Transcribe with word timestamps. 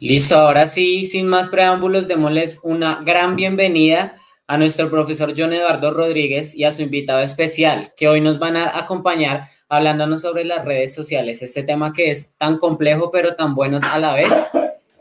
Listo, 0.00 0.36
ahora 0.36 0.66
sí, 0.66 1.04
sin 1.04 1.26
más 1.26 1.50
preámbulos, 1.50 2.08
démosles 2.08 2.58
una 2.62 3.02
gran 3.04 3.36
bienvenida 3.36 4.16
a 4.46 4.56
nuestro 4.56 4.88
profesor 4.88 5.34
John 5.36 5.52
Eduardo 5.52 5.92
Rodríguez 5.92 6.54
y 6.54 6.64
a 6.64 6.70
su 6.70 6.80
invitado 6.80 7.20
especial, 7.20 7.92
que 7.98 8.08
hoy 8.08 8.22
nos 8.22 8.38
van 8.38 8.56
a 8.56 8.78
acompañar 8.78 9.50
hablándonos 9.68 10.22
sobre 10.22 10.46
las 10.46 10.64
redes 10.64 10.94
sociales, 10.94 11.42
este 11.42 11.64
tema 11.64 11.92
que 11.92 12.10
es 12.10 12.34
tan 12.38 12.56
complejo 12.56 13.10
pero 13.10 13.36
tan 13.36 13.54
bueno 13.54 13.78
a 13.92 13.98
la 13.98 14.14
vez. 14.14 14.30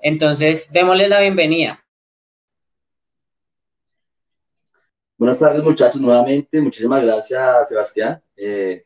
Entonces, 0.01 0.69
démosles 0.73 1.07
la 1.07 1.21
bienvenida. 1.21 1.81
Buenas 5.17 5.39
tardes 5.39 5.63
muchachos, 5.63 6.01
nuevamente, 6.01 6.59
muchísimas 6.59 7.01
gracias 7.01 7.69
Sebastián. 7.69 8.21
Eh, 8.35 8.83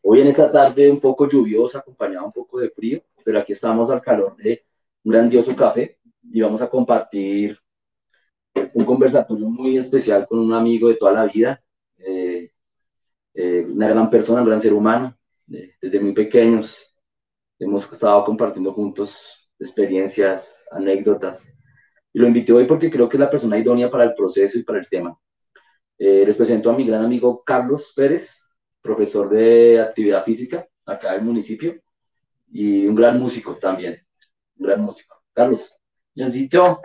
hoy 0.00 0.22
en 0.22 0.28
esta 0.28 0.50
tarde 0.50 0.90
un 0.90 1.00
poco 1.00 1.28
lluviosa, 1.28 1.80
acompañada 1.80 2.24
un 2.24 2.32
poco 2.32 2.60
de 2.60 2.70
frío, 2.70 3.02
pero 3.22 3.40
aquí 3.40 3.52
estamos 3.52 3.90
al 3.90 4.00
calor 4.00 4.34
de 4.38 4.64
un 5.04 5.12
grandioso 5.12 5.54
café 5.56 5.98
y 6.22 6.40
vamos 6.40 6.62
a 6.62 6.68
compartir 6.68 7.58
un 8.74 8.84
conversatorio 8.84 9.48
muy 9.48 9.78
especial 9.78 10.26
con 10.26 10.38
un 10.38 10.52
amigo 10.52 10.88
de 10.88 10.96
toda 10.96 11.12
la 11.12 11.26
vida, 11.26 11.62
eh, 11.98 12.50
eh, 13.34 13.66
una 13.68 13.88
gran 13.88 14.10
persona, 14.10 14.42
un 14.42 14.48
gran 14.48 14.60
ser 14.60 14.72
humano. 14.72 15.16
Eh, 15.52 15.74
desde 15.80 16.00
muy 16.00 16.12
pequeños 16.12 16.76
hemos 17.58 17.90
estado 17.92 18.24
compartiendo 18.24 18.72
juntos 18.72 19.48
experiencias, 19.58 20.64
anécdotas. 20.70 21.54
Y 22.12 22.18
lo 22.18 22.26
invité 22.26 22.52
hoy 22.52 22.66
porque 22.66 22.90
creo 22.90 23.08
que 23.08 23.16
es 23.16 23.20
la 23.20 23.30
persona 23.30 23.58
idónea 23.58 23.90
para 23.90 24.04
el 24.04 24.14
proceso 24.14 24.58
y 24.58 24.62
para 24.62 24.78
el 24.80 24.88
tema. 24.88 25.16
les 25.98 26.36
presento 26.36 26.70
a 26.70 26.76
mi 26.76 26.86
gran 26.86 27.04
amigo 27.04 27.42
Carlos 27.44 27.92
Pérez, 27.94 28.30
profesor 28.80 29.28
de 29.28 29.80
actividad 29.80 30.24
física 30.24 30.66
acá 30.86 31.12
del 31.12 31.22
municipio 31.22 31.80
y 32.50 32.86
un 32.86 32.94
gran 32.94 33.20
músico 33.20 33.56
también 33.56 34.00
gran 34.60 34.82
músico. 34.82 35.16
Carlos. 35.32 35.74
Johncito, 36.14 36.80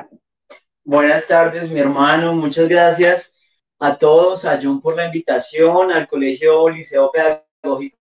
buenas 0.83 1.27
tardes, 1.27 1.69
mi 1.69 1.79
hermano. 1.79 2.33
Muchas 2.33 2.69
gracias 2.69 3.33
a 3.79 3.97
todos, 3.97 4.45
a 4.45 4.59
John 4.61 4.81
por 4.81 4.95
la 4.95 5.05
invitación, 5.05 5.91
al 5.91 6.07
Colegio 6.07 6.69
Liceo 6.69 7.11
Pedagógico 7.11 7.97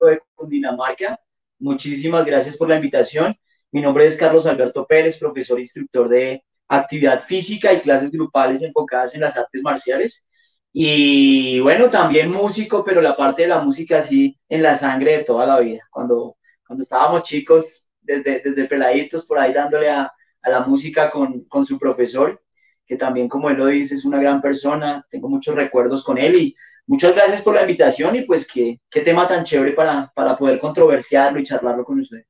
de 0.00 0.20
Cundinamarca. 0.34 1.20
Muchísimas 1.58 2.24
gracias 2.24 2.56
por 2.56 2.68
la 2.68 2.76
invitación. 2.76 3.36
Mi 3.70 3.82
nombre 3.82 4.06
es 4.06 4.16
Carlos 4.16 4.46
Alberto 4.46 4.86
Pérez, 4.86 5.18
profesor 5.18 5.60
instructor 5.60 6.08
de 6.08 6.42
actividad 6.68 7.22
física 7.22 7.72
y 7.72 7.82
clases 7.82 8.10
grupales 8.10 8.62
enfocadas 8.62 9.14
en 9.14 9.20
las 9.20 9.36
artes 9.36 9.62
marciales. 9.62 10.26
Y 10.72 11.60
bueno, 11.60 11.90
también 11.90 12.30
músico, 12.30 12.84
pero 12.84 13.00
la 13.02 13.16
parte 13.16 13.42
de 13.42 13.48
la 13.48 13.60
música 13.60 14.02
sí 14.02 14.38
en 14.48 14.62
la 14.62 14.74
sangre 14.74 15.18
de 15.18 15.24
toda 15.24 15.46
la 15.46 15.58
vida. 15.60 15.82
Cuando, 15.90 16.36
cuando 16.66 16.82
estábamos 16.82 17.22
chicos, 17.22 17.85
desde, 18.06 18.40
desde 18.44 18.64
peladitos 18.66 19.24
por 19.26 19.38
ahí 19.38 19.52
dándole 19.52 19.90
a, 19.90 20.12
a 20.42 20.50
la 20.50 20.60
música 20.60 21.10
con, 21.10 21.44
con, 21.44 21.64
su 21.64 21.78
profesor, 21.78 22.40
que 22.86 22.96
también, 22.96 23.28
como 23.28 23.50
él 23.50 23.56
lo 23.56 23.66
dice, 23.66 23.94
es 23.94 24.04
una 24.04 24.20
gran 24.20 24.40
persona. 24.40 25.04
Tengo 25.10 25.28
muchos 25.28 25.54
recuerdos 25.54 26.04
con 26.04 26.18
él 26.18 26.36
y 26.36 26.56
muchas 26.86 27.14
gracias 27.14 27.42
por 27.42 27.54
la 27.54 27.62
invitación 27.62 28.16
y 28.16 28.22
pues 28.22 28.46
qué, 28.46 28.80
qué 28.88 29.00
tema 29.00 29.26
tan 29.26 29.44
chévere 29.44 29.72
para, 29.72 30.12
para 30.14 30.38
poder 30.38 30.58
controversiarlo 30.60 31.40
y 31.40 31.44
charlarlo 31.44 31.84
con 31.84 32.00
ustedes. 32.00 32.26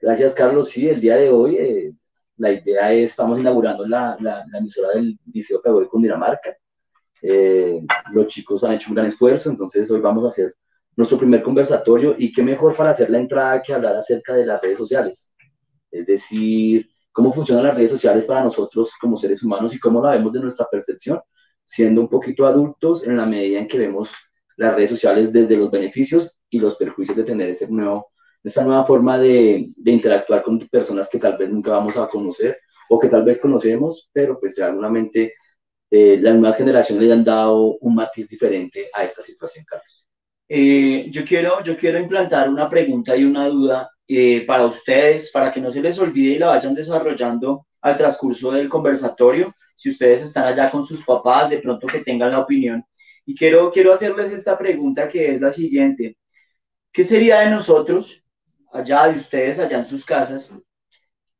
Gracias, 0.00 0.34
Carlos. 0.34 0.70
Sí, 0.70 0.88
el 0.88 1.00
día 1.00 1.16
de 1.16 1.30
hoy 1.30 1.56
eh, 1.56 1.92
la 2.36 2.52
idea 2.52 2.92
es, 2.92 3.10
estamos 3.10 3.38
inaugurando 3.38 3.86
la, 3.86 4.16
la, 4.20 4.44
la 4.50 4.58
emisora 4.58 4.90
del 4.94 5.18
Liceo 5.32 5.60
Pedagógico 5.60 5.92
Cundinamarca. 5.92 6.56
Eh, 7.22 7.80
los 8.12 8.26
chicos 8.26 8.62
han 8.64 8.74
hecho 8.74 8.90
un 8.90 8.96
gran 8.96 9.06
esfuerzo, 9.06 9.48
entonces 9.48 9.90
hoy 9.90 10.00
vamos 10.00 10.24
a 10.24 10.28
hacer 10.28 10.54
nuestro 10.96 11.18
primer 11.18 11.42
conversatorio 11.42 12.14
y 12.18 12.32
qué 12.32 12.42
mejor 12.42 12.76
para 12.76 12.90
hacer 12.90 13.10
la 13.10 13.18
entrada 13.18 13.62
que 13.62 13.72
hablar 13.72 13.96
acerca 13.96 14.34
de 14.34 14.46
las 14.46 14.60
redes 14.60 14.78
sociales. 14.78 15.34
Es 15.90 16.06
decir, 16.06 16.88
cómo 17.12 17.32
funcionan 17.32 17.64
las 17.64 17.76
redes 17.76 17.90
sociales 17.90 18.24
para 18.24 18.42
nosotros 18.42 18.92
como 19.00 19.16
seres 19.16 19.42
humanos 19.42 19.74
y 19.74 19.78
cómo 19.78 20.02
la 20.02 20.12
vemos 20.12 20.32
de 20.32 20.40
nuestra 20.40 20.66
percepción, 20.70 21.20
siendo 21.64 22.00
un 22.00 22.08
poquito 22.08 22.46
adultos 22.46 23.04
en 23.04 23.16
la 23.16 23.26
medida 23.26 23.60
en 23.60 23.68
que 23.68 23.78
vemos 23.78 24.10
las 24.56 24.74
redes 24.74 24.90
sociales 24.90 25.32
desde 25.32 25.56
los 25.56 25.70
beneficios 25.70 26.36
y 26.50 26.58
los 26.58 26.76
perjuicios 26.76 27.16
de 27.16 27.24
tener 27.24 27.50
ese 27.50 27.68
nuevo, 27.68 28.10
esa 28.42 28.64
nueva 28.64 28.84
forma 28.84 29.18
de, 29.18 29.70
interactuar 29.84 30.42
con 30.42 30.58
personas 30.68 31.08
que 31.08 31.18
tal 31.18 31.36
vez 31.36 31.50
nunca 31.50 31.70
vamos 31.70 31.96
a 31.96 32.08
conocer 32.08 32.58
o 32.88 32.98
que 32.98 33.08
tal 33.08 33.24
vez 33.24 33.40
conocemos, 33.40 34.10
pero 34.12 34.38
pues 34.38 34.54
realmente 34.56 35.34
eh, 35.90 36.18
las 36.20 36.34
nuevas 36.34 36.56
generaciones 36.56 37.06
le 37.06 37.12
han 37.12 37.24
dado 37.24 37.78
un 37.80 37.94
matiz 37.94 38.28
diferente 38.28 38.90
a 38.92 39.04
esta 39.04 39.22
situación, 39.22 39.64
Carlos. 39.64 40.03
Eh, 40.48 41.06
yo, 41.10 41.24
quiero, 41.24 41.62
yo 41.62 41.76
quiero 41.76 41.98
implantar 41.98 42.48
una 42.48 42.68
pregunta 42.68 43.16
y 43.16 43.24
una 43.24 43.48
duda 43.48 43.90
eh, 44.06 44.44
para 44.46 44.66
ustedes, 44.66 45.30
para 45.30 45.52
que 45.52 45.60
no 45.60 45.70
se 45.70 45.80
les 45.80 45.98
olvide 45.98 46.34
y 46.34 46.38
la 46.38 46.48
vayan 46.48 46.74
desarrollando 46.74 47.66
al 47.80 47.96
transcurso 47.96 48.52
del 48.52 48.68
conversatorio. 48.68 49.54
Si 49.74 49.88
ustedes 49.90 50.22
están 50.22 50.44
allá 50.44 50.70
con 50.70 50.84
sus 50.84 51.04
papás, 51.04 51.50
de 51.50 51.58
pronto 51.58 51.86
que 51.86 52.00
tengan 52.00 52.32
la 52.32 52.40
opinión. 52.40 52.84
Y 53.26 53.34
quiero, 53.34 53.70
quiero 53.70 53.92
hacerles 53.92 54.30
esta 54.30 54.58
pregunta 54.58 55.08
que 55.08 55.32
es 55.32 55.40
la 55.40 55.50
siguiente. 55.50 56.16
¿Qué 56.92 57.04
sería 57.04 57.40
de 57.40 57.50
nosotros, 57.50 58.24
allá 58.72 59.06
de 59.08 59.16
ustedes, 59.16 59.58
allá 59.58 59.78
en 59.78 59.86
sus 59.86 60.04
casas, 60.04 60.54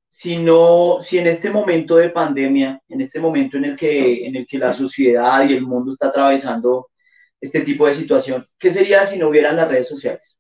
si, 0.09 0.39
no, 0.39 0.99
si 1.03 1.19
en 1.19 1.27
este 1.27 1.51
momento 1.51 1.97
de 1.97 2.11
pandemia, 2.11 2.81
en 2.89 3.01
este 3.01 3.21
momento 3.21 3.57
en 3.57 3.65
el, 3.67 3.77
que, 3.77 4.27
en 4.27 4.37
el 4.37 4.47
que 4.47 4.59
la 4.59 4.73
sociedad 4.73 5.49
y 5.49 5.55
el 5.55 5.63
mundo 5.63 5.93
está 5.93 6.07
atravesando 6.09 6.89
este 7.45 7.61
tipo 7.61 7.87
de 7.87 7.95
situación. 7.95 8.47
¿Qué 8.59 8.71
sería 8.71 9.05
si 9.05 9.19
no 9.19 9.29
hubieran 9.29 9.57
las 9.57 9.69
redes 9.69 9.89
sociales? 9.89 10.37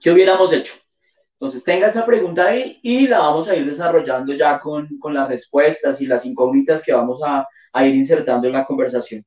¿Qué 0.00 0.10
hubiéramos 0.10 0.52
hecho? 0.52 0.74
Entonces, 1.32 1.64
tenga 1.64 1.86
esa 1.86 2.04
pregunta 2.04 2.46
ahí 2.46 2.78
y 2.82 3.06
la 3.06 3.20
vamos 3.20 3.48
a 3.48 3.56
ir 3.56 3.64
desarrollando 3.64 4.34
ya 4.34 4.58
con, 4.58 4.98
con 4.98 5.14
las 5.14 5.28
respuestas 5.28 6.00
y 6.00 6.06
las 6.06 6.26
incógnitas 6.26 6.82
que 6.82 6.92
vamos 6.92 7.20
a, 7.24 7.46
a 7.72 7.86
ir 7.86 7.94
insertando 7.94 8.46
en 8.46 8.54
la 8.54 8.66
conversación. 8.66 9.24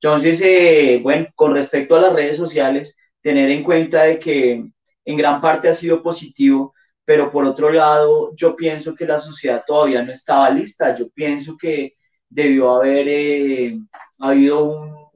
Entonces, 0.00 0.40
eh, 0.42 1.00
bueno, 1.02 1.26
con 1.34 1.54
respecto 1.54 1.96
a 1.96 2.00
las 2.00 2.14
redes 2.14 2.36
sociales, 2.36 2.96
tener 3.20 3.50
en 3.50 3.62
cuenta 3.62 4.04
de 4.04 4.18
que 4.18 4.64
en 5.04 5.16
gran 5.16 5.40
parte 5.40 5.68
ha 5.68 5.74
sido 5.74 6.02
positivo, 6.02 6.72
pero 7.04 7.30
por 7.30 7.44
otro 7.44 7.70
lado, 7.70 8.32
yo 8.34 8.56
pienso 8.56 8.94
que 8.94 9.04
la 9.04 9.20
sociedad 9.20 9.62
todavía 9.66 10.02
no 10.02 10.12
estaba 10.12 10.48
lista. 10.50 10.94
Yo 10.94 11.10
pienso 11.10 11.56
que 11.58 11.94
debió 12.28 12.70
haber 12.76 13.08
eh, 13.08 13.78
habido 14.18 14.64
un 14.64 15.09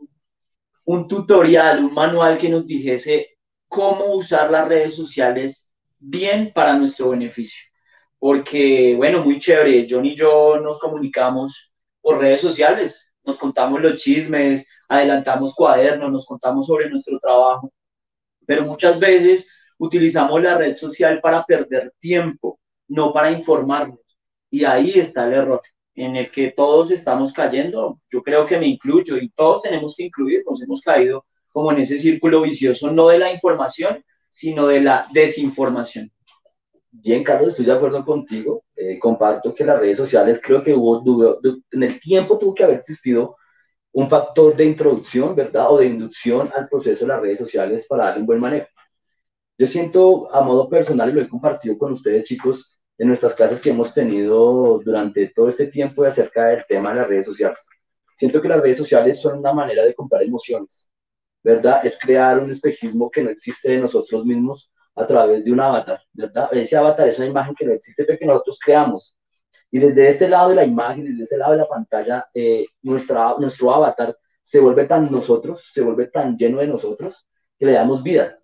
un 0.84 1.09
tutorial, 1.09 1.84
un 1.84 1.95
manual 1.95 2.39
que 2.39 2.49
nos 2.49 2.67
dijese 2.67 3.39
cómo 3.69 4.15
usar 4.15 4.50
las 4.50 4.69
redes 4.69 4.95
sociales 4.95 5.71
bien 5.99 6.53
para 6.55 6.75
nuestro 6.75 7.11
beneficio. 7.11 7.62
Porque, 8.19 8.94
bueno, 8.97 9.25
muy 9.25 9.39
chévere, 9.39 9.87
John 9.89 10.05
y 10.06 10.15
yo 10.15 10.61
nos 10.61 10.78
comunicamos 10.78 11.73
por 12.00 12.19
redes 12.19 12.41
sociales, 12.41 13.12
nos 13.25 13.39
contamos 13.39 13.81
los 13.81 14.00
chismes, 14.00 14.67
adelantamos 14.89 15.55
cuadernos, 15.55 16.11
nos 16.11 16.27
contamos 16.27 16.67
sobre 16.67 16.89
nuestro 16.91 17.19
trabajo, 17.19 17.73
pero 18.47 18.65
muchas 18.65 18.99
veces 18.99 19.47
utilizamos 19.78 20.43
la 20.43 20.59
red 20.59 20.77
social 20.77 21.21
para 21.21 21.44
perder 21.44 21.93
tiempo, 21.99 22.61
no 22.89 23.12
para 23.12 23.31
informarnos. 23.31 24.00
Y 24.50 24.65
ahí 24.65 24.93
está 24.99 25.27
el 25.27 25.34
error 25.34 25.62
en 25.94 26.16
el 26.16 26.31
que 26.31 26.50
todos 26.50 26.91
estamos 26.91 27.32
cayendo, 27.32 28.00
yo 28.10 28.22
creo 28.22 28.47
que 28.47 28.59
me 28.59 28.66
incluyo 28.66 29.16
y 29.16 29.28
todos 29.31 29.62
tenemos 29.62 29.94
que 29.97 30.05
incluirnos, 30.05 30.62
hemos 30.62 30.81
caído 30.81 31.25
como 31.53 31.71
en 31.71 31.78
ese 31.78 31.99
círculo 31.99 32.43
vicioso, 32.43 32.91
no 32.91 33.09
de 33.09 33.19
la 33.19 33.32
información, 33.32 34.05
sino 34.28 34.66
de 34.66 34.81
la 34.81 35.06
desinformación. 35.12 36.10
Bien, 36.91 37.22
Carlos, 37.22 37.50
estoy 37.50 37.66
de 37.66 37.72
acuerdo 37.72 38.05
contigo. 38.05 38.65
Eh, 38.75 38.99
comparto 38.99 39.55
que 39.55 39.65
las 39.65 39.78
redes 39.78 39.97
sociales 39.97 40.41
creo 40.43 40.62
que 40.62 40.75
hubo, 40.75 41.03
en 41.71 41.82
el 41.82 42.00
tiempo 42.00 42.38
tuvo 42.38 42.55
que 42.55 42.65
haber 42.65 42.78
existido 42.78 43.37
un 43.93 44.09
factor 44.09 44.56
de 44.56 44.65
introducción, 44.65 45.37
¿verdad? 45.37 45.71
O 45.71 45.78
de 45.78 45.87
inducción 45.87 46.50
al 46.56 46.69
proceso 46.69 47.05
de 47.05 47.09
las 47.09 47.21
redes 47.21 47.38
sociales 47.38 47.87
para 47.88 48.06
darle 48.06 48.21
un 48.21 48.26
buen 48.26 48.41
manejo. 48.41 48.69
Yo 49.56 49.69
siento 49.69 50.34
a 50.34 50.41
modo 50.43 50.69
personal, 50.69 51.11
y 51.11 51.12
lo 51.12 51.22
he 51.22 51.28
compartido 51.28 51.78
con 51.78 51.93
ustedes, 51.93 52.25
chicos, 52.25 52.74
en 52.99 53.09
nuestras 53.09 53.35
clases 53.35 53.61
que 53.61 53.70
hemos 53.70 53.93
tenido 53.93 54.81
durante 54.85 55.29
todo 55.29 55.49
este 55.49 55.67
tiempo 55.67 56.05
acerca 56.05 56.46
del 56.46 56.64
tema 56.69 56.91
de 56.91 56.96
las 56.96 57.08
redes 57.08 57.26
sociales. 57.26 57.58
Siento 58.17 58.41
que 58.41 58.49
las 58.49 58.61
redes 58.61 58.79
sociales 58.79 59.20
son 59.20 59.38
una 59.38 59.52
manera 59.52 59.85
de 59.85 59.94
comprar 59.94 60.23
emociones, 60.23 60.93
¿verdad? 61.43 61.85
Es 61.85 61.99
crear 61.99 62.38
un 62.38 62.50
espejismo 62.50 63.11
que 63.11 63.23
no 63.23 63.31
existe 63.31 63.73
de 63.73 63.79
nosotros 63.79 64.25
mismos 64.25 64.73
a 64.94 65.06
través 65.06 65.44
de 65.44 65.52
un 65.52 65.61
avatar, 65.61 66.00
¿verdad? 66.12 66.49
Ese 66.52 66.76
avatar 66.76 67.08
es 67.08 67.19
una 67.19 67.26
imagen 67.26 67.55
que 67.55 67.67
no 67.67 67.73
existe 67.73 68.05
pero 68.05 68.19
que 68.19 68.26
nosotros 68.26 68.58
creamos. 68.64 69.14
Y 69.70 69.81
desde 69.81 70.08
este 70.08 70.29
lado 70.29 70.50
de 70.50 70.55
la 70.55 70.64
imagen, 70.64 71.05
desde 71.05 71.25
este 71.25 71.37
lado 71.37 71.52
de 71.52 71.58
la 71.58 71.67
pantalla, 71.67 72.29
eh, 72.32 72.67
nuestra, 72.82 73.35
nuestro 73.40 73.75
avatar 73.75 74.17
se 74.40 74.61
vuelve 74.61 74.85
tan 74.87 75.11
nosotros, 75.11 75.69
se 75.73 75.81
vuelve 75.81 76.06
tan 76.06 76.37
lleno 76.37 76.58
de 76.58 76.69
nosotros, 76.69 77.26
que 77.58 77.67
le 77.67 77.73
damos 77.73 78.02
vida. 78.02 78.38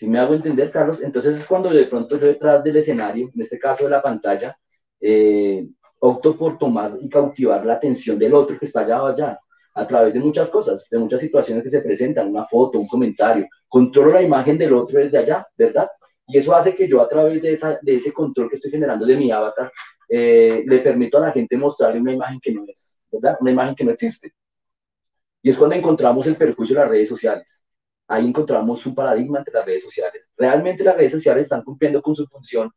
Si 0.00 0.08
me 0.08 0.18
hago 0.18 0.32
entender, 0.32 0.70
Carlos, 0.70 1.02
entonces 1.02 1.36
es 1.36 1.44
cuando 1.44 1.68
de 1.68 1.84
pronto 1.84 2.18
yo 2.18 2.26
detrás 2.26 2.64
del 2.64 2.78
escenario, 2.78 3.30
en 3.34 3.38
este 3.42 3.58
caso 3.58 3.84
de 3.84 3.90
la 3.90 4.00
pantalla, 4.00 4.56
eh, 4.98 5.68
opto 5.98 6.38
por 6.38 6.56
tomar 6.56 6.96
y 6.98 7.06
cautivar 7.10 7.66
la 7.66 7.74
atención 7.74 8.18
del 8.18 8.32
otro 8.32 8.58
que 8.58 8.64
está 8.64 8.80
allá 8.80 9.06
allá, 9.06 9.38
a 9.74 9.86
través 9.86 10.14
de 10.14 10.20
muchas 10.20 10.48
cosas, 10.48 10.88
de 10.88 10.98
muchas 10.98 11.20
situaciones 11.20 11.62
que 11.62 11.68
se 11.68 11.82
presentan, 11.82 12.30
una 12.30 12.46
foto, 12.46 12.78
un 12.78 12.88
comentario, 12.88 13.46
controlo 13.68 14.12
la 14.12 14.22
imagen 14.22 14.56
del 14.56 14.72
otro 14.72 15.00
desde 15.00 15.18
allá, 15.18 15.46
¿verdad? 15.54 15.90
Y 16.26 16.38
eso 16.38 16.54
hace 16.54 16.74
que 16.74 16.88
yo 16.88 17.02
a 17.02 17.06
través 17.06 17.42
de, 17.42 17.52
esa, 17.52 17.78
de 17.82 17.96
ese 17.96 18.10
control 18.10 18.48
que 18.48 18.56
estoy 18.56 18.70
generando 18.70 19.04
de 19.04 19.16
mi 19.18 19.30
avatar, 19.30 19.70
eh, 20.08 20.64
le 20.66 20.78
permito 20.78 21.18
a 21.18 21.26
la 21.26 21.32
gente 21.32 21.58
mostrarle 21.58 22.00
una 22.00 22.14
imagen 22.14 22.40
que 22.40 22.54
no 22.54 22.64
es, 22.66 23.02
¿verdad? 23.12 23.36
Una 23.38 23.50
imagen 23.50 23.74
que 23.74 23.84
no 23.84 23.90
existe. 23.90 24.32
Y 25.42 25.50
es 25.50 25.58
cuando 25.58 25.76
encontramos 25.76 26.26
el 26.26 26.36
perjuicio 26.36 26.74
de 26.74 26.80
las 26.80 26.90
redes 26.90 27.08
sociales. 27.10 27.59
Ahí 28.10 28.26
encontramos 28.26 28.84
un 28.86 28.94
paradigma 28.94 29.38
entre 29.38 29.54
las 29.54 29.64
redes 29.64 29.84
sociales. 29.84 30.28
Realmente 30.36 30.82
las 30.82 30.96
redes 30.96 31.12
sociales 31.12 31.44
están 31.44 31.62
cumpliendo 31.62 32.02
con 32.02 32.16
su 32.16 32.26
función, 32.26 32.68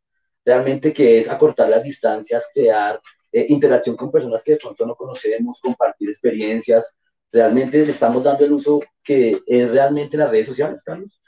realmente 0.44 0.92
que 0.92 1.18
es 1.18 1.28
acortar 1.28 1.68
las 1.68 1.82
distancias, 1.82 2.44
crear 2.54 3.00
eh, 3.32 3.46
interacción 3.48 3.96
con 3.96 4.12
personas 4.12 4.44
que 4.44 4.52
de 4.52 4.58
pronto 4.58 4.86
no 4.86 4.94
conocemos, 4.94 5.58
compartir 5.60 6.08
experiencias. 6.08 6.94
Realmente 7.32 7.84
le 7.84 7.90
estamos 7.90 8.22
dando 8.22 8.44
el 8.44 8.52
uso 8.52 8.80
que 9.02 9.40
es 9.44 9.70
realmente 9.72 10.16
las 10.16 10.30
redes 10.30 10.46
sociales, 10.46 10.84
Carlos. 10.84 11.20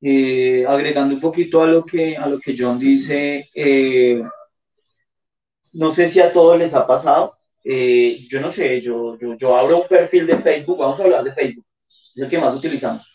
Eh, 0.00 0.64
agregando 0.64 1.16
un 1.16 1.20
poquito 1.20 1.60
a 1.60 1.66
lo 1.66 1.84
que, 1.84 2.16
a 2.16 2.28
lo 2.28 2.38
que 2.38 2.54
John 2.56 2.78
dice, 2.78 3.48
eh, 3.52 4.22
no 5.72 5.90
sé 5.90 6.06
si 6.06 6.20
a 6.20 6.32
todos 6.32 6.56
les 6.56 6.72
ha 6.72 6.86
pasado, 6.86 7.36
yo 7.64 8.40
no 8.40 8.50
sé, 8.50 8.80
yo, 8.80 9.18
yo, 9.18 9.34
yo, 9.34 9.56
abro 9.56 9.82
un 9.82 9.88
perfil 9.88 10.26
de 10.28 10.38
Facebook, 10.38 10.78
vamos 10.78 11.00
a 11.00 11.02
hablar 11.02 11.24
de 11.24 11.34
Facebook, 11.34 11.66
es 12.14 12.22
el 12.22 12.30
que 12.30 12.38
más 12.38 12.54
utilizamos. 12.54 13.09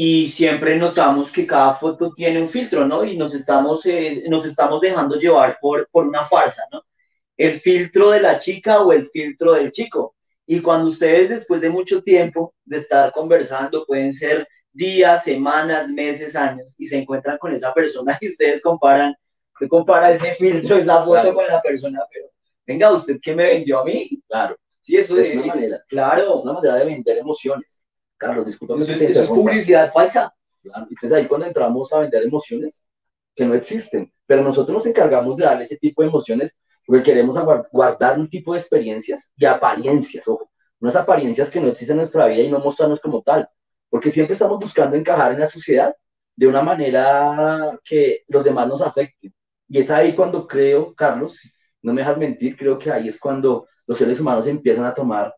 Y 0.00 0.28
siempre 0.28 0.76
notamos 0.76 1.32
que 1.32 1.44
cada 1.44 1.74
foto 1.74 2.12
tiene 2.14 2.40
un 2.40 2.48
filtro, 2.48 2.86
¿no? 2.86 3.02
Y 3.02 3.16
nos 3.16 3.34
estamos, 3.34 3.82
nos 4.28 4.44
estamos 4.44 4.80
dejando 4.80 5.16
llevar 5.16 5.58
por, 5.60 5.88
por 5.90 6.06
una 6.06 6.24
farsa, 6.24 6.62
¿no? 6.70 6.84
El 7.36 7.58
filtro 7.58 8.10
de 8.10 8.20
la 8.20 8.38
chica 8.38 8.80
o 8.80 8.92
el 8.92 9.08
filtro 9.10 9.54
del 9.54 9.72
chico. 9.72 10.14
Y 10.46 10.60
cuando 10.60 10.86
ustedes 10.86 11.30
después 11.30 11.60
de 11.60 11.70
mucho 11.70 12.00
tiempo 12.04 12.54
de 12.64 12.76
estar 12.76 13.10
conversando, 13.10 13.84
pueden 13.86 14.12
ser 14.12 14.46
días, 14.72 15.24
semanas, 15.24 15.88
meses, 15.88 16.36
años, 16.36 16.76
y 16.78 16.86
se 16.86 16.98
encuentran 16.98 17.36
con 17.36 17.52
esa 17.52 17.74
persona 17.74 18.16
y 18.20 18.28
ustedes 18.28 18.62
comparan, 18.62 19.16
usted 19.52 19.66
compara 19.66 20.12
ese 20.12 20.36
filtro, 20.36 20.76
esa 20.76 21.04
foto 21.04 21.34
con 21.34 21.44
la 21.44 21.60
persona, 21.60 22.02
pero 22.14 22.28
venga, 22.64 22.92
¿usted 22.92 23.18
qué 23.20 23.34
me 23.34 23.48
vendió 23.48 23.80
a 23.80 23.84
mí? 23.84 24.22
Claro. 24.28 24.56
Sí, 24.80 24.96
eso 24.96 25.18
es, 25.18 25.34
una 25.34 25.46
manera. 25.46 25.82
Claro. 25.88 26.36
Es 26.36 26.44
una 26.44 26.52
manera 26.52 26.76
de 26.76 26.84
vender 26.84 27.18
emociones. 27.18 27.82
Carlos, 28.18 28.46
discúlpame. 28.46 28.82
Eso, 28.82 28.92
es, 28.92 29.02
eso 29.02 29.22
es 29.22 29.28
publicidad 29.28 29.92
falsa. 29.92 30.34
Entonces 30.62 31.12
ahí 31.12 31.26
cuando 31.26 31.46
entramos 31.46 31.92
a 31.92 32.00
vender 32.00 32.24
emociones 32.24 32.84
que 33.34 33.44
no 33.44 33.54
existen, 33.54 34.12
pero 34.26 34.42
nosotros 34.42 34.76
nos 34.76 34.86
encargamos 34.86 35.36
de 35.36 35.44
darle 35.44 35.64
ese 35.64 35.76
tipo 35.76 36.02
de 36.02 36.08
emociones 36.08 36.56
porque 36.84 37.04
queremos 37.04 37.36
guardar 37.70 38.18
un 38.18 38.28
tipo 38.28 38.52
de 38.52 38.58
experiencias 38.58 39.32
y 39.36 39.44
apariencias, 39.44 40.26
ojo, 40.26 40.50
unas 40.80 40.96
apariencias 40.96 41.50
que 41.50 41.60
no 41.60 41.68
existen 41.68 41.94
en 41.94 42.00
nuestra 42.00 42.26
vida 42.26 42.42
y 42.42 42.50
no 42.50 42.58
mostrarnos 42.58 43.00
como 43.00 43.22
tal 43.22 43.48
porque 43.90 44.10
siempre 44.10 44.34
estamos 44.34 44.58
buscando 44.58 44.96
encajar 44.96 45.32
en 45.32 45.40
la 45.40 45.48
sociedad 45.48 45.94
de 46.36 46.46
una 46.46 46.62
manera 46.62 47.78
que 47.84 48.22
los 48.28 48.44
demás 48.44 48.68
nos 48.68 48.82
acepten. 48.82 49.32
Y 49.68 49.78
es 49.78 49.90
ahí 49.90 50.14
cuando 50.14 50.46
creo, 50.46 50.94
Carlos, 50.94 51.38
no 51.82 51.92
me 51.92 52.02
dejas 52.02 52.18
mentir, 52.18 52.56
creo 52.56 52.78
que 52.78 52.90
ahí 52.90 53.08
es 53.08 53.18
cuando 53.18 53.66
los 53.86 53.98
seres 53.98 54.20
humanos 54.20 54.46
empiezan 54.46 54.84
a 54.84 54.94
tomar 54.94 55.34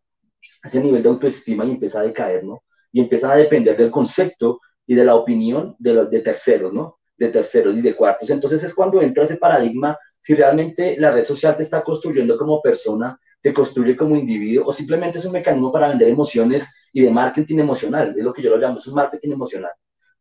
ese 0.62 0.80
nivel 0.82 1.02
de 1.02 1.08
autoestima 1.08 1.64
y 1.64 1.72
empieza 1.72 2.00
a 2.00 2.04
decaer, 2.04 2.44
¿no? 2.44 2.62
Y 2.92 3.00
empiezan 3.00 3.32
a 3.32 3.36
depender 3.36 3.76
del 3.76 3.90
concepto 3.90 4.60
y 4.86 4.94
de 4.94 5.04
la 5.04 5.14
opinión 5.14 5.76
de, 5.78 5.94
los, 5.94 6.10
de 6.10 6.20
terceros, 6.20 6.72
¿no? 6.72 6.98
De 7.16 7.28
terceros 7.28 7.76
y 7.76 7.80
de 7.80 7.94
cuartos. 7.94 8.30
Entonces 8.30 8.62
es 8.64 8.74
cuando 8.74 9.00
entra 9.00 9.24
ese 9.24 9.36
paradigma, 9.36 9.96
si 10.20 10.34
realmente 10.34 10.96
la 10.98 11.12
red 11.12 11.24
social 11.24 11.56
te 11.56 11.62
está 11.62 11.82
construyendo 11.82 12.36
como 12.36 12.60
persona, 12.60 13.18
te 13.40 13.54
construye 13.54 13.96
como 13.96 14.16
individuo, 14.16 14.66
o 14.66 14.72
simplemente 14.72 15.18
es 15.18 15.24
un 15.24 15.32
mecanismo 15.32 15.72
para 15.72 15.88
vender 15.88 16.08
emociones 16.08 16.66
y 16.92 17.02
de 17.02 17.10
marketing 17.10 17.58
emocional, 17.58 18.14
es 18.16 18.24
lo 18.24 18.32
que 18.32 18.42
yo 18.42 18.50
lo 18.50 18.58
llamo, 18.58 18.78
es 18.78 18.86
un 18.86 18.94
marketing 18.94 19.32
emocional. 19.32 19.70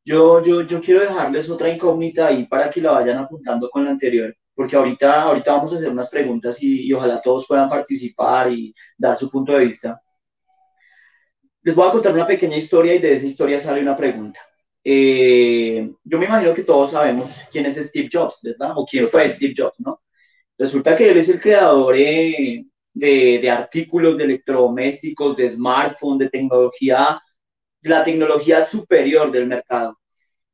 Yo, 0.05 0.41
yo, 0.41 0.61
yo 0.61 0.79
quiero 0.81 1.01
dejarles 1.01 1.49
otra 1.49 1.69
incógnita 1.69 2.27
ahí 2.27 2.47
para 2.47 2.71
que 2.71 2.81
la 2.81 2.91
vayan 2.91 3.17
apuntando 3.17 3.69
con 3.69 3.85
la 3.85 3.91
anterior, 3.91 4.33
porque 4.55 4.75
ahorita, 4.75 5.23
ahorita 5.23 5.53
vamos 5.53 5.73
a 5.73 5.75
hacer 5.75 5.89
unas 5.89 6.09
preguntas 6.09 6.61
y, 6.61 6.87
y 6.87 6.93
ojalá 6.93 7.21
todos 7.21 7.45
puedan 7.47 7.69
participar 7.69 8.51
y 8.51 8.73
dar 8.97 9.17
su 9.17 9.29
punto 9.29 9.53
de 9.53 9.65
vista. 9.65 10.01
Les 11.61 11.75
voy 11.75 11.87
a 11.87 11.91
contar 11.91 12.13
una 12.13 12.27
pequeña 12.27 12.57
historia 12.57 12.95
y 12.95 12.99
de 12.99 13.13
esa 13.13 13.25
historia 13.25 13.59
sale 13.59 13.81
una 13.81 13.97
pregunta. 13.97 14.39
Eh, 14.83 15.91
yo 16.03 16.17
me 16.17 16.25
imagino 16.25 16.53
que 16.53 16.63
todos 16.63 16.91
sabemos 16.91 17.29
quién 17.51 17.65
es 17.65 17.75
Steve 17.75 18.09
Jobs, 18.11 18.39
¿verdad? 18.43 18.73
O 18.75 18.85
quién 18.85 19.07
fue 19.09 19.27
Steve 19.29 19.53
Jobs, 19.55 19.79
¿no? 19.79 20.01
Resulta 20.57 20.95
que 20.95 21.09
él 21.09 21.17
es 21.17 21.29
el 21.29 21.41
creador 21.41 21.95
eh, 21.97 22.65
de, 22.93 23.49
artículos 23.49 24.17
de 24.17 24.23
electrodomésticos, 24.25 25.35
de 25.37 25.49
smartphone, 25.49 26.17
de 26.17 26.29
tecnología, 26.29 27.21
la 27.81 28.03
tecnología 28.03 28.63
superior 28.65 29.31
del 29.31 29.47
mercado. 29.47 29.99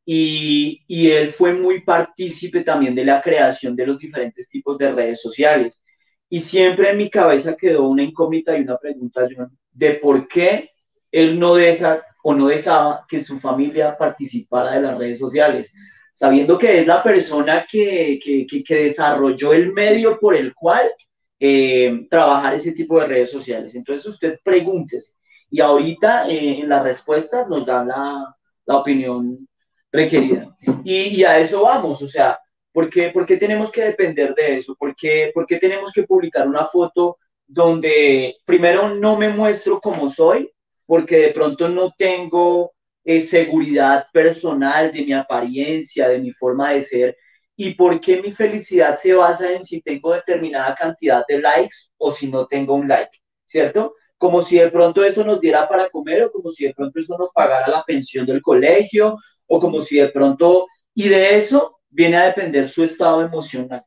Y, 0.06 0.84
y, 0.88 1.10
él 1.10 1.32
fue 1.32 1.54
muy 1.54 1.82
partícipe 1.82 2.64
también 2.64 2.94
de 2.96 3.06
la 3.06 3.22
creación 3.22 3.76
de 3.76 3.88
los 3.88 4.00
diferentes 4.00 4.50
tipos 4.50 4.78
de 4.78 4.92
redes 4.92 5.22
sociales. 5.22 5.84
Y 6.30 6.40
siempre 6.40 6.92
en 6.92 6.98
mi 6.98 7.10
cabeza 7.10 7.56
quedó 7.58 7.88
una 7.88 8.04
incógnita 8.04 8.58
y 8.58 8.62
una 8.62 8.78
pregunta, 8.78 9.28
de 9.72 9.94
por 9.96 10.28
qué 10.28 10.75
él 11.16 11.40
no 11.40 11.56
deja 11.56 12.04
o 12.24 12.34
no 12.34 12.48
dejaba 12.48 13.06
que 13.08 13.24
su 13.24 13.40
familia 13.40 13.98
participara 13.98 14.74
de 14.74 14.82
las 14.82 14.98
redes 14.98 15.18
sociales, 15.18 15.74
sabiendo 16.14 16.58
que 16.58 16.80
es 16.80 16.88
la 16.88 17.02
persona 17.02 17.66
que, 17.70 18.20
que, 18.22 18.46
que 18.64 18.76
desarrolló 18.76 19.54
el 19.54 19.72
medio 19.72 20.20
por 20.20 20.36
el 20.36 20.54
cual 20.54 20.92
eh, 21.40 22.06
trabajar 22.10 22.56
ese 22.56 22.74
tipo 22.74 23.00
de 23.00 23.08
redes 23.08 23.32
sociales. 23.32 23.76
Entonces 23.76 24.06
usted 24.08 24.40
pregúntese 24.44 25.14
y 25.50 25.62
ahorita 25.62 26.28
eh, 26.28 26.60
en 26.60 26.68
las 26.68 26.84
respuestas 26.84 27.48
nos 27.48 27.66
da 27.66 27.86
la, 27.86 28.36
la 28.66 28.78
opinión 28.78 29.48
requerida. 29.90 30.54
Y, 30.84 30.96
y, 30.96 31.24
a 31.24 31.40
eso 31.40 31.64
vamos, 31.64 32.02
o 32.02 32.08
sea, 32.08 32.38
¿por 32.74 32.90
qué, 32.90 33.10
¿por 33.12 33.26
qué 33.26 33.38
tenemos 33.38 33.72
que 33.72 33.84
depender 33.84 34.36
de 34.36 34.58
eso? 34.58 34.76
¿Por 34.76 34.94
qué, 34.96 35.32
¿Por 35.34 35.46
qué 35.46 35.58
tenemos 35.60 35.94
que 35.94 36.04
publicar 36.04 36.46
una 36.46 36.66
foto 36.66 37.20
donde 37.48 38.36
primero 38.44 38.94
no 38.94 39.16
me 39.16 39.30
muestro 39.30 39.80
como 39.80 40.10
soy? 40.10 40.52
Porque 40.86 41.18
de 41.18 41.30
pronto 41.32 41.70
no 41.70 41.94
tengo 41.98 42.74
eh, 43.04 43.22
seguridad 43.22 44.08
personal 44.14 44.92
de 44.92 45.04
mi 45.06 45.14
apariencia, 45.14 46.10
de 46.10 46.20
mi 46.20 46.32
forma 46.32 46.72
de 46.74 46.82
ser, 46.84 47.18
y 47.56 47.74
por 47.76 48.02
qué 48.02 48.22
mi 48.22 48.32
felicidad 48.32 48.98
se 48.98 49.14
basa 49.14 49.52
en 49.52 49.64
si 49.64 49.82
tengo 49.82 50.14
determinada 50.14 50.76
cantidad 50.76 51.24
de 51.28 51.40
likes 51.40 51.76
o 51.98 52.12
si 52.12 52.30
no 52.30 52.48
tengo 52.48 52.76
un 52.76 52.88
like, 52.88 53.18
¿cierto? 53.46 53.96
Como 54.18 54.42
si 54.42 54.58
de 54.58 54.70
pronto 54.70 55.04
eso 55.04 55.24
nos 55.24 55.40
diera 55.40 55.68
para 55.68 55.90
comer 55.90 56.24
o 56.24 56.32
como 56.32 56.52
si 56.52 56.66
de 56.66 56.74
pronto 56.74 57.00
eso 57.00 57.18
nos 57.18 57.32
pagara 57.32 57.68
la 57.70 57.84
pensión 57.84 58.26
del 58.26 58.42
colegio 58.42 59.18
o 59.48 59.60
como 59.60 59.82
si 59.82 59.98
de 59.98 60.10
pronto, 60.10 60.68
y 60.94 61.08
de 61.10 61.38
eso 61.38 61.80
viene 61.90 62.18
a 62.18 62.26
depender 62.26 62.70
su 62.70 62.84
estado 62.84 63.22
emocional. 63.22 63.84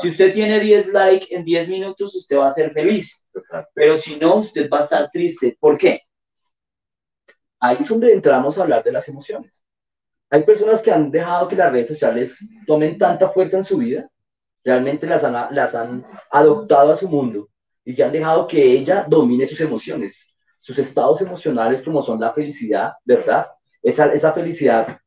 Si 0.00 0.08
usted 0.08 0.32
tiene 0.32 0.60
10 0.60 0.88
likes 0.88 1.26
en 1.30 1.44
10 1.44 1.68
minutos, 1.68 2.14
usted 2.14 2.36
va 2.36 2.48
a 2.48 2.52
ser 2.52 2.72
feliz, 2.72 3.26
pero 3.74 3.96
si 3.96 4.16
no, 4.16 4.36
usted 4.36 4.68
va 4.70 4.80
a 4.80 4.84
estar 4.84 5.10
triste. 5.10 5.56
¿Por 5.58 5.78
qué? 5.78 6.02
Ahí 7.64 7.78
es 7.80 7.88
donde 7.88 8.12
entramos 8.12 8.58
a 8.58 8.62
hablar 8.62 8.84
de 8.84 8.92
las 8.92 9.08
emociones. 9.08 9.64
Hay 10.28 10.42
personas 10.42 10.82
que 10.82 10.92
han 10.92 11.10
dejado 11.10 11.48
que 11.48 11.56
las 11.56 11.72
redes 11.72 11.88
sociales 11.88 12.36
tomen 12.66 12.98
tanta 12.98 13.30
fuerza 13.30 13.56
en 13.56 13.64
su 13.64 13.78
vida, 13.78 14.06
realmente 14.62 15.06
las 15.06 15.24
han, 15.24 15.54
las 15.54 15.74
han 15.74 16.04
adoptado 16.30 16.92
a 16.92 16.96
su 16.96 17.08
mundo 17.08 17.48
y 17.82 17.94
que 17.94 18.04
han 18.04 18.12
dejado 18.12 18.46
que 18.46 18.62
ella 18.62 19.06
domine 19.08 19.46
sus 19.46 19.62
emociones, 19.62 20.36
sus 20.60 20.78
estados 20.78 21.22
emocionales 21.22 21.82
como 21.82 22.02
son 22.02 22.20
la 22.20 22.34
felicidad, 22.34 22.92
¿verdad? 23.02 23.46
Esa, 23.82 24.12
esa 24.12 24.34
felicidad 24.34 24.98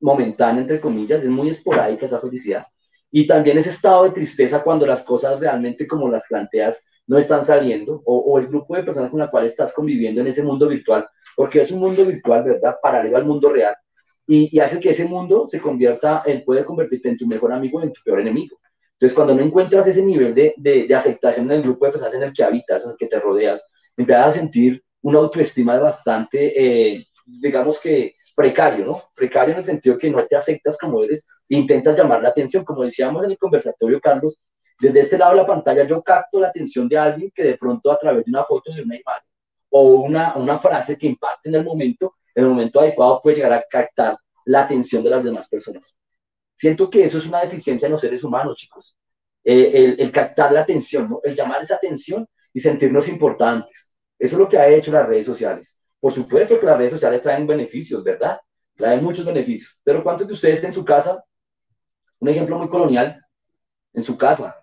momentánea, 0.00 0.62
entre 0.62 0.80
comillas, 0.80 1.22
es 1.22 1.30
muy 1.30 1.50
esporádica 1.50 2.06
esa 2.06 2.20
felicidad. 2.20 2.66
Y 3.12 3.28
también 3.28 3.58
ese 3.58 3.70
estado 3.70 4.02
de 4.02 4.10
tristeza 4.10 4.64
cuando 4.64 4.86
las 4.86 5.04
cosas 5.04 5.38
realmente 5.38 5.86
como 5.86 6.08
las 6.08 6.24
planteas 6.26 6.84
no 7.06 7.16
están 7.18 7.46
saliendo, 7.46 8.02
o, 8.04 8.18
o 8.18 8.38
el 8.40 8.48
grupo 8.48 8.74
de 8.74 8.82
personas 8.82 9.10
con 9.10 9.20
la 9.20 9.30
cual 9.30 9.46
estás 9.46 9.72
conviviendo 9.72 10.20
en 10.20 10.26
ese 10.26 10.42
mundo 10.42 10.66
virtual, 10.66 11.06
porque 11.36 11.62
es 11.62 11.70
un 11.70 11.80
mundo 11.80 12.04
virtual, 12.04 12.44
¿verdad? 12.44 12.76
Paralelo 12.82 13.16
al 13.16 13.24
mundo 13.24 13.50
real 13.50 13.74
y, 14.26 14.58
hace 14.60 14.80
que 14.80 14.90
ese 14.90 15.04
mundo 15.04 15.46
se 15.48 15.60
convierta, 15.60 16.22
él 16.26 16.42
puede 16.44 16.64
convertirte 16.64 17.08
en 17.08 17.16
tu 17.16 17.26
mejor 17.26 17.52
amigo 17.52 17.80
y 17.80 17.84
en 17.84 17.92
tu 17.92 18.00
peor 18.04 18.20
enemigo. 18.20 18.58
Entonces, 18.94 19.14
cuando 19.14 19.34
no 19.34 19.42
encuentras 19.42 19.86
ese 19.86 20.02
nivel 20.02 20.34
de, 20.34 20.54
de, 20.56 20.94
aceptación 20.94 21.46
en 21.46 21.58
el 21.58 21.62
grupo 21.62 21.86
de 21.86 21.92
personas 21.92 22.14
en 22.14 22.22
el 22.22 22.32
que 22.32 22.44
habitas, 22.44 22.84
en 22.84 22.92
el 22.92 22.96
que 22.96 23.08
te 23.08 23.18
rodeas, 23.18 23.66
empiezas 23.96 24.28
a 24.28 24.32
sentir 24.32 24.82
una 25.02 25.18
autoestima 25.18 25.78
bastante, 25.78 26.52
eh, 26.94 27.04
digamos 27.26 27.80
que 27.80 28.14
precario, 28.36 28.86
¿no? 28.86 28.98
Precario 29.14 29.54
en 29.54 29.58
el 29.58 29.64
sentido 29.64 29.98
que 29.98 30.10
no 30.10 30.24
te 30.24 30.36
aceptas 30.36 30.78
como 30.78 31.02
eres, 31.02 31.26
e 31.48 31.56
intentas 31.56 31.96
llamar 31.96 32.22
la 32.22 32.28
atención, 32.28 32.64
como 32.64 32.84
decíamos 32.84 33.24
en 33.24 33.32
el 33.32 33.38
conversatorio, 33.38 34.00
Carlos, 34.00 34.38
desde 34.80 35.00
este 35.00 35.18
lado 35.18 35.32
de 35.32 35.38
la 35.38 35.46
pantalla 35.46 35.84
yo 35.84 36.02
capto 36.02 36.40
la 36.40 36.48
atención 36.48 36.88
de 36.88 36.96
alguien 36.96 37.30
que 37.34 37.42
de 37.42 37.58
pronto 37.58 37.90
a 37.90 37.98
través 37.98 38.24
de 38.24 38.30
una 38.30 38.44
foto 38.44 38.72
de 38.72 38.82
una 38.82 38.96
imagen 38.96 39.31
o 39.72 40.02
una, 40.02 40.36
una 40.36 40.58
frase 40.58 40.98
que 40.98 41.06
impacte 41.06 41.48
en 41.48 41.56
el 41.56 41.64
momento, 41.64 42.16
en 42.34 42.44
el 42.44 42.50
momento 42.50 42.80
adecuado 42.80 43.20
puede 43.22 43.36
llegar 43.36 43.54
a 43.54 43.64
captar 43.68 44.16
la 44.44 44.64
atención 44.64 45.02
de 45.02 45.10
las 45.10 45.24
demás 45.24 45.48
personas. 45.48 45.96
Siento 46.54 46.90
que 46.90 47.04
eso 47.04 47.18
es 47.18 47.26
una 47.26 47.40
deficiencia 47.40 47.86
en 47.86 47.92
los 47.92 48.02
seres 48.02 48.22
humanos, 48.22 48.56
chicos. 48.56 48.94
Eh, 49.42 49.96
el, 49.98 50.12
captar 50.12 50.52
la 50.52 50.60
atención, 50.60 51.08
¿no? 51.08 51.20
el 51.24 51.34
llamar 51.34 51.62
esa 51.62 51.76
atención 51.76 52.28
y 52.52 52.60
sentirnos 52.60 53.08
importantes. 53.08 53.90
Eso 54.18 54.36
es 54.36 54.38
lo 54.38 54.48
que 54.48 54.58
ha 54.58 54.68
hecho 54.68 54.92
las 54.92 55.06
redes 55.06 55.26
sociales. 55.26 55.78
Por 55.98 56.12
supuesto 56.12 56.60
que 56.60 56.66
las 56.66 56.76
redes 56.76 56.92
sociales 56.92 57.22
traen 57.22 57.46
beneficios, 57.46 58.04
¿verdad? 58.04 58.38
Traen 58.76 59.02
muchos 59.02 59.24
beneficios. 59.24 59.80
Pero 59.82 60.04
¿cuántos 60.04 60.28
de 60.28 60.34
ustedes 60.34 60.62
en 60.62 60.72
su 60.72 60.84
casa? 60.84 61.24
Un 62.20 62.28
ejemplo 62.28 62.58
muy 62.58 62.68
colonial. 62.68 63.18
en 63.94 64.02
su 64.02 64.16
casa, 64.16 64.62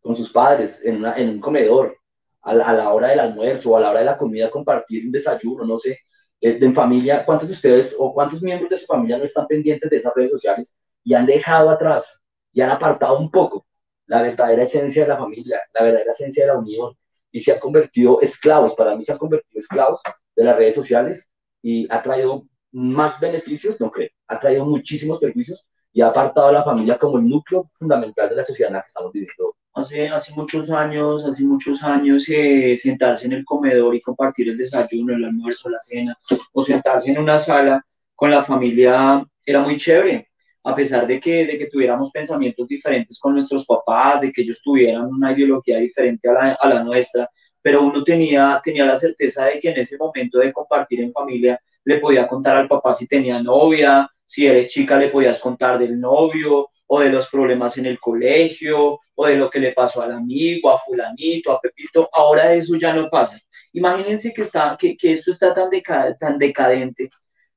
con 0.00 0.16
sus 0.16 0.30
padres, 0.32 0.80
en, 0.84 1.04
en 1.04 1.28
un 1.30 1.40
comedor, 1.40 1.97
a 2.42 2.54
la, 2.54 2.92
hora 2.92 3.08
del 3.08 3.20
almuerzo 3.20 3.70
o 3.70 3.76
a 3.76 3.80
la 3.80 3.90
hora 3.90 4.00
de 4.00 4.06
la 4.06 4.18
comida, 4.18 4.50
compartir 4.50 5.06
un 5.06 5.12
desayuno, 5.12 5.64
no 5.64 5.78
sé, 5.78 6.00
eh, 6.40 6.58
en 6.60 6.74
familia, 6.74 7.24
¿cuántos 7.24 7.48
de 7.48 7.54
ustedes 7.54 7.96
o 7.98 8.12
cuántos 8.14 8.42
miembros 8.42 8.70
de 8.70 8.78
su 8.78 8.86
familia 8.86 9.18
no 9.18 9.24
están 9.24 9.46
pendientes 9.46 9.90
de 9.90 9.96
esas 9.96 10.12
redes 10.14 10.30
sociales 10.32 10.76
y 11.04 11.14
han 11.14 11.26
dejado 11.26 11.70
atrás 11.70 12.20
y 12.52 12.60
han 12.60 12.70
apartado 12.70 13.18
un 13.18 13.30
poco 13.30 13.66
la 14.06 14.22
verdadera 14.22 14.62
esencia 14.62 15.02
de 15.02 15.08
la 15.08 15.18
familia, 15.18 15.60
la 15.74 15.82
verdadera 15.82 16.12
esencia 16.12 16.44
de 16.44 16.52
la 16.52 16.58
unión 16.58 16.94
y 17.30 17.40
se 17.40 17.52
han 17.52 17.58
convertido 17.58 18.20
esclavos, 18.20 18.74
para 18.74 18.96
mí 18.96 19.04
se 19.04 19.12
han 19.12 19.18
convertido 19.18 19.60
esclavos 19.60 20.00
de 20.34 20.44
las 20.44 20.56
redes 20.56 20.74
sociales 20.74 21.30
y 21.62 21.86
ha 21.92 22.02
traído 22.02 22.44
más 22.72 23.20
beneficios, 23.20 23.80
no 23.80 23.90
creo, 23.90 24.08
ha 24.28 24.40
traído 24.40 24.64
muchísimos 24.64 25.18
perjuicios 25.18 25.66
y 25.92 26.00
ha 26.00 26.08
apartado 26.08 26.48
a 26.48 26.52
la 26.52 26.64
familia 26.64 26.98
como 26.98 27.18
el 27.18 27.28
núcleo 27.28 27.70
fundamental 27.78 28.28
de 28.28 28.36
la 28.36 28.44
sociedad 28.44 28.68
en 28.70 28.74
la 28.76 28.82
que 28.82 28.88
estamos 28.88 29.12
viviendo. 29.12 29.56
Hace, 29.78 30.08
hace 30.08 30.34
muchos 30.34 30.70
años, 30.70 31.24
hace 31.24 31.44
muchos 31.44 31.84
años, 31.84 32.28
eh, 32.28 32.74
sentarse 32.74 33.26
en 33.26 33.34
el 33.34 33.44
comedor 33.44 33.94
y 33.94 34.00
compartir 34.00 34.48
el 34.48 34.58
desayuno, 34.58 35.14
el 35.14 35.24
almuerzo, 35.24 35.70
la 35.70 35.78
cena, 35.78 36.18
o 36.52 36.64
sentarse 36.64 37.12
en 37.12 37.18
una 37.18 37.38
sala 37.38 37.86
con 38.16 38.28
la 38.32 38.42
familia 38.42 39.24
era 39.46 39.60
muy 39.60 39.76
chévere, 39.76 40.30
a 40.64 40.74
pesar 40.74 41.06
de 41.06 41.20
que, 41.20 41.46
de 41.46 41.56
que 41.56 41.66
tuviéramos 41.66 42.10
pensamientos 42.10 42.66
diferentes 42.66 43.20
con 43.20 43.34
nuestros 43.34 43.64
papás, 43.64 44.20
de 44.20 44.32
que 44.32 44.42
ellos 44.42 44.60
tuvieran 44.64 45.06
una 45.06 45.30
ideología 45.30 45.78
diferente 45.78 46.28
a 46.28 46.32
la, 46.32 46.58
a 46.60 46.68
la 46.68 46.82
nuestra, 46.82 47.30
pero 47.62 47.84
uno 47.84 48.02
tenía, 48.02 48.60
tenía 48.64 48.84
la 48.84 48.96
certeza 48.96 49.44
de 49.44 49.60
que 49.60 49.70
en 49.70 49.78
ese 49.78 49.96
momento 49.96 50.40
de 50.40 50.52
compartir 50.52 51.02
en 51.02 51.12
familia 51.12 51.60
le 51.84 51.98
podía 51.98 52.26
contar 52.26 52.56
al 52.56 52.66
papá 52.66 52.92
si 52.94 53.06
tenía 53.06 53.40
novia, 53.40 54.10
si 54.26 54.44
eres 54.44 54.70
chica 54.70 54.98
le 54.98 55.10
podías 55.10 55.38
contar 55.38 55.78
del 55.78 56.00
novio 56.00 56.68
o 56.88 57.00
de 57.00 57.10
los 57.10 57.28
problemas 57.28 57.78
en 57.78 57.86
el 57.86 58.00
colegio 58.00 59.00
o 59.14 59.26
de 59.26 59.36
lo 59.36 59.50
que 59.50 59.60
le 59.60 59.72
pasó 59.72 60.02
al 60.02 60.12
amigo, 60.12 60.70
a 60.70 60.78
fulanito, 60.78 61.52
a 61.52 61.60
Pepito. 61.60 62.08
Ahora 62.12 62.52
eso 62.54 62.76
ya 62.76 62.92
no 62.94 63.08
pasa. 63.08 63.38
Imagínense 63.72 64.32
que, 64.34 64.42
está, 64.42 64.76
que, 64.78 64.96
que 64.96 65.12
esto 65.12 65.30
está 65.32 65.54
tan, 65.54 65.70
tan 66.18 66.38
decadente 66.38 67.10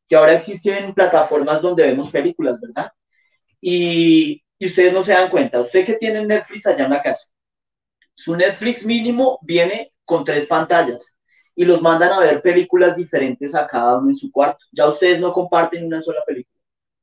que 0.08 0.16
ahora 0.16 0.34
existen 0.34 0.94
plataformas 0.94 1.62
donde 1.62 1.84
vemos 1.84 2.12
películas, 2.12 2.60
¿verdad? 2.62 2.92
Y, 3.62 4.44
y 4.60 4.66
ustedes 4.66 4.94
no 4.94 5.04
se 5.04 5.14
dan 5.14 5.30
cuenta. 5.30 5.62
Usted 5.62 5.86
que 5.86 5.94
tiene 5.94 6.26
Netflix 6.26 6.68
allá 6.68 6.86
en 6.86 6.92
la 6.92 7.02
casa, 7.02 7.30
su 8.14 8.36
Netflix 8.36 8.86
mínimo 8.86 9.40
viene 9.42 9.94
con 10.06 10.24
tres 10.24 10.48
pantallas 10.48 11.16
y 11.56 11.66
los 11.66 11.82
mandan 11.82 12.14
a 12.14 12.20
ver 12.20 12.42
películas 12.42 12.96
diferentes 12.96 13.56
a 13.56 13.68
cada 13.68 13.98
uno 13.98 14.10
en 14.10 14.16
su 14.16 14.32
cuarto. 14.32 14.64
Ya 14.72 14.88
ustedes 14.88 15.20
no 15.20 15.34
comparten 15.34 15.86
una 15.86 16.02
sola 16.02 16.22
película, 16.26 16.61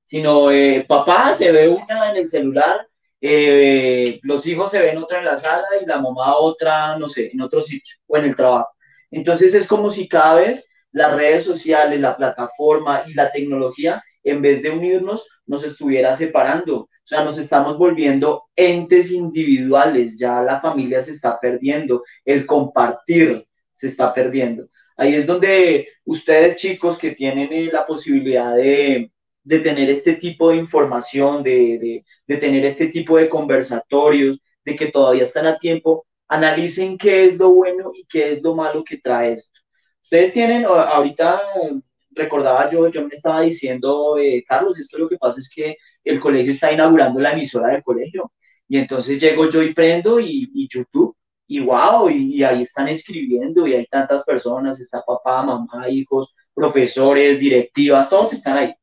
sino 0.09 0.51
eh, 0.51 0.87
papá 0.89 1.35
se 1.35 1.53
ve 1.53 1.69
una 1.69 2.11
en 2.11 2.17
el 2.17 2.29
celular, 2.31 2.89
eh, 3.21 4.19
los 4.23 4.47
hijos 4.47 4.71
se 4.71 4.81
ven 4.81 4.97
otra 4.97 5.19
en 5.19 5.27
la 5.27 5.37
sala 5.37 5.67
y 5.83 5.85
la 5.85 6.01
mamá 6.01 6.35
otra, 6.37 6.97
no 6.97 7.09
sé, 7.09 7.31
en 7.31 7.43
otro 7.43 7.61
sitio 7.61 7.99
o 8.07 8.17
en 8.17 8.25
el 8.25 8.35
trabajo. 8.35 8.71
Entonces 9.11 9.53
es 9.53 9.69
como 9.69 9.91
si 9.91 10.09
cada 10.09 10.37
vez 10.37 10.67
las 10.93 11.15
redes 11.15 11.45
sociales, 11.45 12.01
la 12.01 12.17
plataforma 12.17 13.03
y 13.07 13.13
la 13.13 13.31
tecnología, 13.31 14.03
en 14.25 14.41
vez 14.41 14.63
de 14.63 14.71
unirnos, 14.71 15.27
nos 15.47 15.63
estuviera 15.63 16.17
separando. 16.17 16.77
O 16.79 16.89
sea, 17.05 17.23
nos 17.23 17.37
estamos 17.37 17.77
volviendo 17.77 18.45
entes 18.57 19.11
individuales, 19.11 20.19
ya 20.19 20.41
la 20.41 20.59
familia 20.59 21.03
se 21.03 21.11
está 21.11 21.39
perdiendo, 21.39 22.03
el 22.25 22.47
compartir 22.47 23.47
se 23.75 23.89
está 23.89 24.15
perdiendo. 24.15 24.69
Ahí 24.97 25.17
es 25.17 25.27
donde 25.27 25.87
ustedes 26.07 26.57
chicos 26.57 26.97
que 26.97 27.11
tienen 27.11 27.53
eh, 27.53 27.69
la 27.71 27.85
posibilidad 27.85 28.57
de, 28.57 29.13
de, 29.49 29.61
tener 29.61 29.91
este 29.91 30.15
tipo 30.15 30.51
de 30.51 30.57
información, 30.57 31.43
de, 31.43 32.05
de, 32.27 32.37
tener 32.37 32.65
este 32.65 32.89
tipo 32.89 33.17
de 33.17 33.29
conversatorios, 33.29 34.41
de 34.65 34.77
que 34.77 34.87
todavía 34.91 35.25
están 35.25 35.47
a 35.47 35.59
tiempo, 35.59 36.07
analicen 36.29 36.99
qué 36.99 37.25
es 37.25 37.37
lo 37.37 37.51
bueno 37.51 37.93
y 37.95 38.05
qué 38.07 38.33
es 38.33 38.43
lo 38.43 38.55
malo 38.55 38.85
que 38.85 38.99
trae 38.99 39.33
esto. 39.35 39.61
Ustedes 40.03 40.33
tienen, 40.33 40.65
ahorita 40.65 41.41
recordaba 42.11 42.71
yo, 42.71 42.89
yo 42.91 43.07
me 43.07 43.15
estaba 43.15 43.43
diciendo, 43.43 44.19
eh, 44.19 44.45
Carlos, 44.47 44.79
es 44.79 44.89
que 44.89 44.99
lo 44.99 45.09
que 45.09 45.19
pasa 45.19 45.39
es 45.39 45.51
que 45.55 45.77
el 46.05 46.21
colegio 46.21 46.53
está 46.53 46.73
inaugurando 46.73 47.21
la 47.21 47.33
emisora 47.33 47.69
del 47.73 47.83
colegio. 47.83 48.33
Y 48.69 48.79
entonces 48.79 49.21
llego 49.21 49.49
yo 49.49 49.63
y 49.63 49.73
prendo 49.75 50.21
y, 50.21 50.51
y 50.55 50.69
YouTube 50.69 51.17
y 51.49 51.61
wow, 51.61 52.11
y, 52.11 52.43
ahí 52.45 52.63
están 52.63 52.89
escribiendo 52.89 53.67
y 53.67 53.75
hay 53.75 53.87
tantas 53.87 54.23
personas, 54.25 54.79
está 54.79 55.03
papá, 55.05 55.43
mamá, 55.43 55.89
hijos, 55.89 56.35
profesores, 56.55 57.41
directivas, 57.41 58.11
todos 58.11 58.35
están 58.35 58.59
ahí. 58.59 58.75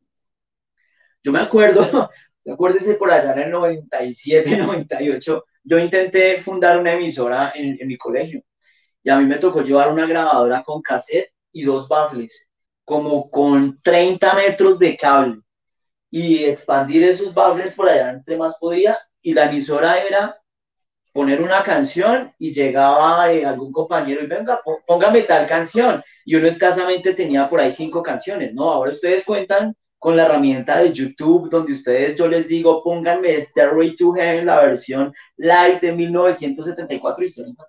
Yo 1.25 1.31
me 1.31 1.39
acuerdo, 1.39 2.11
acuérdese 2.53 2.93
por 2.93 3.09
allá 3.11 3.33
en 3.33 3.39
el 3.39 3.51
97, 3.51 4.57
98, 4.57 5.43
yo 5.63 5.79
intenté 5.79 6.39
fundar 6.39 6.79
una 6.79 6.93
emisora 6.93 7.51
en, 7.55 7.79
mi 7.87 7.97
colegio 7.97 8.43
y 9.03 9.09
a 9.09 9.17
mí 9.17 9.25
me 9.25 9.39
tocó 9.39 9.63
llevar 9.63 9.91
una 9.91 10.05
grabadora 10.05 10.61
con 10.61 10.83
cassette 10.83 11.31
y 11.51 11.63
dos 11.63 11.87
baffles, 11.87 12.47
como 12.83 13.31
con 13.31 13.81
30 13.81 14.35
metros 14.35 14.77
de 14.77 14.95
cable 14.95 15.41
y 16.11 16.43
expandir 16.43 17.03
esos 17.03 17.33
baffles 17.33 17.73
por 17.73 17.89
allá 17.89 18.11
entre 18.11 18.37
más 18.37 18.57
podía 18.59 18.99
y 19.23 19.33
la 19.33 19.45
emisora 19.45 19.97
era 20.03 20.39
poner 21.11 21.41
una 21.41 21.63
canción 21.63 22.35
y 22.37 22.53
llegaba 22.53 23.31
eh, 23.31 23.43
algún 23.43 23.71
compañero 23.71 24.23
y 24.23 24.27
venga, 24.27 24.61
póngame 24.85 25.23
tal 25.23 25.47
canción. 25.47 26.03
Y 26.25 26.35
uno 26.35 26.47
escasamente 26.47 27.13
tenía 27.13 27.49
por 27.49 27.59
ahí 27.61 27.71
cinco 27.71 28.03
canciones, 28.03 28.53
¿no? 28.53 28.69
Ahora 28.69 28.91
ustedes 28.91 29.23
cuentan 29.25 29.75
con 29.99 30.15
la 30.15 30.25
herramienta 30.25 30.79
de 30.79 30.93
YouTube, 30.93 31.49
donde 31.49 31.73
ustedes, 31.73 32.15
yo 32.15 32.27
les 32.27 32.47
digo, 32.47 32.83
pónganme 32.83 33.39
Stairway 33.41 33.95
to 33.95 34.13
Heaven, 34.13 34.45
la 34.45 34.61
versión 34.61 35.13
light 35.37 35.81
de 35.81 35.91
1974 35.91 37.25
histórica. 37.25 37.65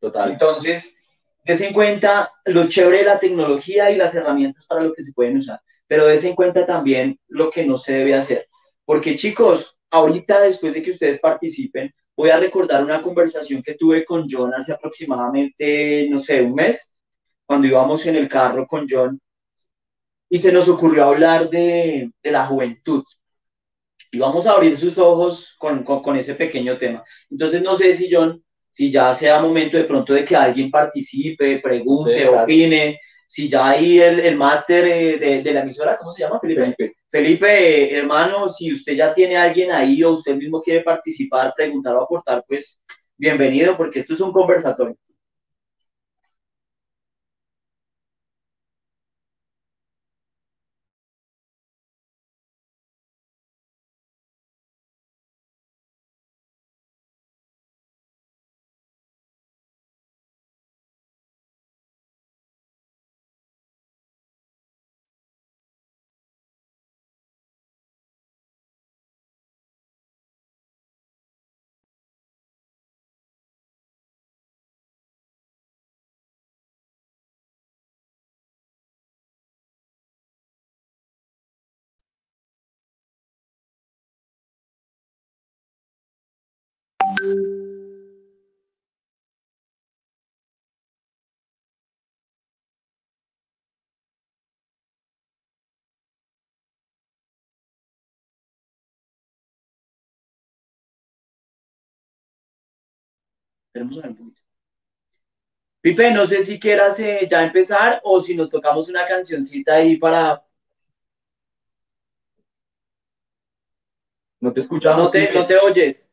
Total. 0.00 0.32
Entonces, 0.32 0.96
des 1.44 1.60
en 1.60 1.72
cuenta 1.72 2.30
lo 2.44 2.68
chévere 2.68 2.98
de 2.98 3.04
la 3.04 3.18
tecnología 3.18 3.90
y 3.90 3.96
las 3.96 4.14
herramientas 4.14 4.66
para 4.66 4.82
lo 4.82 4.92
que 4.92 5.02
se 5.02 5.12
pueden 5.12 5.38
usar, 5.38 5.60
pero 5.86 6.06
des 6.06 6.24
en 6.24 6.34
cuenta 6.34 6.66
también 6.66 7.18
lo 7.28 7.50
que 7.50 7.64
no 7.64 7.76
se 7.76 7.94
debe 7.94 8.14
hacer. 8.14 8.46
Porque 8.84 9.16
chicos, 9.16 9.76
ahorita 9.90 10.40
después 10.40 10.74
de 10.74 10.82
que 10.82 10.90
ustedes 10.92 11.18
participen, 11.20 11.92
voy 12.16 12.30
a 12.30 12.38
recordar 12.38 12.84
una 12.84 13.00
conversación 13.00 13.62
que 13.62 13.74
tuve 13.74 14.04
con 14.04 14.26
John 14.28 14.52
hace 14.54 14.72
aproximadamente, 14.72 16.08
no 16.10 16.18
sé, 16.18 16.42
un 16.42 16.54
mes, 16.54 16.94
cuando 17.46 17.66
íbamos 17.66 18.04
en 18.06 18.16
el 18.16 18.28
carro 18.28 18.66
con 18.66 18.86
John, 18.88 19.18
y 20.28 20.38
se 20.38 20.52
nos 20.52 20.68
ocurrió 20.68 21.04
hablar 21.04 21.48
de, 21.50 22.10
de 22.22 22.30
la 22.30 22.46
juventud. 22.46 23.04
Y 24.10 24.18
vamos 24.18 24.46
a 24.46 24.52
abrir 24.52 24.76
sus 24.78 24.96
ojos 24.98 25.54
con, 25.58 25.84
con, 25.84 26.16
ese 26.16 26.34
pequeño 26.34 26.78
tema. 26.78 27.04
Entonces, 27.30 27.62
no 27.62 27.76
sé 27.76 27.94
si 27.94 28.08
John, 28.10 28.42
si 28.70 28.90
ya 28.90 29.14
sea 29.14 29.40
momento 29.40 29.76
de 29.76 29.84
pronto 29.84 30.14
de 30.14 30.24
que 30.24 30.34
alguien 30.36 30.70
participe, 30.70 31.60
pregunte, 31.60 32.26
opine, 32.26 32.98
si 33.26 33.48
ya 33.48 33.68
hay 33.68 34.00
el, 34.00 34.20
el 34.20 34.36
máster 34.36 34.86
eh, 34.86 35.18
de, 35.18 35.42
de, 35.42 35.52
la 35.52 35.60
emisora, 35.60 35.98
¿cómo 35.98 36.12
se 36.12 36.22
llama, 36.22 36.40
Felipe? 36.40 36.94
Felipe, 37.10 37.96
hermano, 37.96 38.48
si 38.48 38.72
usted 38.72 38.94
ya 38.94 39.12
tiene 39.12 39.36
a 39.36 39.44
alguien 39.44 39.70
ahí 39.72 40.02
o 40.02 40.12
usted 40.12 40.36
mismo 40.36 40.62
quiere 40.62 40.82
participar, 40.82 41.52
preguntar 41.54 41.94
o 41.96 42.02
aportar, 42.02 42.44
pues 42.48 42.80
bienvenido, 43.16 43.76
porque 43.76 43.98
esto 43.98 44.14
es 44.14 44.20
un 44.20 44.32
conversatorio. 44.32 44.96
Pipe, 105.80 106.10
no 106.12 106.26
sé 106.26 106.44
si 106.44 106.60
quieras 106.60 106.98
eh, 107.00 107.26
ya 107.28 107.44
empezar 107.44 108.00
o 108.04 108.20
si 108.20 108.36
nos 108.36 108.50
tocamos 108.50 108.88
una 108.88 109.06
cancioncita 109.06 109.74
ahí 109.74 109.96
para... 109.96 110.44
No 114.40 114.52
te 114.52 114.60
escuchamos. 114.60 115.04
No 115.04 115.10
te, 115.10 115.32
no 115.32 115.46
te 115.46 115.56
oyes. 115.56 116.07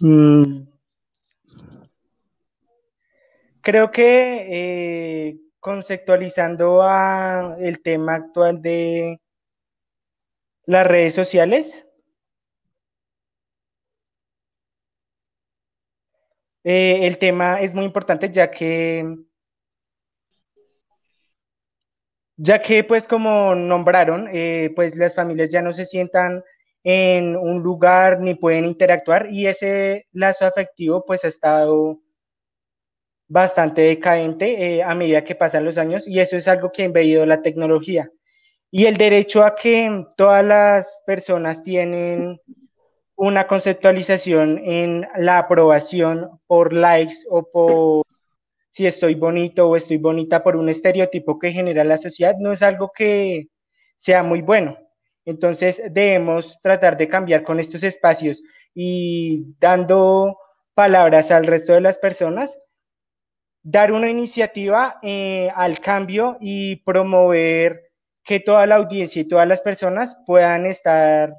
Mm. 0.00 0.66
Creo 3.60 3.90
que 3.90 5.28
eh, 5.30 5.40
conceptualizando 5.58 6.82
a 6.82 7.56
el 7.60 7.82
tema 7.82 8.16
actual 8.16 8.60
de 8.60 9.20
las 10.66 10.86
redes 10.86 11.14
sociales, 11.14 11.86
eh, 16.64 17.06
el 17.06 17.18
tema 17.18 17.60
es 17.60 17.74
muy 17.74 17.84
importante 17.84 18.30
ya 18.30 18.50
que 18.50 19.16
ya 22.36 22.60
que 22.62 22.84
pues 22.84 23.06
como 23.08 23.54
nombraron, 23.54 24.28
eh, 24.32 24.72
pues 24.74 24.96
las 24.96 25.14
familias 25.14 25.48
ya 25.50 25.62
no 25.62 25.72
se 25.72 25.86
sientan 25.86 26.42
en 26.82 27.36
un 27.36 27.62
lugar 27.62 28.20
ni 28.20 28.34
pueden 28.34 28.66
interactuar 28.66 29.28
y 29.30 29.46
ese 29.46 30.06
lazo 30.12 30.46
afectivo 30.46 31.04
pues 31.06 31.24
ha 31.24 31.28
estado 31.28 32.00
bastante 33.28 33.82
decadente 33.82 34.76
eh, 34.76 34.82
a 34.82 34.94
medida 34.94 35.24
que 35.24 35.34
pasan 35.34 35.64
los 35.64 35.78
años 35.78 36.06
y 36.06 36.20
eso 36.20 36.36
es 36.36 36.46
algo 36.46 36.70
que 36.70 36.82
ha 36.82 36.86
impedido 36.86 37.24
la 37.26 37.42
tecnología. 37.42 38.10
Y 38.70 38.86
el 38.86 38.96
derecho 38.96 39.44
a 39.44 39.54
que 39.54 40.04
todas 40.16 40.44
las 40.44 41.02
personas 41.06 41.62
tienen 41.62 42.40
una 43.16 43.46
conceptualización 43.46 44.58
en 44.58 45.06
la 45.16 45.38
aprobación 45.38 46.40
por 46.46 46.72
likes 46.72 47.14
o 47.30 47.48
por 47.50 48.04
si 48.74 48.88
estoy 48.88 49.14
bonito 49.14 49.68
o 49.68 49.76
estoy 49.76 49.98
bonita 49.98 50.42
por 50.42 50.56
un 50.56 50.68
estereotipo 50.68 51.38
que 51.38 51.52
genera 51.52 51.84
la 51.84 51.96
sociedad, 51.96 52.34
no 52.40 52.50
es 52.50 52.60
algo 52.60 52.90
que 52.92 53.46
sea 53.94 54.24
muy 54.24 54.42
bueno. 54.42 54.76
Entonces 55.24 55.80
debemos 55.92 56.60
tratar 56.60 56.96
de 56.96 57.06
cambiar 57.06 57.44
con 57.44 57.60
estos 57.60 57.84
espacios 57.84 58.42
y 58.74 59.54
dando 59.60 60.36
palabras 60.74 61.30
al 61.30 61.46
resto 61.46 61.72
de 61.72 61.82
las 61.82 61.98
personas, 61.98 62.58
dar 63.62 63.92
una 63.92 64.10
iniciativa 64.10 64.98
eh, 65.02 65.52
al 65.54 65.78
cambio 65.78 66.36
y 66.40 66.74
promover 66.82 67.92
que 68.24 68.40
toda 68.40 68.66
la 68.66 68.74
audiencia 68.74 69.22
y 69.22 69.28
todas 69.28 69.46
las 69.46 69.60
personas 69.60 70.16
puedan 70.26 70.66
estar 70.66 71.32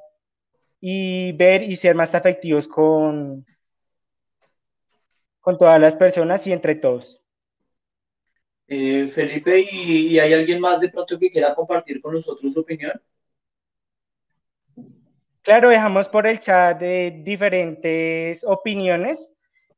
y 0.79 1.33
ver 1.33 1.63
y 1.63 1.75
ser 1.75 1.95
más 1.95 2.15
afectivos 2.15 2.69
con, 2.69 3.45
con 5.41 5.57
todas 5.57 5.81
las 5.81 5.97
personas 5.97 6.47
y 6.47 6.53
entre 6.53 6.75
todos. 6.75 7.24
Eh, 8.67 9.09
Felipe, 9.13 9.65
¿y, 9.71 10.17
hay 10.17 10.33
alguien 10.33 10.59
más 10.59 10.79
de 10.79 10.89
pronto 10.89 11.19
que 11.19 11.29
quiera 11.29 11.53
compartir 11.53 12.01
con 12.01 12.13
nosotros 12.13 12.53
su 12.53 12.59
opinión? 12.59 12.99
Claro, 15.41 15.69
dejamos 15.69 16.09
por 16.09 16.25
el 16.25 16.39
chat 16.39 16.79
de 16.79 17.21
diferentes 17.23 18.43
opiniones. 18.43 19.31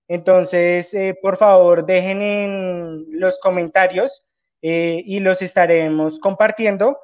Entonces, 0.08 0.94
eh, 0.94 1.18
por 1.22 1.36
favor, 1.36 1.86
dejen 1.86 2.22
en 2.22 3.06
los 3.20 3.38
comentarios 3.40 4.26
eh, 4.62 5.02
y 5.06 5.20
los 5.20 5.42
estaremos 5.42 6.20
compartiendo 6.20 6.98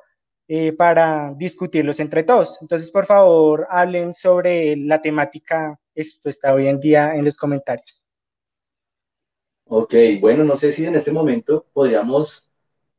para 0.78 1.34
discutirlos 1.36 2.00
entre 2.00 2.24
todos. 2.24 2.60
Entonces, 2.62 2.92
por 2.92 3.08
favor, 3.08 3.66
hablen 3.72 4.14
sobre 4.14 4.76
la 4.76 5.02
temática 5.02 5.80
está 5.96 6.54
hoy 6.54 6.68
en 6.68 6.80
día 6.80 7.16
en 7.16 7.26
los 7.26 7.38
comentarios. 7.38 8.06
Ok, 9.76 9.96
bueno, 10.20 10.44
no 10.44 10.56
sé 10.56 10.72
si 10.72 10.86
en 10.86 10.94
este 10.94 11.12
momento 11.12 11.66
podríamos, 11.74 12.46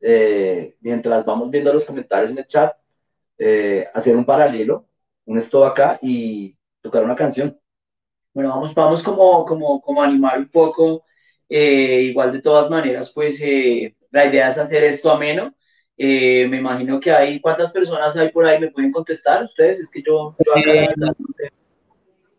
eh, 0.01 0.75
mientras 0.81 1.23
vamos 1.23 1.49
viendo 1.49 1.71
los 1.71 1.85
comentarios 1.85 2.31
en 2.31 2.39
el 2.39 2.47
chat, 2.47 2.75
eh, 3.37 3.87
hacer 3.93 4.13
un 4.17 4.25
paralelo, 4.25 4.85
un 5.23 5.37
stop 5.37 5.63
acá 5.63 5.97
y 6.01 6.53
tocar 6.81 7.05
una 7.05 7.15
canción. 7.15 7.57
Bueno, 8.33 8.49
vamos, 8.49 8.73
vamos 8.75 9.01
como, 9.01 9.45
como, 9.45 9.79
como 9.79 10.03
animar 10.03 10.37
un 10.37 10.49
poco. 10.49 11.05
Eh, 11.47 12.01
igual 12.09 12.33
de 12.33 12.41
todas 12.41 12.69
maneras, 12.69 13.09
pues 13.15 13.39
la 14.11 14.25
idea 14.25 14.49
es 14.49 14.57
hacer 14.57 14.83
esto 14.83 15.09
ameno. 15.09 15.55
me 15.97 16.57
imagino 16.57 16.99
que 16.99 17.13
hay, 17.13 17.39
¿cuántas 17.39 17.71
personas 17.71 18.17
hay 18.17 18.33
por 18.33 18.45
ahí? 18.45 18.59
¿Me 18.59 18.71
pueden 18.71 18.91
contestar 18.91 19.45
ustedes? 19.45 19.79
Es 19.79 19.89
que 19.89 20.01
yo, 20.01 20.35
yo 20.45 20.51
acá, 20.51 20.93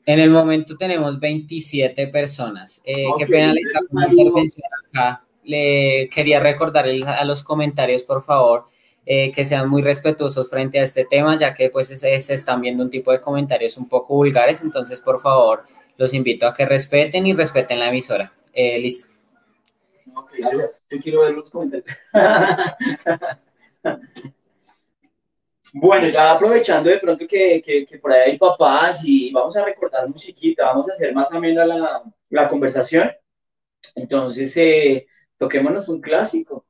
en 0.06 0.20
el 0.20 0.30
momento 0.30 0.76
tenemos 0.76 1.18
27 1.18 2.06
personas. 2.06 2.80
Eh, 2.84 3.06
qué 3.18 3.26
pena 3.26 3.52
les 3.52 3.68
intervención 4.12 4.68
acá. 4.88 5.24
Le 5.42 6.08
quería 6.08 6.38
recordar 6.38 6.86
a 6.86 7.24
los 7.24 7.42
comentarios, 7.42 8.04
por 8.04 8.22
favor, 8.22 8.68
eh, 9.04 9.32
que 9.32 9.44
sean 9.44 9.68
muy 9.68 9.82
respetuosos 9.82 10.48
frente 10.48 10.78
a 10.78 10.84
este 10.84 11.04
tema, 11.04 11.36
ya 11.36 11.54
que 11.54 11.70
pues 11.70 11.88
se, 11.88 12.14
están 12.14 12.60
viendo 12.60 12.84
un 12.84 12.90
tipo 12.90 13.10
de 13.10 13.20
comentarios 13.20 13.76
un 13.76 13.88
poco 13.88 14.14
vulgares. 14.14 14.62
Entonces, 14.62 15.00
por 15.00 15.20
favor, 15.20 15.64
los 15.96 16.14
invito 16.14 16.46
a 16.46 16.54
que 16.54 16.66
respeten 16.66 17.26
y 17.26 17.34
respeten 17.34 17.80
la 17.80 17.88
emisora. 17.88 18.32
Eh, 18.52 18.78
listo. 18.78 19.12
Ok, 20.14 20.34
gracias. 20.38 20.86
Yo 20.88 21.00
quiero 21.00 21.22
ver 21.22 21.34
los 21.34 21.50
comentarios. 21.50 21.86
Bueno, 25.78 26.08
ya 26.08 26.32
aprovechando 26.32 26.88
de 26.88 26.98
pronto 26.98 27.26
que, 27.28 27.60
que, 27.62 27.98
por 27.98 28.10
ahí 28.10 28.30
hay 28.30 28.38
papás 28.38 29.00
y 29.04 29.30
vamos 29.30 29.54
a 29.58 29.64
recordar 29.64 30.08
musiquita, 30.08 30.68
vamos 30.68 30.88
a 30.88 30.94
hacer 30.94 31.14
más 31.14 31.30
amena 31.32 31.66
la, 31.66 32.02
la 32.30 32.48
conversación. 32.48 33.12
Entonces, 33.94 34.56
eh, 34.56 35.06
toquémonos 35.38 35.88
un 35.90 36.00
clásico. 36.00 36.64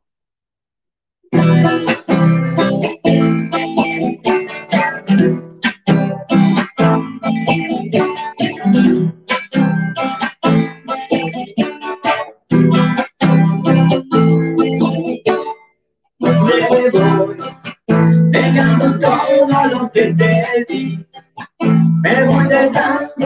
Que 19.97 20.13
te 20.13 20.67
di. 20.69 21.07
Me 22.03 22.25
voy 22.27 22.47
dejando 22.49 23.26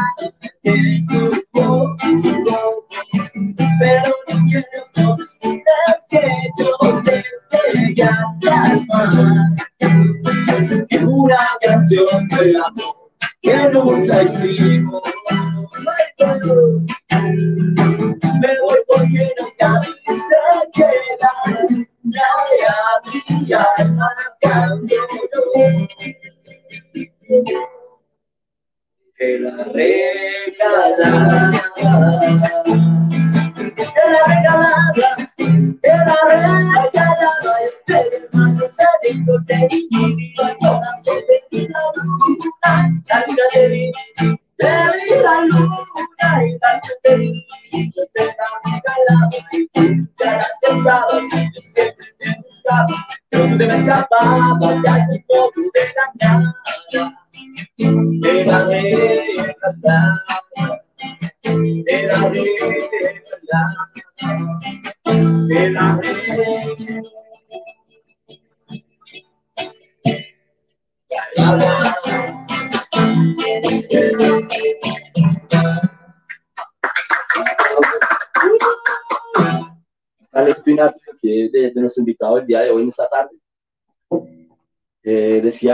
Obrigada. 0.00 0.39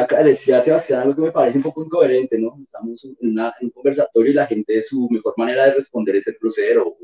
Decía, 0.01 0.23
decía 0.23 0.61
Sebastián 0.61 1.03
algo 1.03 1.15
que 1.15 1.23
me 1.23 1.33
parece 1.33 1.59
un 1.59 1.65
poco 1.65 1.85
incoherente, 1.85 2.39
¿no? 2.39 2.59
Estamos 2.63 3.05
en, 3.05 3.17
una, 3.31 3.55
en 3.61 3.67
un 3.67 3.71
conversatorio 3.71 4.31
y 4.33 4.35
la 4.35 4.47
gente, 4.47 4.83
su 4.83 5.09
mejor 5.11 5.35
manera 5.37 5.67
de 5.67 5.75
responder 5.75 6.17
es 6.17 6.27
el 6.27 6.37
proceder 6.37 6.79
o, 6.79 6.97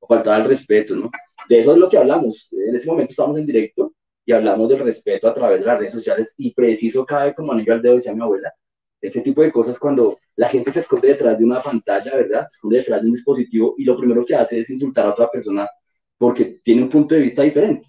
o 0.00 0.06
faltar 0.06 0.40
al 0.40 0.48
respeto, 0.48 0.96
¿no? 0.96 1.10
De 1.48 1.58
eso 1.58 1.72
es 1.72 1.78
lo 1.78 1.88
que 1.88 1.98
hablamos. 1.98 2.48
En 2.52 2.74
ese 2.74 2.88
momento 2.88 3.12
estamos 3.12 3.36
en 3.38 3.46
directo 3.46 3.94
y 4.24 4.32
hablamos 4.32 4.68
del 4.68 4.80
respeto 4.80 5.28
a 5.28 5.34
través 5.34 5.60
de 5.60 5.66
las 5.66 5.78
redes 5.78 5.92
sociales 5.92 6.34
y 6.36 6.54
preciso 6.54 7.04
cae 7.04 7.34
como 7.34 7.52
anillo 7.52 7.72
al 7.72 7.82
dedo, 7.82 7.94
decía 7.94 8.14
mi 8.14 8.22
abuela, 8.22 8.52
ese 9.00 9.20
tipo 9.22 9.42
de 9.42 9.50
cosas 9.50 9.78
cuando 9.78 10.18
la 10.36 10.48
gente 10.48 10.72
se 10.72 10.80
esconde 10.80 11.08
detrás 11.08 11.38
de 11.38 11.44
una 11.44 11.62
pantalla, 11.62 12.14
¿verdad? 12.16 12.46
Se 12.46 12.54
esconde 12.54 12.78
detrás 12.78 13.02
de 13.02 13.08
un 13.08 13.14
dispositivo 13.14 13.74
y 13.78 13.84
lo 13.84 13.96
primero 13.96 14.24
que 14.24 14.34
hace 14.34 14.60
es 14.60 14.70
insultar 14.70 15.06
a 15.06 15.10
otra 15.10 15.30
persona 15.30 15.68
porque 16.18 16.60
tiene 16.62 16.82
un 16.82 16.90
punto 16.90 17.14
de 17.14 17.22
vista 17.22 17.42
diferente. 17.42 17.86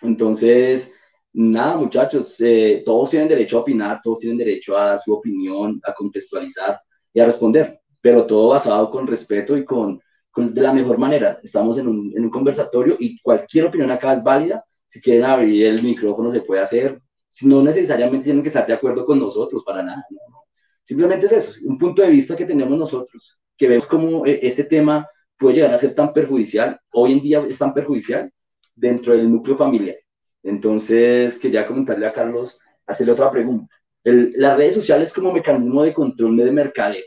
Entonces, 0.00 0.92
nada, 1.32 1.76
muchachos, 1.76 2.36
eh, 2.40 2.82
todos 2.84 3.10
tienen 3.10 3.28
derecho 3.28 3.58
a 3.58 3.60
opinar, 3.60 4.00
todos 4.02 4.18
tienen 4.20 4.38
derecho 4.38 4.76
a 4.76 4.86
dar 4.86 5.00
su 5.02 5.12
opinión, 5.12 5.80
a 5.84 5.94
contextualizar 5.94 6.80
y 7.12 7.20
a 7.20 7.26
responder, 7.26 7.80
pero 8.00 8.26
todo 8.26 8.50
basado 8.50 8.90
con 8.90 9.06
respeto 9.06 9.56
y 9.56 9.64
con, 9.64 10.00
de 10.36 10.60
la 10.60 10.72
mejor 10.72 10.98
manera. 10.98 11.38
Estamos 11.42 11.78
en 11.78 11.88
un, 11.88 12.12
en 12.16 12.24
un 12.24 12.30
conversatorio 12.30 12.96
y 12.98 13.20
cualquier 13.20 13.66
opinión 13.66 13.90
acá 13.90 14.14
es 14.14 14.22
válida. 14.22 14.64
Si 14.86 15.00
quieren 15.00 15.24
abrir 15.24 15.66
el 15.66 15.82
micrófono, 15.82 16.32
se 16.32 16.40
puede 16.40 16.62
hacer. 16.62 17.00
Si 17.30 17.46
no 17.46 17.62
necesariamente 17.62 18.24
tienen 18.24 18.42
que 18.42 18.48
estar 18.48 18.66
de 18.66 18.74
acuerdo 18.74 19.06
con 19.06 19.18
nosotros, 19.18 19.64
para 19.64 19.82
nada. 19.82 20.04
No. 20.10 20.42
Simplemente 20.84 21.26
es 21.26 21.32
eso, 21.32 21.52
un 21.64 21.78
punto 21.78 22.02
de 22.02 22.10
vista 22.10 22.36
que 22.36 22.44
tenemos 22.44 22.76
nosotros, 22.76 23.38
que 23.56 23.68
vemos 23.68 23.86
como 23.86 24.26
eh, 24.26 24.40
este 24.42 24.64
tema 24.64 25.08
puede 25.38 25.56
llegar 25.56 25.72
a 25.72 25.78
ser 25.78 25.94
tan 25.94 26.12
perjudicial, 26.12 26.78
hoy 26.92 27.12
en 27.12 27.20
día 27.20 27.46
es 27.48 27.58
tan 27.58 27.72
perjudicial 27.72 28.30
dentro 28.74 29.12
del 29.12 29.30
núcleo 29.30 29.56
familiar. 29.56 29.96
Entonces, 30.42 31.38
quería 31.38 31.66
comentarle 31.66 32.06
a 32.06 32.12
Carlos, 32.12 32.58
hacerle 32.86 33.12
otra 33.12 33.30
pregunta. 33.30 33.74
El, 34.04 34.32
las 34.36 34.56
redes 34.56 34.74
sociales 34.74 35.12
como 35.12 35.32
mecanismo 35.32 35.82
de 35.82 35.94
control 35.94 36.36
de 36.36 36.50
mercadeo. 36.52 37.04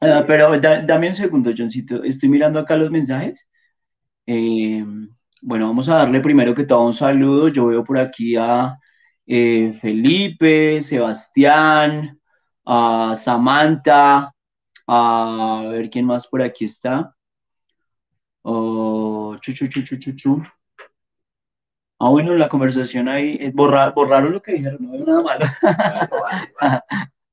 Ah, 0.00 0.24
pero 0.26 0.58
da- 0.60 0.82
dame 0.82 1.08
un 1.08 1.14
segundo, 1.14 1.52
Johncito. 1.56 2.02
Estoy 2.04 2.28
mirando 2.28 2.58
acá 2.58 2.76
los 2.76 2.90
mensajes. 2.90 3.48
Eh, 4.26 4.84
bueno, 5.42 5.68
vamos 5.68 5.88
a 5.88 5.96
darle 5.96 6.20
primero 6.20 6.54
que 6.54 6.64
todo 6.66 6.86
un 6.86 6.94
saludo. 6.94 7.48
Yo 7.48 7.66
veo 7.66 7.84
por 7.84 7.98
aquí 7.98 8.36
a 8.36 8.78
eh, 9.26 9.74
Felipe, 9.80 10.80
Sebastián, 10.82 12.18
a 12.66 13.14
Samantha, 13.16 14.32
a 14.88 15.64
ver 15.70 15.90
quién 15.90 16.06
más 16.06 16.26
por 16.28 16.42
aquí 16.42 16.66
está. 16.66 17.14
Oh, 18.44 19.36
chu, 19.42 19.52
chu, 19.54 19.68
chu. 19.72 20.42
Ah, 22.04 22.08
bueno, 22.10 22.34
la 22.34 22.48
conversación 22.48 23.08
ahí, 23.08 23.36
eh, 23.40 23.52
borra- 23.54 23.90
borraron 23.94 24.32
lo 24.32 24.42
que 24.42 24.52
dijeron, 24.54 24.78
no 24.80 24.92
veo 24.92 25.04
nada 25.06 25.22
malo. 25.22 25.44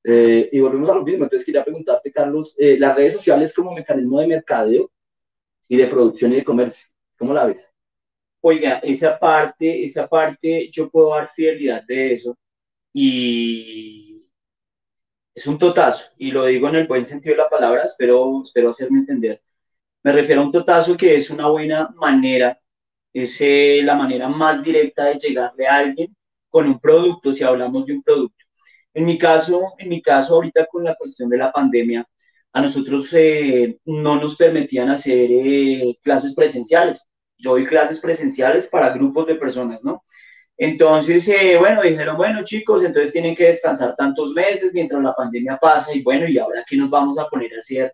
Eh, 0.01 0.49
y 0.53 0.59
volvemos 0.61 0.89
a 0.89 0.95
lo 0.95 1.03
mismo. 1.03 1.25
Entonces, 1.25 1.45
quería 1.45 1.63
preguntarte, 1.63 2.11
Carlos, 2.11 2.55
eh, 2.57 2.77
las 2.79 2.95
redes 2.95 3.13
sociales 3.13 3.53
como 3.53 3.73
mecanismo 3.73 4.19
de 4.21 4.27
mercadeo 4.27 4.89
y 5.67 5.77
de 5.77 5.87
producción 5.87 6.33
y 6.33 6.37
de 6.37 6.43
comercio, 6.45 6.87
¿cómo 7.17 7.33
la 7.33 7.45
ves? 7.45 7.69
Oiga, 8.41 8.79
esa 8.83 9.19
parte, 9.19 9.83
esa 9.83 10.07
parte, 10.07 10.69
yo 10.71 10.89
puedo 10.89 11.11
dar 11.15 11.31
fidelidad 11.35 11.83
de 11.85 12.13
eso 12.13 12.37
y 12.93 14.23
es 15.33 15.47
un 15.47 15.57
totazo, 15.57 16.05
y 16.17 16.31
lo 16.31 16.45
digo 16.45 16.67
en 16.69 16.75
el 16.75 16.87
buen 16.87 17.05
sentido 17.05 17.33
de 17.35 17.43
la 17.43 17.49
palabra, 17.49 17.83
espero, 17.83 18.41
espero 18.43 18.69
hacerme 18.69 18.99
entender. 18.99 19.41
Me 20.03 20.13
refiero 20.13 20.41
a 20.41 20.45
un 20.45 20.51
totazo 20.51 20.97
que 20.97 21.15
es 21.15 21.29
una 21.29 21.47
buena 21.49 21.89
manera, 21.97 22.59
es 23.13 23.37
eh, 23.41 23.81
la 23.83 23.95
manera 23.95 24.27
más 24.29 24.63
directa 24.63 25.05
de 25.05 25.15
llegarle 25.19 25.67
a 25.67 25.77
alguien 25.77 26.15
con 26.49 26.67
un 26.67 26.79
producto, 26.79 27.33
si 27.33 27.43
hablamos 27.43 27.85
de 27.85 27.93
un 27.93 28.03
producto. 28.03 28.45
En 28.93 29.05
mi 29.05 29.17
caso, 29.17 29.73
en 29.77 29.89
mi 29.89 30.01
caso, 30.01 30.35
ahorita 30.35 30.65
con 30.67 30.83
la 30.83 30.95
cuestión 30.95 31.29
de 31.29 31.37
la 31.37 31.51
pandemia, 31.51 32.05
a 32.53 32.61
nosotros 32.61 33.09
eh, 33.13 33.79
no 33.85 34.15
nos 34.19 34.35
permitían 34.35 34.89
hacer 34.89 35.29
eh, 35.31 35.97
clases 36.01 36.33
presenciales 36.35 37.09
yo 37.39 37.51
doy 37.51 37.65
clases 37.65 37.99
presenciales 37.99 38.67
para 38.67 38.89
grupos 38.89 39.25
de 39.27 39.35
personas, 39.35 39.83
¿no? 39.83 40.03
Entonces, 40.57 41.25
bueno, 41.57 41.81
dijeron, 41.81 42.17
bueno, 42.17 42.43
chicos, 42.43 42.83
entonces 42.83 43.13
tienen 43.13 43.35
que 43.35 43.45
descansar 43.45 43.95
tantos 43.95 44.33
meses 44.33 44.73
mientras 44.73 45.01
la 45.01 45.13
pandemia 45.13 45.57
pasa 45.57 45.93
y 45.95 46.03
bueno, 46.03 46.27
¿y 46.27 46.37
ahora 46.37 46.65
qué 46.69 46.75
nos 46.75 46.89
vamos 46.89 47.17
a 47.17 47.27
poner 47.29 47.53
a 47.53 47.59
hacer? 47.59 47.93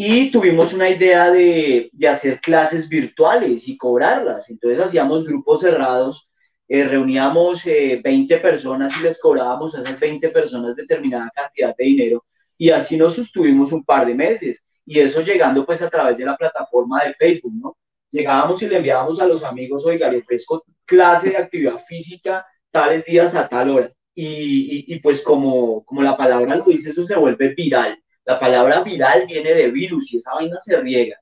Y 0.00 0.30
tuvimos 0.30 0.72
una 0.74 0.88
idea 0.88 1.28
de, 1.28 1.90
de 1.92 2.08
hacer 2.08 2.40
clases 2.40 2.88
virtuales 2.88 3.66
y 3.66 3.76
cobrarlas. 3.76 4.48
Entonces 4.48 4.78
hacíamos 4.78 5.24
grupos 5.24 5.62
cerrados, 5.62 6.30
eh, 6.68 6.84
reuníamos 6.84 7.66
eh, 7.66 8.00
20 8.04 8.38
personas 8.38 8.92
y 8.96 9.02
les 9.02 9.20
cobrábamos 9.20 9.74
a 9.74 9.80
esas 9.80 9.98
20 9.98 10.28
personas 10.28 10.76
determinada 10.76 11.32
cantidad 11.34 11.74
de 11.76 11.84
dinero 11.84 12.24
y 12.56 12.70
así 12.70 12.96
nos 12.96 13.16
sostuvimos 13.16 13.72
un 13.72 13.84
par 13.84 14.06
de 14.06 14.14
meses. 14.14 14.64
Y 14.86 15.00
eso 15.00 15.20
llegando 15.20 15.66
pues 15.66 15.82
a 15.82 15.90
través 15.90 16.16
de 16.16 16.26
la 16.26 16.36
plataforma 16.36 17.02
de 17.02 17.14
Facebook, 17.14 17.76
llegábamos 18.08 18.62
y 18.62 18.68
le 18.68 18.76
enviábamos 18.76 19.18
a 19.18 19.26
los 19.26 19.42
amigos, 19.42 19.84
oiga, 19.84 20.08
le 20.08 20.18
ofrezco 20.18 20.62
clase 20.84 21.30
de 21.30 21.38
actividad 21.38 21.80
física 21.88 22.46
tales 22.70 23.04
días 23.04 23.34
a 23.34 23.48
tal 23.48 23.70
hora. 23.70 23.92
Y, 24.14 24.24
y, 24.24 24.94
y, 24.94 25.00
pues 25.00 25.22
como, 25.22 25.84
como 25.84 26.02
la 26.02 26.16
palabra 26.16 26.54
lo 26.54 26.66
dice, 26.66 26.90
eso 26.90 27.02
se 27.02 27.16
vuelve 27.16 27.48
viral. 27.48 27.98
La 28.28 28.38
palabra 28.38 28.82
viral 28.82 29.24
viene 29.26 29.54
de 29.54 29.70
virus 29.70 30.12
y 30.12 30.18
esa 30.18 30.34
vaina 30.34 30.60
se 30.60 30.78
riega. 30.78 31.16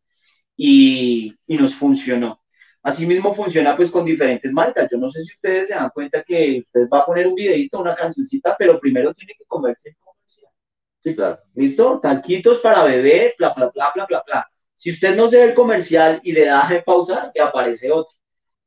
Y, 0.57 1.33
y 1.47 1.57
nos 1.57 1.73
funcionó. 1.73 2.43
Asimismo 2.83 3.33
funciona 3.33 3.77
pues 3.77 3.93
con 3.93 4.05
diferentes 4.05 4.53
marcas. 4.53 4.89
Yo 4.91 4.99
no 4.99 5.09
sé 5.09 5.23
si 5.23 5.33
ustedes 5.35 5.69
se 5.69 5.75
dan 5.75 5.91
cuenta 5.91 6.25
que 6.25 6.59
usted 6.59 6.89
va 6.93 6.99
a 6.99 7.07
poner 7.07 7.29
un 7.29 7.37
videito, 7.37 7.79
una 7.79 7.95
cancioncita, 7.95 8.57
pero 8.59 8.81
primero 8.81 9.15
tiene 9.15 9.35
que 9.39 9.45
comerse 9.47 9.91
el 9.91 9.97
comercial. 9.99 10.51
Sí, 10.99 11.15
claro. 11.15 11.39
¿Listo? 11.55 12.01
Talquitos 12.01 12.59
para 12.59 12.83
bebé, 12.83 13.37
bla, 13.39 13.55
bla, 13.55 13.71
bla, 13.73 13.93
bla, 13.95 14.07
bla, 14.07 14.25
bla. 14.27 14.51
Si 14.75 14.91
usted 14.91 15.15
no 15.15 15.29
se 15.29 15.37
ve 15.37 15.45
el 15.45 15.55
comercial 15.55 16.21
y 16.25 16.33
le 16.33 16.47
da 16.47 16.67
de 16.69 16.83
pausar, 16.83 17.31
le 17.33 17.41
aparece 17.41 17.93
otro. 17.93 18.17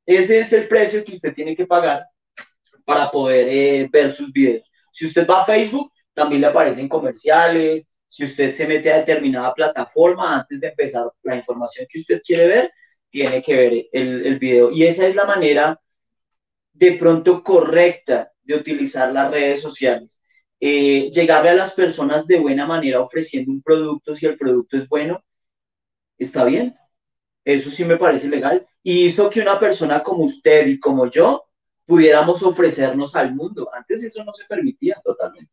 Ese 0.06 0.40
es 0.40 0.54
el 0.54 0.70
precio 0.70 1.04
que 1.04 1.12
usted 1.12 1.34
tiene 1.34 1.58
que 1.58 1.68
pagar 1.68 2.06
para 2.86 3.12
poder 3.12 3.50
eh, 3.50 3.90
ver 3.92 4.14
sus 4.14 4.32
videos. 4.32 4.66
Si 4.94 5.06
usted 5.06 5.28
va 5.28 5.42
a 5.42 5.46
Facebook, 5.46 5.92
también 6.14 6.40
le 6.40 6.48
aparecen 6.48 6.88
comerciales. 6.88 7.89
Si 8.10 8.24
usted 8.24 8.54
se 8.54 8.68
mete 8.68 8.92
a 8.92 8.98
determinada 9.00 9.54
plataforma, 9.54 10.36
antes 10.40 10.60
de 10.60 10.68
empezar 10.70 11.12
la 11.24 11.36
información 11.38 11.88
que 11.90 12.00
usted 12.00 12.22
quiere 12.26 12.48
ver, 12.48 12.72
tiene 13.10 13.42
que 13.42 13.56
ver 13.56 13.74
el, 13.94 14.26
el 14.26 14.40
video. 14.40 14.72
Y 14.72 14.84
esa 14.86 15.08
es 15.08 15.16
la 15.16 15.26
manera 15.26 15.80
de 16.74 16.94
pronto 16.94 17.44
correcta 17.44 18.32
de 18.44 18.56
utilizar 18.56 19.12
las 19.12 19.32
redes 19.32 19.62
sociales. 19.62 20.20
Eh, 20.60 21.10
llegarle 21.12 21.52
a 21.52 21.54
las 21.54 21.74
personas 21.74 22.28
de 22.28 22.40
buena 22.40 22.66
manera 22.66 23.02
ofreciendo 23.02 23.52
un 23.52 23.62
producto, 23.62 24.14
si 24.16 24.26
el 24.26 24.38
producto 24.38 24.78
es 24.78 24.88
bueno, 24.90 25.24
está 26.18 26.44
bien. 26.46 26.76
Eso 27.46 27.72
sí 27.72 27.86
me 27.86 27.98
parece 27.98 28.28
legal. 28.30 28.68
Y 28.84 29.06
hizo 29.06 29.30
que 29.30 29.42
una 29.42 29.60
persona 29.60 30.04
como 30.04 30.24
usted 30.26 30.68
y 30.68 30.80
como 30.80 31.10
yo 31.10 31.46
pudiéramos 31.86 32.44
ofrecernos 32.44 33.16
al 33.16 33.36
mundo. 33.36 33.70
Antes 33.74 34.04
eso 34.04 34.24
no 34.24 34.34
se 34.34 34.46
permitía. 34.46 35.02
Totalmente. 35.04 35.52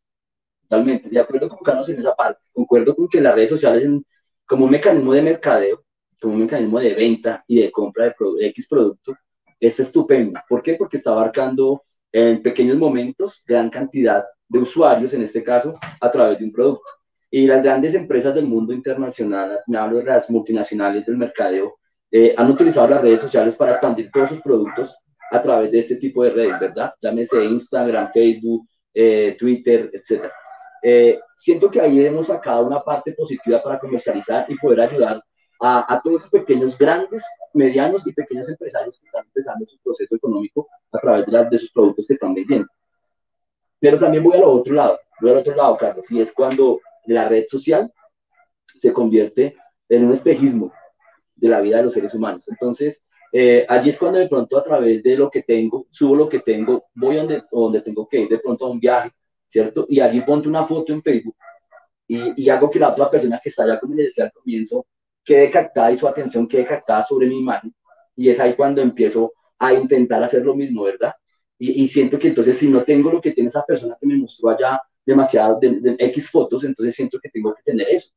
Totalmente. 0.68 1.08
De 1.08 1.20
acuerdo 1.20 1.48
con 1.48 1.58
Carlos 1.58 1.88
en 1.88 1.98
esa 1.98 2.14
parte. 2.14 2.40
Concuerdo 2.52 2.94
con 2.96 3.08
que 3.08 3.20
las 3.20 3.34
redes 3.34 3.50
sociales, 3.50 3.84
en, 3.84 4.04
como 4.46 4.64
un 4.64 4.70
mecanismo 4.70 5.12
de 5.12 5.22
mercadeo, 5.22 5.84
como 6.20 6.34
un 6.34 6.42
mecanismo 6.42 6.80
de 6.80 6.94
venta 6.94 7.44
y 7.46 7.60
de 7.60 7.70
compra 7.70 8.06
de, 8.06 8.12
pro, 8.12 8.34
X 8.40 8.66
producto, 8.68 9.16
es 9.60 9.78
estupendo. 9.78 10.40
¿Por 10.48 10.62
qué? 10.62 10.74
Porque 10.74 10.96
está 10.96 11.12
abarcando 11.12 11.82
en 12.12 12.42
pequeños 12.42 12.78
momentos 12.78 13.42
gran 13.46 13.70
cantidad 13.70 14.24
de 14.48 14.58
usuarios, 14.58 15.12
en 15.12 15.22
este 15.22 15.42
caso, 15.42 15.78
a 16.00 16.10
través 16.10 16.38
de 16.38 16.44
un 16.46 16.52
producto. 16.52 16.86
Y 17.30 17.46
las 17.46 17.62
grandes 17.62 17.94
empresas 17.94 18.34
del 18.34 18.46
mundo 18.46 18.72
internacional, 18.72 19.60
me 19.66 19.78
hablo 19.78 19.98
de 19.98 20.04
las 20.04 20.30
multinacionales 20.30 21.04
del 21.06 21.16
mercadeo, 21.16 21.78
eh, 22.10 22.34
han 22.36 22.50
utilizado 22.50 22.88
las 22.88 23.02
redes 23.02 23.20
sociales 23.20 23.56
para 23.56 23.72
expandir 23.72 24.10
todos 24.12 24.30
sus 24.30 24.40
productos 24.40 24.94
a 25.30 25.42
través 25.42 25.70
de 25.72 25.78
este 25.80 25.96
tipo 25.96 26.22
de 26.22 26.30
redes, 26.30 26.58
¿verdad? 26.60 26.94
Llámese 27.00 27.44
Instagram, 27.44 28.10
Facebook, 28.12 28.66
eh, 28.94 29.36
Twitter, 29.38 29.90
etc. 29.92 30.30
Eh, 30.88 31.18
siento 31.36 31.68
que 31.68 31.80
ahí 31.80 32.06
hemos 32.06 32.28
sacado 32.28 32.64
una 32.64 32.80
parte 32.80 33.10
positiva 33.10 33.60
para 33.60 33.76
comercializar 33.76 34.46
y 34.48 34.56
poder 34.56 34.82
ayudar 34.82 35.20
a, 35.60 35.92
a, 35.92 36.00
todos 36.00 36.18
esos 36.20 36.30
pequeños, 36.30 36.78
grandes, 36.78 37.24
medianos 37.54 38.06
y 38.06 38.12
pequeños 38.12 38.48
empresarios 38.48 38.96
que 39.00 39.06
están 39.06 39.24
empezando 39.24 39.66
su 39.66 39.78
proceso 39.82 40.14
económico 40.14 40.68
a 40.92 40.98
través 41.00 41.26
de, 41.26 41.44
de 41.50 41.58
sus 41.58 41.72
productos 41.72 42.06
que 42.06 42.12
están 42.12 42.34
vendiendo. 42.34 42.68
Pero 43.80 43.98
también 43.98 44.22
voy 44.22 44.36
al 44.36 44.44
otro 44.44 44.74
lado, 44.74 45.00
voy 45.20 45.32
al 45.32 45.38
otro 45.38 45.56
lado, 45.56 45.76
Carlos, 45.76 46.08
y 46.08 46.20
es 46.20 46.32
cuando 46.32 46.78
la 47.06 47.28
red 47.28 47.46
social 47.48 47.92
se 48.66 48.92
convierte 48.92 49.56
en 49.88 50.04
un 50.04 50.12
espejismo 50.12 50.72
de 51.34 51.48
la 51.48 51.60
vida 51.62 51.78
de 51.78 51.82
los 51.82 51.94
seres 51.94 52.14
humanos. 52.14 52.46
Entonces, 52.46 53.02
eh, 53.32 53.66
allí 53.68 53.90
es 53.90 53.98
cuando 53.98 54.20
de 54.20 54.28
pronto 54.28 54.56
a 54.56 54.62
través 54.62 55.02
de 55.02 55.16
lo 55.16 55.32
que 55.32 55.42
tengo, 55.42 55.88
subo 55.90 56.14
lo 56.14 56.28
que 56.28 56.38
tengo, 56.38 56.84
voy 56.94 57.16
donde, 57.16 57.42
donde 57.50 57.80
tengo 57.80 58.06
que 58.06 58.20
ir, 58.20 58.28
de 58.28 58.38
pronto 58.38 58.66
a 58.66 58.70
un 58.70 58.78
viaje, 58.78 59.10
¿cierto? 59.48 59.86
Y 59.88 60.00
allí 60.00 60.20
pongo 60.22 60.48
una 60.48 60.66
foto 60.66 60.92
en 60.92 61.02
Facebook 61.02 61.36
y, 62.06 62.44
y, 62.44 62.48
hago 62.50 62.70
que 62.70 62.78
la 62.78 62.90
otra 62.90 63.10
persona 63.10 63.40
que 63.42 63.48
está 63.48 63.64
allá, 63.64 63.80
como 63.80 63.94
les 63.94 64.06
decía 64.06 64.24
al 64.24 64.32
comienzo, 64.32 64.86
quede 65.24 65.50
captada 65.50 65.90
y 65.90 65.96
su 65.96 66.06
atención 66.06 66.46
quede 66.46 66.64
captada 66.64 67.02
sobre 67.02 67.26
mi 67.26 67.38
imagen. 67.40 67.74
Y 68.14 68.28
es 68.28 68.38
ahí 68.38 68.54
cuando 68.54 68.80
empiezo 68.80 69.32
a 69.58 69.72
intentar 69.72 70.22
hacer 70.22 70.44
lo 70.44 70.54
mismo, 70.54 70.84
¿verdad? 70.84 71.14
Y, 71.58 71.82
y 71.82 71.88
siento 71.88 72.18
que 72.18 72.28
entonces 72.28 72.58
si 72.58 72.68
no 72.68 72.84
tengo 72.84 73.10
lo 73.10 73.20
que 73.20 73.32
tiene 73.32 73.48
esa 73.48 73.64
persona 73.64 73.96
que 74.00 74.06
me 74.06 74.16
mostró 74.16 74.50
allá, 74.50 74.80
demasiadas 75.04 75.60
de, 75.60 75.80
de, 75.80 75.96
X 75.98 76.30
fotos, 76.30 76.64
entonces 76.64 76.94
siento 76.94 77.18
que 77.20 77.28
tengo 77.30 77.54
que 77.54 77.62
tener 77.62 77.88
eso, 77.88 78.10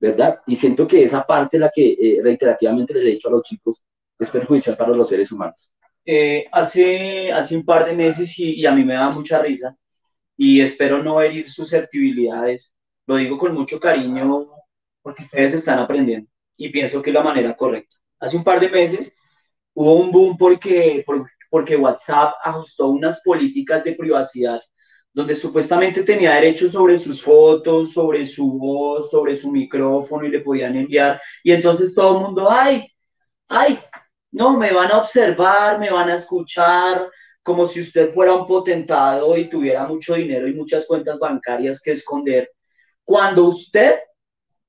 ¿verdad? 0.00 0.40
Y 0.46 0.56
siento 0.56 0.86
que 0.86 1.02
esa 1.02 1.24
parte, 1.24 1.58
la 1.58 1.70
que 1.74 1.92
eh, 1.92 2.20
reiterativamente 2.22 2.94
le 2.94 3.00
he 3.00 3.12
dicho 3.12 3.28
a 3.28 3.32
los 3.32 3.42
chicos, 3.42 3.84
es 4.18 4.30
perjudicial 4.30 4.76
para 4.76 4.92
los 4.92 5.08
seres 5.08 5.30
humanos. 5.30 5.72
Eh, 6.04 6.46
hace, 6.50 7.30
hace 7.32 7.56
un 7.56 7.64
par 7.64 7.86
de 7.86 7.92
meses 7.92 8.36
y, 8.38 8.54
y, 8.54 8.66
a 8.66 8.72
mí 8.72 8.84
me 8.84 8.94
da 8.94 9.10
mucha 9.10 9.42
risa 9.42 9.76
y 10.38 10.60
espero 10.62 11.02
no 11.02 11.20
herir 11.20 11.50
susceptibilidades, 11.50 12.72
lo 13.06 13.16
digo 13.16 13.36
con 13.36 13.54
mucho 13.54 13.80
cariño 13.80 14.46
porque 15.02 15.24
ustedes 15.24 15.54
están 15.54 15.80
aprendiendo 15.80 16.30
y 16.56 16.70
pienso 16.70 17.02
que 17.02 17.10
es 17.10 17.14
la 17.14 17.22
manera 17.22 17.56
correcta. 17.56 17.96
Hace 18.20 18.36
un 18.36 18.44
par 18.44 18.60
de 18.60 18.70
meses 18.70 19.14
hubo 19.74 19.94
un 19.94 20.12
boom 20.12 20.38
porque, 20.38 21.04
porque 21.50 21.76
WhatsApp 21.76 22.34
ajustó 22.44 22.88
unas 22.88 23.20
políticas 23.22 23.84
de 23.84 23.94
privacidad 23.94 24.60
donde 25.12 25.34
supuestamente 25.34 26.04
tenía 26.04 26.34
derechos 26.34 26.72
sobre 26.72 26.98
sus 26.98 27.20
fotos, 27.20 27.92
sobre 27.92 28.24
su 28.24 28.52
voz, 28.52 29.10
sobre 29.10 29.34
su 29.34 29.50
micrófono 29.50 30.24
y 30.24 30.30
le 30.30 30.40
podían 30.40 30.76
enviar. 30.76 31.20
Y 31.42 31.50
entonces 31.50 31.92
todo 31.94 32.18
el 32.18 32.24
mundo, 32.24 32.48
ay, 32.48 32.86
ay, 33.48 33.80
no, 34.30 34.56
me 34.56 34.72
van 34.72 34.92
a 34.92 34.98
observar, 34.98 35.80
me 35.80 35.90
van 35.90 36.10
a 36.10 36.14
escuchar, 36.16 37.10
como 37.48 37.66
si 37.66 37.80
usted 37.80 38.12
fuera 38.12 38.34
un 38.34 38.46
potentado 38.46 39.34
y 39.34 39.48
tuviera 39.48 39.86
mucho 39.86 40.16
dinero 40.16 40.46
y 40.46 40.52
muchas 40.52 40.84
cuentas 40.84 41.18
bancarias 41.18 41.80
que 41.80 41.92
esconder. 41.92 42.50
Cuando 43.02 43.44
usted 43.44 44.00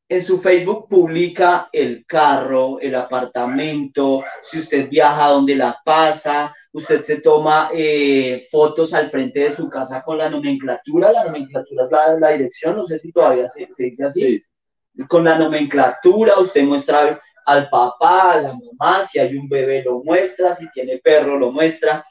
en 0.08 0.24
su 0.24 0.40
Facebook 0.40 0.88
publica 0.88 1.68
el 1.74 2.06
carro, 2.06 2.80
el 2.80 2.96
apartamento, 2.96 4.24
si 4.42 4.60
usted 4.60 4.88
viaja 4.88 5.28
donde 5.28 5.56
la 5.56 5.78
pasa, 5.84 6.56
usted 6.72 7.02
se 7.02 7.20
toma 7.20 7.70
eh, 7.74 8.48
fotos 8.50 8.94
al 8.94 9.10
frente 9.10 9.42
de 9.42 9.52
su 9.54 9.70
casa 9.70 10.02
con 10.02 10.18
la 10.18 10.30
nomenclatura, 10.30 11.12
la 11.12 11.26
nomenclatura 11.26 11.84
es 11.84 11.92
la, 11.92 12.18
la 12.18 12.30
dirección, 12.30 12.78
no 12.78 12.86
sé 12.86 12.98
si 13.00 13.12
todavía 13.12 13.50
se, 13.50 13.68
se 13.70 13.84
dice 13.84 14.06
así, 14.06 14.22
sí. 14.22 15.04
con 15.10 15.26
la 15.26 15.38
nomenclatura 15.38 16.40
usted 16.40 16.64
muestra 16.64 17.22
al 17.46 17.70
papá, 17.70 18.34
a 18.34 18.42
la 18.42 18.54
mamá, 18.54 19.04
si 19.04 19.20
hay 19.20 19.36
un 19.36 19.50
bebé 19.50 19.84
lo 19.84 20.02
muestra, 20.02 20.56
si 20.56 20.70
tiene 20.72 21.00
perro 21.00 21.38
lo 21.38 21.52
muestra, 21.52 22.06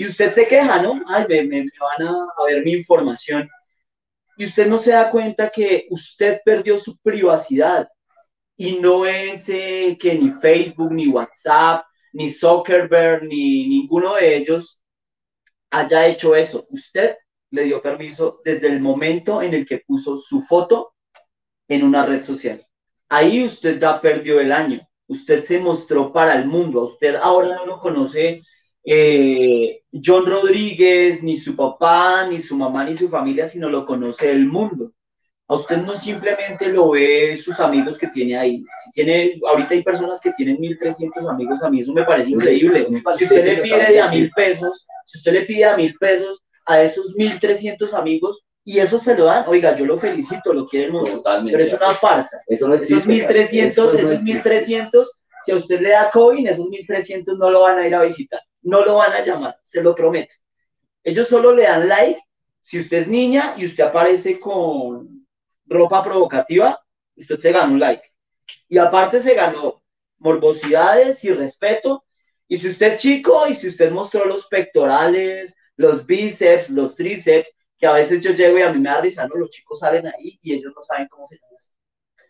y 0.00 0.06
usted 0.06 0.32
se 0.32 0.48
queja, 0.48 0.80
¿no? 0.80 0.98
Ay, 1.08 1.26
me, 1.28 1.44
me, 1.44 1.66
van 1.78 2.08
a, 2.08 2.26
a 2.38 2.46
ver 2.46 2.64
mi 2.64 2.72
información 2.72 3.46
y 4.34 4.44
usted 4.44 4.66
no 4.66 4.78
se 4.78 4.92
da 4.92 5.10
cuenta 5.10 5.50
que 5.50 5.88
usted 5.90 6.40
perdió 6.42 6.78
su 6.78 6.96
privacidad 7.00 7.86
y 8.56 8.78
no 8.78 9.04
es 9.04 9.46
eh, 9.50 9.98
que 10.00 10.14
ni 10.14 10.30
Facebook, 10.30 10.90
ni 10.90 11.06
WhatsApp, 11.08 11.84
ni 12.14 12.30
Zuckerberg, 12.30 13.24
ni 13.24 13.68
ninguno 13.68 14.14
de 14.14 14.38
ellos 14.38 14.80
haya 15.70 16.06
hecho 16.06 16.34
eso. 16.34 16.66
Usted 16.70 17.16
le 17.50 17.64
dio 17.64 17.82
permiso 17.82 18.40
desde 18.42 18.68
el 18.68 18.80
momento 18.80 19.42
en 19.42 19.52
el 19.52 19.66
que 19.66 19.82
puso 19.86 20.16
su 20.16 20.40
foto 20.40 20.94
en 21.68 21.84
una 21.84 22.06
red 22.06 22.22
social. 22.22 22.66
Ahí 23.10 23.44
usted 23.44 23.78
ya 23.78 24.00
perdió 24.00 24.40
el 24.40 24.50
año. 24.50 24.80
Usted 25.08 25.44
se 25.44 25.58
mostró 25.58 26.10
para 26.10 26.32
el 26.36 26.46
mundo. 26.46 26.84
Usted 26.84 27.16
ahora 27.16 27.54
no 27.56 27.66
lo 27.66 27.78
conoce 27.78 28.40
eh, 28.84 29.82
John 29.92 30.26
Rodríguez, 30.26 31.22
ni 31.22 31.36
su 31.36 31.56
papá, 31.56 32.26
ni 32.26 32.38
su 32.38 32.56
mamá, 32.56 32.84
ni 32.84 32.96
su 32.96 33.08
familia, 33.08 33.46
sino 33.46 33.68
lo 33.68 33.84
conoce 33.84 34.30
el 34.30 34.46
mundo. 34.46 34.92
A 35.48 35.54
usted 35.54 35.78
no 35.78 35.94
simplemente 35.94 36.68
lo 36.68 36.90
ve 36.90 37.36
sus 37.42 37.58
amigos 37.58 37.98
que 37.98 38.06
tiene 38.06 38.38
ahí. 38.38 38.64
Si 38.84 38.92
tiene, 38.92 39.40
ahorita 39.44 39.74
hay 39.74 39.82
personas 39.82 40.20
que 40.20 40.32
tienen 40.32 40.58
1.300 40.58 41.28
amigos, 41.28 41.62
a 41.62 41.70
mí 41.70 41.80
eso 41.80 41.92
me 41.92 42.04
parece 42.04 42.30
increíble. 42.30 42.86
Si 43.16 43.24
usted 43.24 43.44
le 43.44 43.62
pide 43.62 43.92
de 43.92 44.00
a 44.00 44.08
mil 44.08 44.30
pesos, 44.30 44.86
si 45.06 45.18
usted 45.18 45.32
le 45.32 45.42
pide 45.42 45.64
a 45.64 45.76
mil 45.76 45.94
pesos 45.98 46.40
a 46.66 46.80
esos 46.82 47.16
1.300 47.16 47.92
amigos, 47.94 48.44
y 48.62 48.78
eso 48.78 48.98
se 48.98 49.16
lo 49.16 49.24
dan, 49.24 49.44
oiga, 49.48 49.74
yo 49.74 49.86
lo 49.86 49.98
felicito, 49.98 50.52
lo 50.52 50.66
quieren 50.66 50.92
mucho, 50.92 51.14
Totalmente. 51.14 51.52
pero 51.52 51.64
es 51.64 51.74
una 51.74 51.94
farsa. 51.94 52.40
Eso 52.46 52.68
no 52.68 52.74
existe, 52.74 52.98
esos 52.98 53.92
1.300, 53.92 53.98
esos 53.98 54.20
1.300, 54.20 55.06
si 55.42 55.50
a 55.50 55.56
usted 55.56 55.80
le 55.80 55.88
da 55.88 56.10
COVID, 56.10 56.46
esos 56.46 56.66
1.300 56.66 57.38
no 57.38 57.50
lo 57.50 57.62
van 57.62 57.78
a 57.78 57.86
ir 57.88 57.94
a 57.94 58.02
visitar 58.02 58.40
no 58.62 58.84
lo 58.84 58.96
van 58.96 59.12
a 59.12 59.22
llamar, 59.22 59.56
se 59.62 59.82
lo 59.82 59.94
prometo. 59.94 60.34
Ellos 61.02 61.28
solo 61.28 61.54
le 61.54 61.62
dan 61.64 61.88
like 61.88 62.20
si 62.60 62.78
usted 62.78 62.98
es 62.98 63.08
niña 63.08 63.54
y 63.56 63.64
usted 63.64 63.84
aparece 63.84 64.38
con 64.38 65.26
ropa 65.66 66.04
provocativa, 66.04 66.78
usted 67.16 67.38
se 67.38 67.52
gana 67.52 67.72
un 67.72 67.80
like. 67.80 68.02
Y 68.68 68.78
aparte 68.78 69.20
se 69.20 69.34
ganó 69.34 69.82
morbosidades 70.18 71.24
y 71.24 71.32
respeto. 71.32 72.04
Y 72.48 72.58
si 72.58 72.68
usted 72.68 72.94
es 72.94 73.02
chico 73.02 73.46
y 73.46 73.54
si 73.54 73.68
usted 73.68 73.90
mostró 73.90 74.26
los 74.26 74.46
pectorales, 74.46 75.56
los 75.76 76.04
bíceps, 76.04 76.68
los 76.68 76.94
tríceps, 76.94 77.50
que 77.78 77.86
a 77.86 77.92
veces 77.92 78.20
yo 78.20 78.32
llego 78.32 78.58
y 78.58 78.62
a 78.62 78.72
mí 78.72 78.78
me 78.78 78.90
da 78.90 79.00
risa, 79.00 79.26
¿no? 79.26 79.36
Los 79.36 79.50
chicos 79.50 79.78
salen 79.78 80.06
ahí 80.06 80.38
y 80.42 80.54
ellos 80.54 80.72
no 80.76 80.82
saben 80.82 81.08
cómo 81.08 81.26
se 81.26 81.36
llama. 81.36 81.50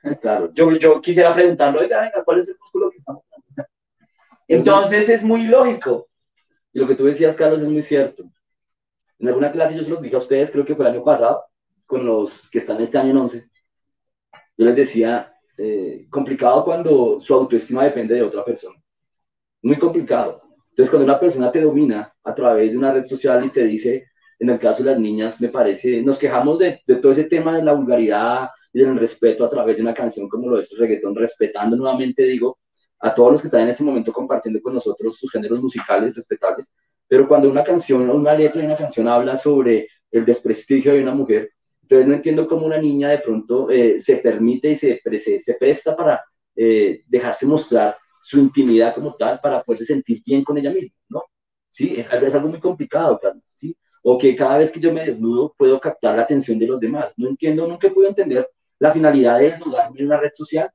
Claro. 0.23 0.51
Yo, 0.55 0.71
yo 0.73 1.01
quisiera 1.03 1.35
preguntarlo, 1.35 1.81
oiga, 1.81 2.01
venga, 2.01 2.25
¿cuál 2.25 2.40
es 2.40 2.49
el 2.49 2.57
músculo 2.59 2.90
que 2.90 2.97
estamos 2.97 3.23
Entonces 4.49 5.09
es 5.11 5.23
muy 5.23 5.43
lógico. 5.43 6.09
Y 6.72 6.78
lo 6.78 6.87
que 6.87 6.94
tú 6.94 7.04
decías, 7.04 7.37
Carlos, 7.37 7.62
es 7.62 7.68
muy 7.68 7.83
cierto. 7.83 8.24
En 9.18 9.28
alguna 9.28 9.52
clase 9.52 9.76
yo 9.76 9.85
se 9.85 9.90
los 9.90 10.00
dije 10.00 10.14
a 10.14 10.18
ustedes, 10.18 10.50
creo 10.50 10.64
que 10.64 10.74
fue 10.74 10.87
el 10.87 10.94
año 10.94 11.04
pasado, 11.04 11.44
con 11.87 12.06
los 12.06 12.48
que 12.50 12.59
están 12.59 12.80
este 12.80 12.98
año 12.98 13.11
en 13.11 13.16
11. 13.18 13.48
Yo 14.56 14.64
les 14.64 14.76
decía, 14.76 15.33
eh, 15.59 16.06
complicado 16.11 16.64
cuando 16.64 17.20
su 17.20 17.35
autoestima 17.35 17.85
depende 17.85 18.14
de 18.14 18.22
otra 18.22 18.44
persona. 18.44 18.80
Muy 19.62 19.78
complicado. 19.78 20.42
Entonces, 20.70 20.90
cuando 20.90 21.04
una 21.04 21.20
persona 21.20 21.52
te 21.52 21.61
domina 21.61 22.14
a 22.24 22.35
través 22.35 22.70
de 22.70 22.78
una 22.78 22.92
red 22.92 23.06
social 23.06 23.44
y 23.44 23.50
te 23.50 23.64
dice, 23.64 24.06
en 24.38 24.48
el 24.48 24.59
caso 24.59 24.83
de 24.83 24.92
las 24.92 25.00
niñas, 25.00 25.40
me 25.40 25.48
parece, 25.48 26.00
nos 26.02 26.18
quejamos 26.18 26.59
de, 26.59 26.80
de 26.87 26.96
todo 26.96 27.12
ese 27.12 27.24
tema 27.24 27.56
de 27.56 27.64
la 27.64 27.74
vulgaridad 27.74 28.48
y 28.72 28.80
del 28.80 28.98
respeto 28.98 29.44
a 29.44 29.50
través 29.50 29.76
de 29.76 29.83
una 29.83 29.92
canción 29.92 30.28
como 30.28 30.48
lo 30.48 30.61
es 30.61 30.72
el 30.72 30.78
reggaetón, 30.78 31.14
respetando 31.14 31.76
nuevamente, 31.76 32.22
digo, 32.22 32.60
a 33.00 33.14
todos 33.14 33.32
los 33.32 33.40
que 33.40 33.48
están 33.48 33.62
en 33.62 33.70
este 33.70 33.82
momento 33.82 34.12
compartiendo 34.12 34.60
con 34.60 34.74
nosotros 34.74 35.16
sus 35.18 35.30
géneros 35.30 35.62
musicales 35.62 36.14
respetables, 36.14 36.72
pero 37.08 37.26
cuando 37.26 37.48
una 37.48 37.64
canción 37.64 38.08
una 38.10 38.34
letra 38.34 38.60
de 38.60 38.66
una 38.66 38.76
canción 38.76 39.08
habla 39.08 39.36
sobre 39.36 39.88
el 40.10 40.24
desprestigio 40.24 40.92
de 40.92 41.02
una 41.02 41.14
mujer, 41.14 41.50
entonces 41.82 42.06
no 42.06 42.14
entiendo 42.14 42.46
cómo 42.46 42.66
una 42.66 42.78
niña 42.78 43.08
de 43.08 43.18
pronto 43.18 43.70
eh, 43.70 43.98
se 43.98 44.16
permite 44.16 44.70
y 44.70 44.76
se, 44.76 45.00
se, 45.40 45.54
presta 45.54 45.96
para 45.96 46.22
eh, 46.54 47.02
dejarse 47.06 47.46
mostrar 47.46 47.96
su 48.22 48.38
intimidad 48.38 48.94
como 48.94 49.16
tal 49.16 49.40
para 49.40 49.62
poderse 49.62 49.86
sentir 49.86 50.22
bien 50.24 50.44
con 50.44 50.56
ella 50.58 50.70
misma, 50.70 50.96
¿no? 51.08 51.24
Sí, 51.68 51.94
es, 51.96 52.12
es 52.12 52.34
algo 52.34 52.48
muy 52.48 52.60
complicado, 52.60 53.18
Carlos, 53.20 53.44
¿sí? 53.54 53.76
O 54.02 54.18
que 54.18 54.36
cada 54.36 54.58
vez 54.58 54.70
que 54.70 54.80
yo 54.80 54.92
me 54.92 55.04
desnudo 55.04 55.54
puedo 55.56 55.80
captar 55.80 56.16
la 56.16 56.22
atención 56.22 56.58
de 56.58 56.66
los 56.66 56.80
demás. 56.80 57.12
No 57.16 57.28
entiendo, 57.28 57.66
nunca 57.66 57.88
puedo 57.90 58.08
entender 58.08 58.48
la 58.78 58.92
finalidad 58.92 59.38
de 59.38 59.50
desnudarme 59.50 60.00
en 60.00 60.06
una 60.06 60.18
red 60.18 60.30
social 60.32 60.70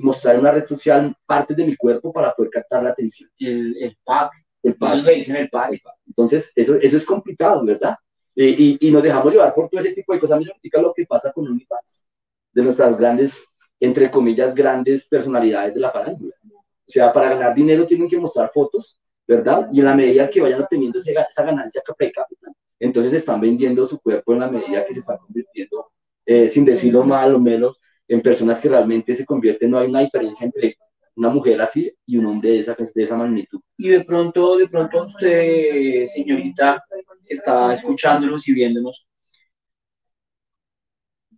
mostrar 0.00 0.34
en 0.34 0.40
una 0.40 0.52
red 0.52 0.66
social 0.66 1.14
partes 1.26 1.56
de 1.56 1.64
mi 1.64 1.76
cuerpo 1.76 2.12
para 2.12 2.34
poder 2.34 2.50
captar 2.50 2.82
la 2.82 2.90
atención. 2.90 3.30
El, 3.38 3.76
el 3.80 3.96
pack. 4.04 4.32
El 4.62 4.76
pack. 4.76 4.94
Ellos 4.94 5.04
le 5.04 5.14
dicen 5.14 5.36
el 5.36 5.48
pack. 5.50 5.80
Entonces, 6.06 6.52
eso, 6.54 6.74
eso 6.74 6.96
es 6.96 7.04
complicado, 7.04 7.64
¿verdad? 7.64 7.96
Eh, 8.36 8.54
y, 8.56 8.88
y, 8.88 8.90
nos 8.90 9.02
dejamos 9.02 9.32
llevar 9.32 9.54
por 9.54 9.68
todo 9.68 9.80
ese 9.80 9.92
tipo 9.92 10.12
de 10.12 10.20
cosas. 10.20 10.36
A 10.36 10.40
mí 10.40 10.46
me 10.46 10.82
lo 10.82 10.94
que 10.94 11.06
pasa 11.06 11.32
con 11.32 11.46
OnlyFans, 11.46 12.04
de 12.52 12.62
nuestras 12.62 12.96
grandes, 12.96 13.44
entre 13.78 14.10
comillas, 14.10 14.54
grandes 14.54 15.06
personalidades 15.06 15.74
de 15.74 15.80
la 15.80 15.90
farándula. 15.90 16.34
O 16.44 16.92
sea, 16.92 17.12
para 17.12 17.30
ganar 17.30 17.54
dinero 17.54 17.86
tienen 17.86 18.08
que 18.08 18.18
mostrar 18.18 18.50
fotos, 18.52 18.98
¿verdad? 19.26 19.68
Y 19.72 19.80
en 19.80 19.86
la 19.86 19.94
medida 19.94 20.28
que 20.28 20.40
vayan 20.40 20.62
obteniendo 20.62 20.98
esa, 20.98 21.22
esa 21.22 21.42
ganancia 21.44 21.82
per 21.96 22.12
cápita, 22.12 22.50
entonces 22.78 23.12
están 23.12 23.40
vendiendo 23.40 23.86
su 23.86 24.00
cuerpo 24.00 24.32
en 24.32 24.40
la 24.40 24.48
medida 24.48 24.84
que 24.86 24.94
se 24.94 25.00
están 25.00 25.18
convirtiendo 25.18 25.92
eh, 26.26 26.48
sin 26.48 26.64
decirlo 26.64 27.04
mal 27.04 27.34
o 27.34 27.40
menos, 27.40 27.80
en 28.10 28.22
personas 28.22 28.58
que 28.58 28.68
realmente 28.68 29.14
se 29.14 29.24
convierten, 29.24 29.70
no 29.70 29.78
hay 29.78 29.88
una 29.88 30.00
diferencia 30.00 30.44
entre 30.44 30.76
una 31.14 31.28
mujer 31.28 31.60
así 31.60 31.92
y 32.04 32.16
un 32.18 32.26
hombre 32.26 32.50
de 32.50 32.58
esa, 32.58 32.74
de 32.74 33.02
esa 33.04 33.16
magnitud. 33.16 33.60
Y 33.76 33.88
de 33.88 34.04
pronto, 34.04 34.56
de 34.56 34.68
pronto 34.68 35.04
usted, 35.04 36.06
señorita, 36.06 36.82
que 37.24 37.34
está 37.34 37.72
escuchándonos 37.72 38.48
y 38.48 38.52
viéndonos, 38.52 39.06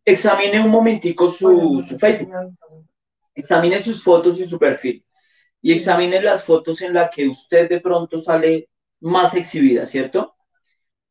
examine 0.02 0.64
un 0.64 0.70
momentico 0.70 1.28
su, 1.28 1.84
su 1.86 1.98
Facebook, 1.98 2.32
examine 3.34 3.82
sus 3.82 4.02
fotos 4.02 4.38
y 4.40 4.46
su 4.46 4.58
perfil 4.58 5.04
y 5.60 5.72
examine 5.74 6.22
las 6.22 6.42
fotos 6.42 6.80
en 6.80 6.94
las 6.94 7.14
que 7.14 7.28
usted 7.28 7.68
de 7.68 7.80
pronto 7.80 8.18
sale 8.18 8.70
más 9.00 9.34
exhibida, 9.34 9.84
¿cierto? 9.84 10.34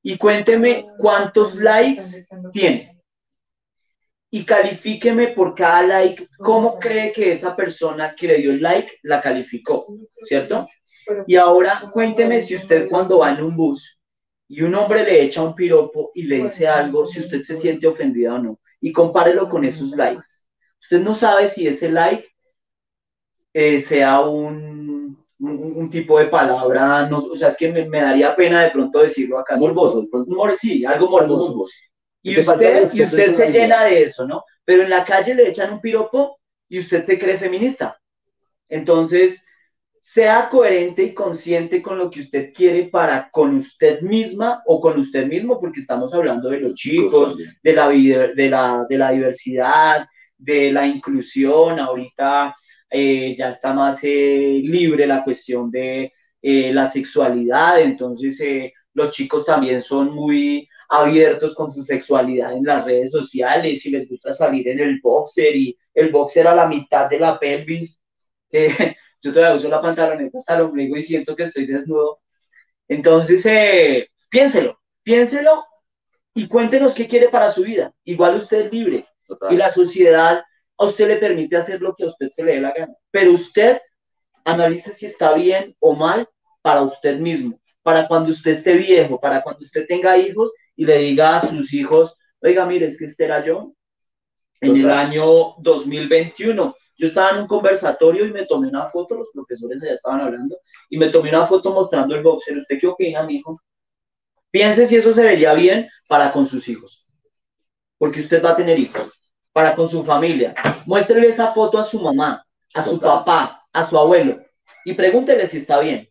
Y 0.02 0.18
cuénteme 0.18 0.88
cuántos 0.98 1.54
likes 1.54 2.26
tiene. 2.52 3.01
Y 4.32 4.46
califíqueme 4.46 5.30
por 5.30 5.54
cada 5.54 5.84
like 5.84 6.28
cómo 6.38 6.80
cree 6.80 7.12
que 7.12 7.32
esa 7.32 7.56
persona 7.56 8.16
que 8.16 8.28
le 8.28 8.38
dio 8.38 8.52
el 8.52 8.62
like 8.62 9.00
la 9.04 9.22
calificó, 9.22 9.88
¿cierto? 10.24 10.68
Y 11.28 11.36
ahora 11.36 11.90
cuénteme 11.92 12.42
si 12.42 12.56
usted 12.56 12.88
cuando 12.90 13.20
va 13.20 13.32
en 13.32 13.44
un 13.44 13.56
bus 13.56 14.00
y 14.48 14.62
un 14.62 14.76
hombre 14.76 15.04
le 15.04 15.22
echa 15.24 15.44
un 15.44 15.56
piropo 15.56 16.12
y 16.14 16.24
le 16.24 16.44
dice 16.44 16.68
algo, 16.68 17.06
si 17.06 17.20
usted 17.20 17.42
se 17.42 17.58
siente 17.58 17.88
ofendida 17.88 18.36
o 18.36 18.40
no. 18.40 18.60
Y 18.82 18.92
compárelo 18.92 19.48
con 19.48 19.64
esos 19.64 19.92
likes. 19.92 20.28
Usted 20.82 21.02
no 21.02 21.16
sabe 21.16 21.48
si 21.48 21.68
ese 21.68 21.90
like 21.90 22.28
eh, 23.54 23.80
sea 23.80 24.22
un, 24.22 25.26
un, 25.40 25.90
tipo 25.90 26.20
de 26.20 26.26
palabra, 26.28 27.08
no, 27.08 27.20
o 27.20 27.36
sea, 27.36 27.50
es 27.50 27.58
que 27.58 27.72
me, 27.72 27.88
me, 27.88 28.02
daría 28.02 28.36
pena 28.36 28.64
de 28.64 28.72
pronto 28.72 29.00
decirlo 29.00 29.40
acá. 29.40 29.56
Morboso, 29.58 30.08
mor 30.28 30.56
sí, 30.56 30.84
algo 30.86 31.10
morboso. 31.10 31.66
Y 32.24 32.40
usted, 32.40 32.94
y 32.94 33.04
usted 33.04 33.36
se 33.36 33.52
llena 33.52 33.86
de 33.86 34.04
eso, 34.04 34.28
¿no? 34.28 34.44
Pero 34.64 34.84
en 34.84 34.90
la 34.90 35.04
calle 35.04 35.34
le 35.34 35.50
echan 35.50 35.74
un 35.74 35.82
piropo 35.82 36.40
y 36.70 36.80
usted 36.80 37.04
se 37.04 37.18
cree 37.18 37.38
feminista. 37.38 38.00
Entonces, 38.70 39.44
sea 40.02 40.50
coherente 40.50 41.04
y 41.04 41.14
consciente 41.14 41.82
con 41.82 41.98
lo 41.98 42.10
que 42.10 42.20
usted 42.20 42.52
quiere 42.54 42.86
para 42.86 43.30
con 43.32 43.56
usted 43.56 44.02
misma 44.02 44.62
o 44.66 44.82
con 44.82 45.00
usted 45.00 45.26
mismo, 45.26 45.60
porque 45.60 45.80
estamos 45.80 46.14
hablando 46.14 46.50
de 46.50 46.60
los 46.60 46.74
chicos, 46.74 47.38
de 47.64 47.74
la, 47.74 47.90
de 47.90 48.50
la, 48.50 48.86
de 48.90 48.98
la 48.98 49.12
diversidad, 49.12 50.08
de 50.38 50.72
la 50.72 50.86
inclusión. 50.86 51.80
Ahorita 51.80 52.56
eh, 52.90 53.36
ya 53.38 53.50
está 53.50 53.74
más 53.74 54.04
eh, 54.04 54.60
libre 54.64 55.08
la 55.08 55.24
cuestión 55.24 55.72
de 55.72 56.12
eh, 56.42 56.74
la 56.74 56.88
sexualidad, 56.88 57.82
entonces 57.82 58.74
los 58.94 59.12
chicos 59.12 59.46
también 59.46 59.82
son 59.82 60.14
muy 60.14 60.68
abiertos 60.92 61.56
con 61.56 61.72
su 61.72 61.84
sexualidad 61.84 62.52
en 62.52 62.66
las 62.66 62.84
redes 62.84 63.12
sociales 63.12 63.86
y 63.86 63.92
les 63.92 64.10
gusta 64.10 64.34
salir 64.34 64.68
en 64.68 64.80
el 64.82 65.00
boxer 65.02 65.56
y 65.56 65.78
el 65.94 66.12
boxer 66.12 66.46
a 66.48 66.54
la 66.54 66.68
mitad 66.68 67.10
de 67.10 67.18
la 67.18 67.40
pelvis. 67.40 68.02
yo 68.52 69.34
todavía 69.34 69.56
uso 69.56 69.70
la 69.70 69.82
pantaloneta 69.82 70.40
hasta 70.40 70.56
el 70.56 70.62
ombligo 70.64 70.98
y 70.98 71.04
siento 71.04 71.34
que 71.34 71.44
estoy 71.44 71.66
desnudo. 71.66 72.20
Entonces, 72.90 74.10
piénselo, 74.30 74.82
piénselo 75.02 75.64
y 76.34 76.50
cuéntenos 76.50 76.94
qué 76.94 77.08
quiere 77.08 77.30
para 77.30 77.52
su 77.52 77.64
vida. 77.64 77.94
Igual 78.04 78.36
usted 78.36 78.66
es 78.66 78.74
libre 78.74 79.08
y 79.50 79.56
la 79.56 79.72
sociedad 79.72 80.44
a 80.78 80.86
usted 80.86 81.08
le 81.08 81.18
permite 81.18 81.56
hacer 81.56 81.82
lo 81.82 81.96
que 81.96 82.04
a 82.04 82.08
usted 82.08 82.32
se 82.32 82.44
le 82.44 82.56
dé 82.56 82.62
la 82.62 82.74
gana, 82.74 82.94
pero 83.12 83.32
usted 83.32 83.80
analice 84.44 84.92
si 84.92 85.06
está 85.06 85.34
bien 85.36 85.74
o 85.80 85.96
mal 85.96 86.28
para 86.62 86.82
usted 86.82 87.18
mismo, 87.18 87.62
para 87.82 88.10
cuando 88.10 88.32
usted 88.32 88.52
esté 88.52 88.74
viejo, 88.74 89.22
para 89.22 89.42
cuando 89.42 89.64
usted 89.64 89.86
tenga 89.88 90.18
hijos 90.18 90.52
y 90.82 90.86
le 90.86 90.98
diga 90.98 91.38
a 91.38 91.48
sus 91.48 91.72
hijos, 91.76 92.16
oiga, 92.42 92.66
mire, 92.66 92.88
es 92.88 92.98
que 92.98 93.06
este 93.06 93.26
era 93.26 93.46
yo 93.46 93.72
en 94.62 94.78
el 94.78 94.90
año 94.90 95.54
2021. 95.60 96.76
Yo 96.98 97.08
estaba 97.08 97.30
en 97.30 97.44
un 97.44 97.48
conversatorio 97.48 98.26
y 98.26 98.32
me 98.32 98.48
tomé 98.48 98.70
una 98.70 98.88
foto, 98.88 99.14
los 99.14 99.30
profesores 99.32 99.80
allá 99.84 99.92
estaban 99.92 100.22
hablando, 100.22 100.58
y 100.90 100.98
me 100.98 101.10
tomé 101.10 101.30
una 101.30 101.46
foto 101.46 101.72
mostrando 101.72 102.16
el 102.16 102.24
boxer. 102.24 102.58
¿Usted 102.58 102.80
qué 102.82 102.88
opina, 102.88 103.22
mi 103.22 103.36
hijo? 103.36 103.62
Piense 104.50 104.88
si 104.88 104.96
eso 104.96 105.14
se 105.14 105.22
vería 105.22 105.54
bien 105.54 105.88
para 106.08 106.34
con 106.34 106.48
sus 106.48 106.68
hijos, 106.68 107.06
porque 108.00 108.22
usted 108.22 108.44
va 108.44 108.54
a 108.54 108.56
tener 108.56 108.80
hijos 108.80 109.08
para 109.54 109.76
con 109.76 109.88
su 109.88 110.04
familia. 110.04 110.56
Muéstrele 110.88 111.28
esa 111.28 111.54
foto 111.54 111.78
a 111.78 111.86
su 111.86 112.02
mamá, 112.02 112.44
a 112.74 112.84
su 112.84 113.00
papá, 113.00 113.68
a 113.72 113.88
su 113.88 113.96
abuelo 113.96 114.42
y 114.84 114.96
pregúntele 114.96 115.46
si 115.46 115.60
está 115.60 115.80
bien. 115.80 116.10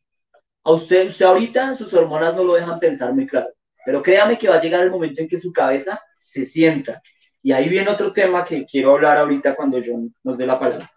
A 0.62 0.70
usted, 0.70 1.08
usted 1.08 1.24
ahorita 1.24 1.74
sus 1.74 1.92
hormonas 1.92 2.36
no 2.36 2.44
lo 2.44 2.54
dejan 2.54 2.78
pensar 2.78 3.12
muy 3.12 3.26
claro, 3.26 3.50
pero 3.84 4.02
créame 4.02 4.38
que 4.38 4.48
va 4.48 4.56
a 4.56 4.62
llegar 4.62 4.84
el 4.84 4.90
momento 4.90 5.20
en 5.20 5.28
que 5.28 5.38
su 5.38 5.52
cabeza 5.52 6.00
se 6.22 6.44
sienta. 6.44 7.02
Y 7.42 7.52
ahí 7.52 7.68
viene 7.68 7.90
otro 7.90 8.12
tema 8.12 8.44
que 8.44 8.64
quiero 8.66 8.92
hablar 8.92 9.18
ahorita 9.18 9.54
cuando 9.54 9.78
yo 9.78 9.94
nos 10.22 10.36
dé 10.36 10.46
la 10.46 10.58
palabra. 10.58 10.90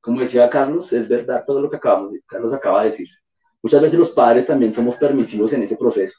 Como 0.00 0.20
decía 0.20 0.48
Carlos, 0.48 0.92
es 0.92 1.08
verdad 1.08 1.44
todo 1.46 1.60
lo 1.60 1.70
que 1.70 1.76
acabamos, 1.76 2.12
Carlos 2.26 2.52
acaba 2.52 2.82
de 2.82 2.90
decir. 2.90 3.08
Muchas 3.62 3.82
veces 3.82 3.98
los 3.98 4.10
padres 4.10 4.46
también 4.46 4.72
somos 4.72 4.96
permisivos 4.96 5.52
en 5.52 5.62
ese 5.62 5.76
proceso. 5.76 6.18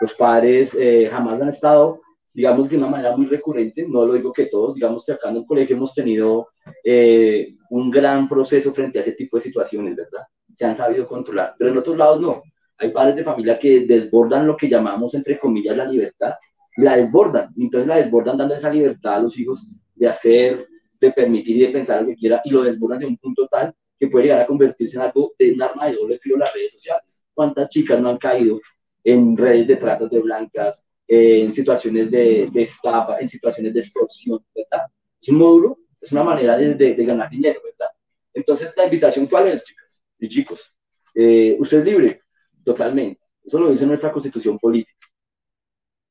Los 0.00 0.14
padres 0.14 0.76
eh, 0.78 1.08
jamás 1.10 1.40
han 1.40 1.48
estado 1.48 2.00
digamos, 2.38 2.68
de 2.68 2.76
una 2.76 2.86
manera 2.86 3.16
muy 3.16 3.26
recurrente, 3.26 3.84
no 3.88 4.06
lo 4.06 4.12
digo 4.14 4.32
que 4.32 4.46
todos, 4.46 4.76
digamos 4.76 5.04
que 5.04 5.10
acá 5.10 5.28
en 5.28 5.38
el 5.38 5.44
colegio 5.44 5.74
hemos 5.74 5.92
tenido 5.92 6.46
eh, 6.84 7.56
un 7.70 7.90
gran 7.90 8.28
proceso 8.28 8.72
frente 8.72 8.98
a 8.98 9.02
ese 9.02 9.10
tipo 9.10 9.36
de 9.36 9.40
situaciones, 9.40 9.96
¿verdad? 9.96 10.22
Se 10.56 10.64
han 10.64 10.76
sabido 10.76 11.08
controlar, 11.08 11.56
pero 11.58 11.72
en 11.72 11.78
otros 11.78 11.96
lados 11.96 12.20
no. 12.20 12.40
Hay 12.78 12.90
padres 12.90 13.16
de 13.16 13.24
familia 13.24 13.58
que 13.58 13.80
desbordan 13.80 14.46
lo 14.46 14.56
que 14.56 14.68
llamamos, 14.68 15.14
entre 15.14 15.38
comillas, 15.38 15.76
la 15.76 15.84
libertad, 15.84 16.34
la 16.76 16.96
desbordan, 16.96 17.52
entonces 17.58 17.88
la 17.88 17.96
desbordan 17.96 18.38
dando 18.38 18.54
esa 18.54 18.72
libertad 18.72 19.14
a 19.14 19.20
los 19.20 19.36
hijos 19.38 19.66
de 19.94 20.08
hacer, 20.08 20.66
de 21.00 21.12
permitir 21.12 21.56
y 21.56 21.60
de 21.60 21.68
pensar 21.68 22.02
lo 22.02 22.08
que 22.08 22.16
quiera, 22.16 22.40
y 22.44 22.50
lo 22.50 22.62
desbordan 22.62 23.00
de 23.00 23.06
un 23.06 23.16
punto 23.16 23.48
tal 23.48 23.74
que 23.98 24.06
puede 24.06 24.26
llegar 24.26 24.42
a 24.42 24.46
convertirse 24.46 24.96
en 24.96 25.02
algo 25.02 25.32
de 25.38 25.52
un 25.52 25.62
arma 25.62 25.86
de 25.86 25.94
doble 25.94 26.18
filo 26.20 26.36
en 26.36 26.40
las 26.40 26.54
redes 26.54 26.72
sociales. 26.72 27.26
¿Cuántas 27.34 27.68
chicas 27.68 28.00
no 28.00 28.10
han 28.10 28.18
caído 28.18 28.60
en 29.02 29.36
redes 29.36 29.66
de 29.66 29.76
tratos 29.76 30.10
de 30.10 30.20
blancas, 30.20 30.86
en 31.08 31.54
situaciones 31.54 32.10
de, 32.10 32.48
de, 32.52 32.62
estafa, 32.62 33.18
en 33.18 33.28
situaciones 33.28 33.72
de 33.72 33.80
extorsión, 33.80 34.44
¿verdad? 34.54 34.86
Es 35.20 35.28
un 35.30 35.36
módulo, 35.36 35.78
es 36.00 36.12
una 36.12 36.22
manera 36.22 36.56
de, 36.56 36.74
de, 36.74 37.04
ganar 37.04 37.30
dinero, 37.30 37.60
¿verdad? 37.64 37.90
Entonces, 38.34 38.72
la 38.76 38.84
invitación, 38.84 39.26
¿cuál 39.26 39.48
es, 39.48 39.64
chicas 39.64 40.04
y 40.18 40.28
chicos? 40.28 40.72
Eh, 41.14 41.56
usted 41.58 41.78
es 41.78 41.84
libre, 41.84 42.20
totalmente. 42.68 43.20
Eso 43.42 43.58
lo 43.58 43.70
dice 43.70 43.86
nuestra 43.86 44.12
constitución 44.12 44.58
política. 44.58 45.06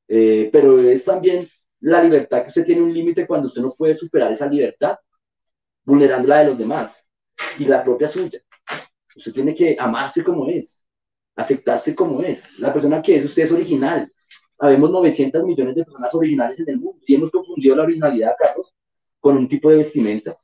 Eh, 0.07 0.49
pero 0.51 0.79
es 0.79 1.05
también 1.05 1.47
la 1.81 2.01
libertad 2.01 2.41
que 2.41 2.47
usted 2.47 2.65
tiene 2.65 2.81
un 2.81 2.93
límite 2.93 3.27
cuando 3.27 3.47
usted 3.47 3.61
no 3.61 3.75
puede 3.75 3.93
superar 3.93 4.31
esa 4.31 4.47
libertad, 4.47 4.97
vulnerando 5.83 6.27
la 6.27 6.39
de 6.39 6.45
los 6.45 6.57
demás 6.57 7.07
y 7.59 7.65
la 7.65 7.83
propia 7.83 8.07
suya. 8.07 8.41
Usted 9.15 9.33
tiene 9.33 9.53
que 9.53 9.75
amarse 9.79 10.23
como 10.23 10.47
es, 10.49 10.87
aceptarse 11.35 11.95
como 11.95 12.21
es. 12.23 12.59
La 12.59 12.73
persona 12.73 13.03
que 13.03 13.17
es 13.17 13.25
usted 13.25 13.43
es 13.43 13.51
original, 13.51 14.11
habemos 14.57 14.89
900 14.89 15.43
millones 15.43 15.75
de 15.75 15.85
personas 15.85 16.13
originales 16.15 16.59
en 16.59 16.69
el 16.69 16.77
mundo 16.77 17.03
y 17.05 17.13
hemos 17.13 17.29
confundido 17.29 17.75
la 17.75 17.83
originalidad, 17.83 18.33
Carlos, 18.39 18.73
con 19.19 19.37
un 19.37 19.47
tipo 19.47 19.69
de 19.69 19.77
vestimenta, 19.77 20.35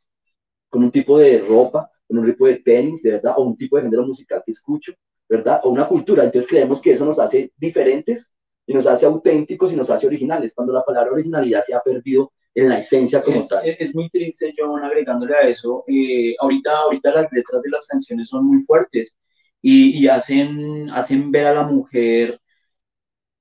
con 0.70 0.84
un 0.84 0.92
tipo 0.92 1.18
de 1.18 1.40
ropa, 1.40 1.90
con 2.08 2.20
un 2.20 2.26
tipo 2.26 2.46
de 2.46 2.58
tenis, 2.58 3.02
de 3.02 3.12
verdad, 3.14 3.34
o 3.38 3.44
un 3.44 3.58
tipo 3.58 3.78
de 3.78 3.84
género 3.84 4.06
musical 4.06 4.44
que 4.46 4.52
escucho, 4.52 4.94
¿verdad? 5.38 5.62
O 5.64 5.70
una 5.70 5.88
cultura. 5.88 6.24
Entonces 6.24 6.50
creemos 6.50 6.82
que 6.82 6.92
eso 6.92 7.06
nos 7.06 7.20
hace 7.20 7.52
diferentes 7.58 8.32
y 8.66 8.74
nos 8.74 8.88
hace 8.88 9.06
auténticos 9.06 9.74
y 9.74 9.76
nos 9.76 9.90
hace 9.90 10.08
originales, 10.08 10.54
cuando 10.54 10.74
la 10.74 10.84
palabra 10.84 11.12
originalidad 11.12 11.62
se 11.62 11.74
ha 11.74 11.82
perdido 11.82 12.32
en 12.56 12.70
la 12.70 12.80
esencia 12.80 13.22
como 13.24 13.46
tal. 13.48 13.64
Es, 13.66 13.94
muy 13.96 14.10
triste, 14.10 14.54
John, 14.58 14.84
agregándole 14.84 15.36
a 15.36 15.42
eso. 15.42 15.84
Eh, 15.88 16.36
ahorita, 16.40 16.78
ahorita 16.78 17.12
las 17.12 17.32
letras 17.32 17.62
de 17.62 17.70
las 17.70 17.86
canciones 17.88 18.30
son 18.30 18.46
muy 18.46 18.62
fuertes 18.64 19.18
y, 19.62 20.00
y 20.00 20.08
hacen, 20.08 20.90
hacen 20.92 21.32
ver 21.32 21.48
a 21.48 21.54
la 21.54 21.64
mujer 21.64 22.40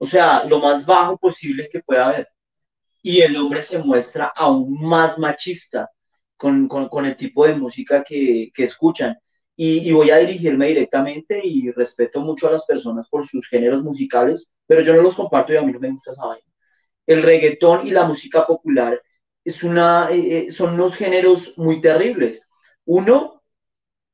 o 0.03 0.07
sea, 0.07 0.45
lo 0.45 0.59
más 0.59 0.85
bajo 0.85 1.17
posible 1.17 1.69
que 1.71 1.81
pueda 1.81 2.09
haber. 2.09 2.29
Y 3.03 3.21
el 3.23 3.37
hombre 3.37 3.63
se 3.63 3.79
muestra 3.79 4.33
aún 4.37 4.81
más 4.83 5.19
machista 5.19 5.91
con, 6.37 6.69
con, 6.69 7.07
el 7.07 7.17
tipo 7.17 7.47
de 7.47 7.55
música 7.55 8.05
que, 8.05 8.51
que 8.55 8.65
escuchan. 8.65 9.17
Y, 9.55 9.89
y, 9.89 9.93
voy 9.93 10.11
a 10.11 10.19
dirigirme 10.19 10.69
directamente 10.69 11.41
y 11.45 11.71
respeto 11.71 12.21
mucho 12.21 12.49
a 12.49 12.53
las 12.53 12.65
personas 12.65 13.09
por 13.09 13.27
sus 13.27 13.47
géneros 13.47 13.83
musicales, 13.83 14.51
pero 14.67 14.81
yo 14.81 14.95
no 14.95 15.03
los 15.03 15.15
comparto 15.15 15.53
y 15.53 15.57
a 15.57 15.63
mí 15.63 15.73
no 15.73 15.79
me 15.79 15.91
gusta 15.91 16.11
esa 16.11 16.27
vaina. 16.27 16.47
El 17.07 17.23
reggaetón 17.23 17.87
y 17.87 17.91
la 17.91 18.05
música 18.05 18.47
popular 18.47 19.01
es 19.45 19.63
una, 19.63 20.09
eh, 20.11 20.47
eh, 20.47 20.51
son 20.51 20.75
unos 20.75 20.97
géneros 20.97 21.53
muy 21.57 21.81
terribles. 21.81 22.49
Uno, 22.87 23.43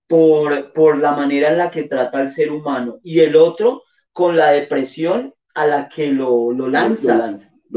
por, 0.09 0.73
por 0.73 0.99
la 0.99 1.13
manera 1.13 1.51
en 1.51 1.59
la 1.59 1.71
que 1.71 1.85
trata 1.85 2.19
al 2.19 2.31
ser 2.31 2.51
humano 2.51 2.99
y 3.05 3.21
el 3.21 3.37
otro, 3.37 3.85
con 4.13 4.37
la 4.37 4.51
depresión 4.53 5.35
a 5.55 5.67
la 5.67 5.89
que 5.89 6.11
lo, 6.11 6.51
lo 6.51 6.69
lanza. 6.69 7.35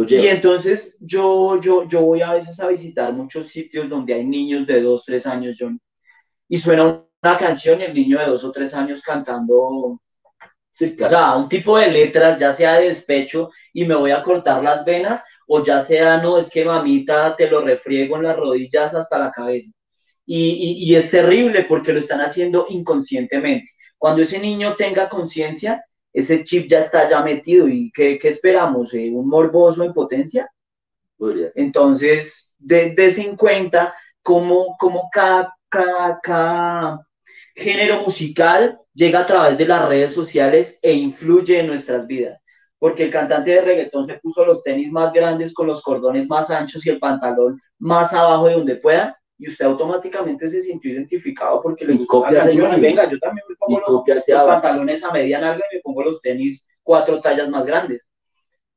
y 0.07 0.27
entonces 0.27 0.97
yo, 0.99 1.59
yo, 1.59 1.87
yo 1.87 2.01
voy 2.01 2.21
a 2.21 2.33
veces 2.33 2.59
a 2.59 2.67
visitar 2.67 3.13
muchos 3.13 3.49
sitios 3.49 3.89
donde 3.89 4.13
hay 4.13 4.25
niños 4.25 4.65
de 4.65 4.81
dos, 4.81 5.03
tres 5.05 5.27
años, 5.27 5.57
John, 5.59 5.79
y 6.47 6.57
suena 6.57 7.03
una 7.21 7.37
canción 7.37 7.81
y 7.81 7.85
el 7.85 7.93
niño 7.93 8.19
de 8.19 8.25
dos 8.25 8.43
o 8.43 8.51
tres 8.51 8.73
años 8.73 9.01
cantando, 9.01 9.55
o 9.55 9.99
sea, 11.07 11.35
un 11.35 11.49
tipo 11.49 11.77
de 11.77 11.87
letras, 11.87 12.39
ya 12.39 12.53
sea 12.53 12.79
de 12.79 12.87
despecho, 12.87 13.49
y 13.73 13.85
me 13.85 13.95
voy 13.95 14.11
a 14.11 14.23
cortar 14.23 14.63
las 14.63 14.83
venas, 14.83 15.23
o 15.47 15.63
ya 15.63 15.81
sea, 15.81 16.17
no, 16.17 16.37
es 16.37 16.49
que 16.49 16.65
mamita 16.65 17.35
te 17.35 17.49
lo 17.49 17.61
refriego 17.61 18.15
en 18.17 18.23
las 18.23 18.37
rodillas 18.37 18.95
hasta 18.95 19.19
la 19.19 19.31
cabeza. 19.31 19.71
Y, 20.25 20.85
y, 20.87 20.95
es 20.95 21.11
terrible 21.11 21.65
porque 21.65 21.91
lo 21.91 21.99
están 21.99 22.21
haciendo 22.21 22.67
inconscientemente. 22.69 23.69
Cuando 23.97 24.21
ese 24.21 24.39
niño 24.39 24.75
tenga 24.75 25.09
conciencia, 25.09 25.83
ese 26.13 26.43
chip 26.43 26.69
ya 26.69 26.79
está 26.79 27.09
ya 27.09 27.21
metido. 27.21 27.67
¿Y 27.67 27.91
qué, 27.91 28.17
qué 28.17 28.29
esperamos? 28.29 28.93
Eh, 28.93 29.09
¿Un 29.11 29.27
morboso 29.27 29.83
en 29.83 29.93
potencia? 29.93 30.49
Entonces, 31.55 32.51
de, 32.57 32.95
en 32.97 33.35
cuenta 33.35 33.93
cómo, 34.21 34.77
cómo 34.79 35.09
cada, 35.11 35.53
cada, 35.69 36.19
cada 36.21 37.07
género 37.55 38.01
musical 38.01 38.79
llega 38.93 39.19
a 39.19 39.25
través 39.25 39.57
de 39.57 39.65
las 39.65 39.87
redes 39.87 40.13
sociales 40.13 40.79
e 40.81 40.93
influye 40.93 41.59
en 41.59 41.67
nuestras 41.67 42.07
vidas. 42.07 42.39
Porque 42.79 43.03
el 43.03 43.11
cantante 43.11 43.51
de 43.51 43.61
reggaetón 43.61 44.05
se 44.05 44.15
puso 44.15 44.43
los 44.45 44.63
tenis 44.63 44.91
más 44.91 45.13
grandes 45.13 45.53
con 45.53 45.67
los 45.67 45.81
cordones 45.81 46.27
más 46.27 46.49
anchos 46.49 46.85
y 46.85 46.89
el 46.89 46.99
pantalón 46.99 47.61
más 47.77 48.11
abajo 48.13 48.47
de 48.47 48.53
donde 48.53 48.75
pueda, 48.75 49.17
y 49.41 49.47
usted 49.47 49.65
automáticamente 49.65 50.47
se 50.47 50.61
sintió 50.61 50.91
identificado 50.91 51.61
porque 51.63 51.83
le 51.83 51.95
gustó 51.95 52.23
la 52.29 52.43
canción. 52.43 52.77
Y 52.77 52.79
venga, 52.79 53.09
yo 53.09 53.17
también 53.17 53.43
me 53.49 53.55
pongo 53.55 53.81
los, 53.87 54.03
pantalones 54.45 55.03
a 55.03 55.11
media 55.11 55.39
nalga 55.39 55.63
y 55.71 55.77
me 55.77 55.81
pongo 55.81 56.03
los 56.03 56.21
tenis 56.21 56.67
cuatro 56.83 57.19
tallas 57.19 57.49
más 57.49 57.65
grandes. 57.65 58.07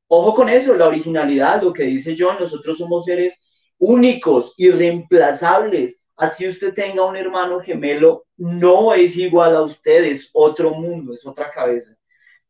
Ojo 0.09 0.35
con 0.35 0.49
eso, 0.49 0.75
la 0.75 0.89
originalidad, 0.89 1.63
lo 1.63 1.73
que 1.73 1.85
dice 1.85 2.17
John, 2.19 2.37
nosotros 2.41 2.79
somos 2.79 3.05
seres 3.05 3.45
únicos, 3.79 4.55
irreemplazables. 4.57 6.03
Así 6.17 6.49
usted 6.49 6.73
tenga 6.73 7.05
un 7.05 7.17
hermano 7.17 7.61
gemelo, 7.61 8.24
no 8.37 8.95
es 8.95 9.17
igual 9.17 9.57
a 9.57 9.63
usted, 9.63 10.05
es 10.05 10.31
otro 10.33 10.73
mundo, 10.75 11.15
es 11.15 11.27
otra 11.27 11.51
cabeza. 11.51 11.95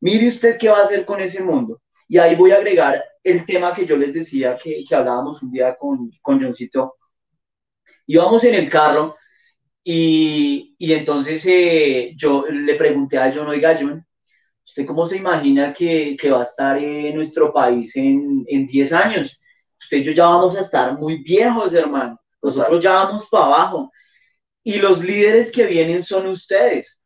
Mire 0.00 0.28
usted 0.28 0.58
qué 0.58 0.68
va 0.68 0.78
a 0.80 0.82
hacer 0.84 1.04
con 1.04 1.20
ese 1.20 1.42
mundo. 1.42 1.80
Y 2.08 2.18
ahí 2.18 2.34
voy 2.36 2.52
a 2.52 2.56
agregar 2.56 3.02
el 3.22 3.46
tema 3.46 3.74
que 3.74 3.86
yo 3.86 3.96
les 3.96 4.12
decía 4.12 4.58
que, 4.62 4.84
que 4.86 4.94
hablábamos 4.94 5.42
un 5.42 5.50
día 5.50 5.74
con, 5.76 6.10
con 6.22 6.40
Johncito 6.40 6.96
íbamos 8.06 8.44
en 8.44 8.54
el 8.54 8.68
carro 8.70 9.16
y, 9.82 10.74
y 10.78 10.92
entonces 10.92 11.44
eh, 11.46 12.12
yo 12.16 12.44
le 12.46 12.74
pregunté 12.76 13.18
a 13.18 13.32
John, 13.32 13.48
oiga 13.48 13.76
John, 13.78 14.04
¿usted 14.64 14.86
cómo 14.86 15.06
se 15.06 15.16
imagina 15.16 15.72
que, 15.72 16.16
que 16.18 16.30
va 16.30 16.40
a 16.40 16.44
estar 16.44 16.78
en 16.78 17.14
nuestro 17.14 17.52
país 17.52 17.94
en, 17.96 18.44
en 18.48 18.66
10 18.66 18.92
años? 18.92 19.40
Usted 19.78 19.98
y 19.98 20.04
yo 20.04 20.12
ya 20.12 20.26
vamos 20.26 20.56
a 20.56 20.60
estar 20.60 20.98
muy 20.98 21.22
viejos, 21.22 21.74
hermano. 21.74 22.18
Nosotros 22.42 22.82
ya 22.82 22.92
vamos 22.92 23.28
para 23.30 23.46
abajo. 23.46 23.90
Y 24.64 24.78
los 24.78 25.04
líderes 25.04 25.52
que 25.52 25.66
vienen 25.66 26.02
son 26.02 26.26
ustedes. 26.26 26.98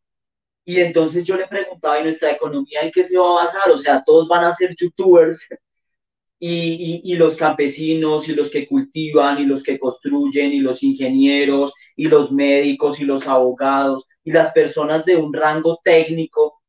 Y 0.65 0.81
entonces 0.81 1.25
yo 1.25 1.37
le 1.37 1.49
preguntaba, 1.49 1.99
¿y 2.01 2.05
nuestra 2.05 2.31
economía 2.33 2.83
en 2.83 2.93
qué 2.93 3.05
se 3.05 3.19
va 3.19 3.31
a 3.31 3.45
basar? 3.45 3.71
O 3.73 3.79
sea, 3.79 4.03
todos 4.05 4.29
van 4.29 4.45
a 4.45 4.55
ser 4.55 4.75
youtubers 4.77 5.49
y, 6.39 7.15
los 7.17 7.37
campesinos 7.37 8.29
y 8.29 8.35
los 8.35 8.51
que 8.51 8.67
cultivan 8.69 9.41
y 9.41 9.47
los 9.47 9.63
que 9.63 9.79
construyen 9.79 10.53
y 10.53 10.61
los 10.61 10.83
ingenieros 10.83 11.73
y 11.97 12.07
los 12.09 12.31
médicos 12.33 13.01
y 13.01 13.05
los 13.05 13.27
abogados 13.27 14.07
y 14.23 14.33
las 14.33 14.53
personas 14.53 15.05
de 15.05 15.17
un 15.17 15.33
rango 15.33 15.81
técnico, 15.83 16.63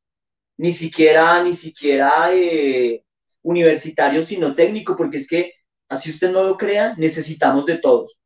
ni 0.57 0.71
siquiera, 0.71 1.43
ni 1.43 1.53
siquiera 1.53 2.33
eh, 2.33 3.03
universitario, 3.43 4.23
sino 4.23 4.55
técnico, 4.55 4.95
porque 4.95 5.17
es 5.17 5.27
que, 5.27 5.53
así 5.89 6.09
usted 6.09 6.31
no 6.31 6.43
lo 6.43 6.57
crea, 6.57 6.95
necesitamos 6.97 7.65
de 7.65 7.77
todos. 7.79 8.17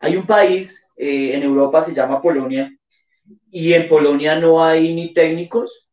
Hay 0.00 0.16
un 0.16 0.26
país 0.26 0.81
eh, 1.02 1.34
en 1.34 1.42
Europa, 1.42 1.84
se 1.84 1.92
llama 1.92 2.22
Polonia, 2.22 2.70
y 3.50 3.72
en 3.72 3.88
Polonia 3.88 4.36
no 4.36 4.64
hay 4.64 4.94
ni 4.94 5.12
técnicos, 5.12 5.88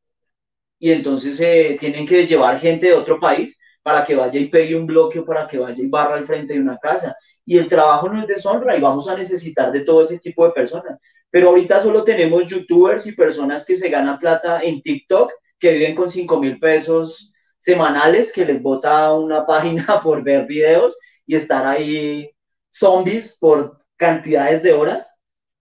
y 0.77 0.91
entonces 0.91 1.39
eh, 1.41 1.77
tienen 1.79 2.05
que 2.05 2.27
llevar 2.27 2.59
gente 2.59 2.87
de 2.87 2.93
otro 2.93 3.19
país 3.19 3.57
para 3.81 4.05
que 4.05 4.15
vaya 4.15 4.39
y 4.39 4.49
pegue 4.49 4.75
un 4.75 4.85
bloque, 4.85 5.23
para 5.23 5.47
que 5.47 5.57
vaya 5.57 5.83
y 5.83 5.87
barra 5.87 6.15
al 6.15 6.27
frente 6.27 6.53
de 6.53 6.59
una 6.59 6.77
casa. 6.77 7.15
Y 7.43 7.57
el 7.57 7.67
trabajo 7.67 8.07
no 8.07 8.21
es 8.21 8.27
deshonra 8.27 8.77
y 8.77 8.81
vamos 8.81 9.07
a 9.09 9.17
necesitar 9.17 9.71
de 9.71 9.81
todo 9.81 10.03
ese 10.03 10.19
tipo 10.19 10.45
de 10.45 10.51
personas. 10.51 10.99
Pero 11.31 11.49
ahorita 11.49 11.79
solo 11.79 12.03
tenemos 12.03 12.45
youtubers 12.45 13.07
y 13.07 13.13
personas 13.13 13.65
que 13.65 13.75
se 13.75 13.89
ganan 13.89 14.19
plata 14.19 14.61
en 14.61 14.81
TikTok, 14.83 15.31
que 15.59 15.71
viven 15.71 15.95
con 15.95 16.11
5 16.11 16.39
mil 16.39 16.59
pesos 16.59 17.33
semanales, 17.57 18.31
que 18.31 18.45
les 18.45 18.61
bota 18.61 19.11
una 19.13 19.45
página 19.47 20.01
por 20.03 20.23
ver 20.23 20.45
videos 20.45 20.95
y 21.25 21.35
estar 21.35 21.65
ahí 21.65 22.29
zombies 22.69 23.37
por 23.39 23.78
cantidades 23.99 24.63
de 24.63 24.73
horas. 24.73 25.07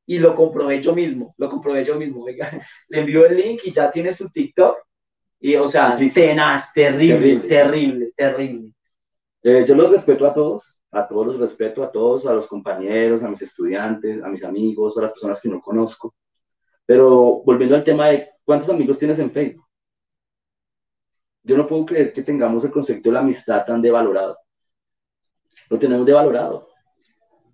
Y 0.07 0.19
lo 0.19 0.35
comprobé 0.35 0.81
yo 0.81 0.95
mismo, 0.95 1.35
lo 1.37 1.51
comprobé 1.51 1.85
yo 1.85 1.97
mismo. 1.97 2.25
le 2.89 2.99
envío 2.99 3.27
el 3.27 3.37
link 3.37 3.61
y 3.65 3.73
ya 3.73 3.91
tiene 3.91 4.15
su 4.15 4.31
TikTok 4.31 4.79
y, 5.41 5.55
o 5.57 5.69
sea, 5.69 5.97
tenaz, 5.97 6.73
terrible, 6.73 7.41
terrible, 7.49 8.13
terrible. 8.17 8.73
Eh, 9.43 9.65
yo 9.67 9.75
los 9.75 9.91
respeto 9.91 10.27
a 10.27 10.35
todos, 10.35 10.81
a 10.91 11.07
todos 11.07 11.27
los 11.27 11.39
respeto, 11.39 11.83
a 11.83 11.93
todos, 11.93 12.27
a 12.27 12.33
los 12.33 12.49
compañeros, 12.49 13.23
a 13.23 13.29
mis 13.29 13.43
estudiantes, 13.43 14.23
a 14.23 14.29
mis 14.29 14.43
amigos, 14.45 14.97
a 14.99 15.03
las 15.03 15.13
personas 15.13 15.41
que 15.41 15.49
no 15.49 15.61
conozco. 15.61 16.15
Pero 16.87 17.43
volviendo 17.45 17.77
al 17.77 17.85
tema 17.85 18.09
de 18.09 18.31
cuántos 18.45 18.71
amigos 18.71 18.99
tienes 18.99 19.19
en 19.19 19.31
Facebook. 19.31 19.67
Yo 21.45 21.57
no 21.57 21.67
puedo 21.67 21.87
creer 21.87 22.13
que 22.13 22.23
tengamos 22.23 22.65
el 22.65 22.71
concepto 22.71 23.09
de 23.09 23.15
la 23.15 23.21
amistad 23.21 23.65
tan 23.65 23.81
devalorado. 23.81 24.39
Lo 25.71 25.79
tenemos 25.79 26.05
devalorado. 26.05 26.68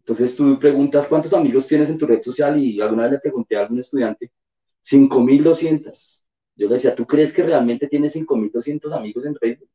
Entonces 0.06 0.36
tú 0.36 0.58
preguntas 0.58 1.06
cuántos 1.06 1.32
amigos 1.32 1.66
tienes 1.66 1.88
en 1.88 1.98
tu 1.98 2.06
red 2.06 2.22
social 2.22 2.58
y 2.58 2.80
alguna 2.80 3.04
vez 3.04 3.12
le 3.12 3.18
pregunté 3.20 3.56
a 3.56 3.60
algún 3.60 3.78
estudiante, 3.78 4.30
5.200 4.82 6.24
yo 6.56 6.68
le 6.68 6.74
decía, 6.74 6.94
¿tú 6.94 7.06
crees 7.06 7.32
que 7.32 7.42
realmente 7.42 7.88
tienes 7.88 8.14
5.200 8.14 8.92
amigos 8.92 9.26
en 9.26 9.34
Facebook? 9.36 9.68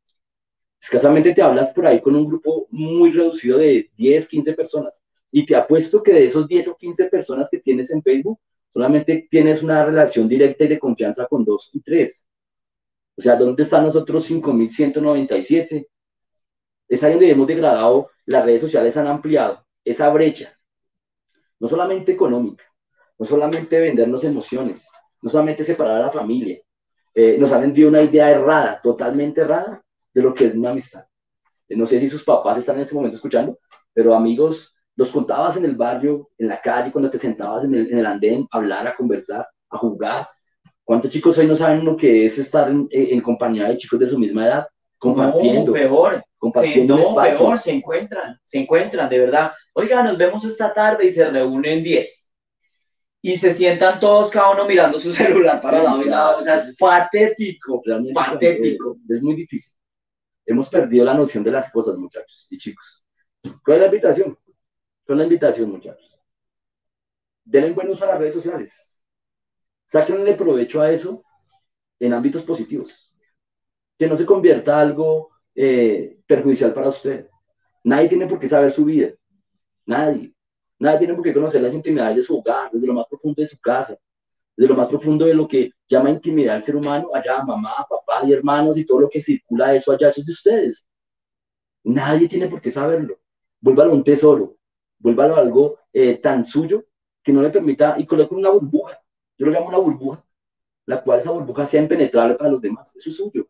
Escasamente 0.80 1.34
te 1.34 1.42
hablas 1.42 1.72
por 1.72 1.86
ahí 1.86 2.00
con 2.00 2.16
un 2.16 2.26
grupo 2.26 2.66
muy 2.70 3.12
reducido 3.12 3.58
de 3.58 3.90
10, 3.96 4.28
15 4.28 4.54
personas. 4.54 5.02
Y 5.30 5.44
te 5.44 5.54
apuesto 5.56 6.02
que 6.02 6.12
de 6.12 6.26
esos 6.26 6.48
10 6.48 6.68
o 6.68 6.76
15 6.76 7.06
personas 7.06 7.48
que 7.50 7.60
tienes 7.60 7.90
en 7.90 8.02
Facebook, 8.02 8.40
solamente 8.72 9.28
tienes 9.30 9.62
una 9.62 9.84
relación 9.84 10.28
directa 10.28 10.64
y 10.64 10.68
de 10.68 10.78
confianza 10.78 11.26
con 11.26 11.44
dos 11.44 11.70
y 11.74 11.80
tres. 11.80 12.26
O 13.16 13.22
sea, 13.22 13.36
¿dónde 13.36 13.62
están 13.64 13.84
nosotros 13.84 14.30
5.197? 14.30 15.86
Es 16.88 17.04
ahí 17.04 17.12
donde 17.12 17.30
hemos 17.30 17.46
degradado, 17.46 18.10
las 18.24 18.44
redes 18.44 18.62
sociales 18.62 18.96
han 18.96 19.06
ampliado 19.06 19.64
esa 19.84 20.08
brecha, 20.10 20.52
no 21.58 21.68
solamente 21.68 22.12
económica, 22.12 22.64
no 23.18 23.26
solamente 23.26 23.80
vendernos 23.80 24.24
emociones, 24.24 24.86
no 25.22 25.30
solamente 25.30 25.64
separar 25.64 25.96
a 25.96 26.06
la 26.06 26.10
familia, 26.10 26.60
eh, 27.14 27.36
nos 27.38 27.52
han 27.52 27.62
vendido 27.62 27.88
una 27.88 28.02
idea 28.02 28.30
errada, 28.30 28.80
totalmente 28.82 29.40
errada, 29.42 29.82
de 30.12 30.22
lo 30.22 30.34
que 30.34 30.46
es 30.46 30.54
una 30.54 30.70
amistad. 30.70 31.04
Eh, 31.68 31.76
no 31.76 31.86
sé 31.86 32.00
si 32.00 32.08
sus 32.08 32.24
papás 32.24 32.58
están 32.58 32.76
en 32.76 32.82
ese 32.82 32.94
momento 32.94 33.16
escuchando, 33.16 33.58
pero 33.92 34.14
amigos, 34.14 34.76
los 34.96 35.10
contabas 35.10 35.56
en 35.56 35.64
el 35.64 35.76
barrio, 35.76 36.30
en 36.38 36.48
la 36.48 36.60
calle, 36.60 36.92
cuando 36.92 37.10
te 37.10 37.18
sentabas 37.18 37.64
en 37.64 37.74
el, 37.74 38.06
andén 38.06 38.46
a 38.50 38.56
hablar, 38.58 38.86
a 38.86 38.96
conversar, 38.96 39.46
a 39.70 39.78
jugar. 39.78 40.28
¿Cuántos 40.84 41.10
chicos 41.10 41.38
hoy 41.38 41.46
no 41.46 41.54
saben 41.54 41.84
lo 41.84 41.96
que 41.96 42.26
es 42.26 42.38
estar 42.38 42.70
en 42.70 43.20
compañía 43.20 43.68
de 43.68 43.78
chicos 43.78 44.00
de 44.00 44.08
su 44.08 44.18
misma 44.18 44.46
edad? 44.46 44.66
Compartiendo. 45.00 45.66
No, 45.66 45.72
peor. 45.72 46.22
Compartiendo 46.38 46.96
se, 46.96 47.02
no, 47.02 47.14
peor, 47.16 47.58
se 47.58 47.72
encuentran, 47.72 48.38
se 48.44 48.58
encuentran, 48.60 49.08
de 49.08 49.18
verdad. 49.18 49.52
Oiga, 49.74 50.02
nos 50.02 50.16
vemos 50.16 50.44
esta 50.44 50.72
tarde 50.72 51.06
y 51.06 51.10
se 51.10 51.28
reúnen 51.28 51.82
10 51.82 52.28
y 53.22 53.36
se 53.36 53.52
sientan 53.54 54.00
todos 54.00 54.30
cada 54.30 54.52
uno 54.52 54.66
mirando 54.66 54.98
su 54.98 55.12
celular 55.12 55.60
para 55.60 55.82
lado 55.82 56.02
y 56.02 56.08
lado. 56.08 56.38
O 56.38 56.42
sea, 56.42 56.56
es 56.56 56.76
patético, 56.78 57.82
realmente 57.84 58.14
patético. 58.14 58.96
Es 59.08 59.22
muy 59.22 59.34
difícil. 59.34 59.72
Hemos 60.46 60.68
perdido 60.68 61.04
la 61.04 61.14
noción 61.14 61.44
de 61.44 61.50
las 61.50 61.70
cosas, 61.72 61.96
muchachos 61.96 62.46
y 62.50 62.58
chicos. 62.58 63.04
¿Cuál 63.64 63.76
es 63.76 63.80
la 63.80 63.86
invitación? 63.86 64.38
¿Cuál 65.06 65.18
es 65.18 65.18
la 65.18 65.24
invitación, 65.24 65.70
muchachos? 65.70 66.20
Denle 67.44 67.72
buen 67.72 67.88
uso 67.88 68.04
a 68.04 68.08
las 68.08 68.18
redes 68.18 68.34
sociales. 68.34 68.72
Sáquenle 69.86 70.34
provecho 70.34 70.80
a 70.80 70.90
eso 70.90 71.22
en 71.98 72.12
ámbitos 72.12 72.42
positivos. 72.42 73.09
Que 74.00 74.06
no 74.08 74.16
se 74.16 74.24
convierta 74.24 74.80
algo 74.80 75.28
eh, 75.54 76.20
perjudicial 76.26 76.72
para 76.72 76.88
usted. 76.88 77.28
Nadie 77.84 78.08
tiene 78.08 78.26
por 78.26 78.40
qué 78.40 78.48
saber 78.48 78.72
su 78.72 78.86
vida. 78.86 79.10
Nadie. 79.84 80.32
Nadie 80.78 81.00
tiene 81.00 81.12
por 81.12 81.22
qué 81.22 81.34
conocer 81.34 81.60
las 81.60 81.74
intimidades 81.74 82.16
de 82.16 82.22
su 82.22 82.38
hogar, 82.38 82.70
desde 82.72 82.86
lo 82.86 82.94
más 82.94 83.06
profundo 83.06 83.42
de 83.42 83.46
su 83.46 83.60
casa, 83.60 83.98
desde 84.56 84.70
lo 84.70 84.74
más 84.74 84.88
profundo 84.88 85.26
de 85.26 85.34
lo 85.34 85.46
que 85.46 85.72
llama 85.86 86.08
intimidad 86.08 86.56
al 86.56 86.62
ser 86.62 86.76
humano, 86.76 87.10
allá 87.12 87.44
mamá, 87.44 87.86
papá 87.90 88.26
y 88.26 88.32
hermanos 88.32 88.78
y 88.78 88.86
todo 88.86 89.00
lo 89.00 89.10
que 89.10 89.20
circula 89.22 89.74
eso 89.74 89.92
allá, 89.92 90.08
eso 90.08 90.22
es 90.22 90.26
de 90.28 90.32
ustedes. 90.32 90.86
Nadie 91.84 92.26
tiene 92.26 92.48
por 92.48 92.62
qué 92.62 92.70
saberlo. 92.70 93.18
Vuélvalo 93.60 93.92
un 93.92 94.02
tesoro, 94.02 94.56
vuélvalo 94.98 95.36
algo 95.36 95.78
eh, 95.92 96.14
tan 96.16 96.42
suyo 96.46 96.86
que 97.22 97.34
no 97.34 97.42
le 97.42 97.50
permita, 97.50 97.96
y 97.98 98.06
coloque 98.06 98.34
una 98.34 98.48
burbuja, 98.48 98.98
yo 99.36 99.44
lo 99.44 99.52
llamo 99.52 99.68
una 99.68 99.76
burbuja, 99.76 100.24
la 100.86 101.02
cual 101.02 101.18
esa 101.18 101.32
burbuja 101.32 101.66
sea 101.66 101.82
impenetrable 101.82 102.36
para 102.36 102.48
los 102.48 102.62
demás, 102.62 102.96
eso 102.96 103.10
es 103.10 103.16
suyo. 103.16 103.46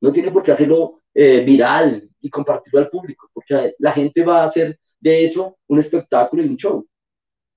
No 0.00 0.12
tiene 0.12 0.30
por 0.30 0.42
qué 0.42 0.52
hacerlo 0.52 1.02
eh, 1.14 1.40
viral 1.40 2.10
y 2.20 2.30
compartirlo 2.30 2.80
al 2.80 2.90
público, 2.90 3.30
porque 3.32 3.74
la 3.78 3.92
gente 3.92 4.24
va 4.24 4.42
a 4.42 4.46
hacer 4.46 4.78
de 5.00 5.24
eso 5.24 5.58
un 5.66 5.78
espectáculo 5.78 6.42
y 6.42 6.48
un 6.48 6.56
show. 6.56 6.86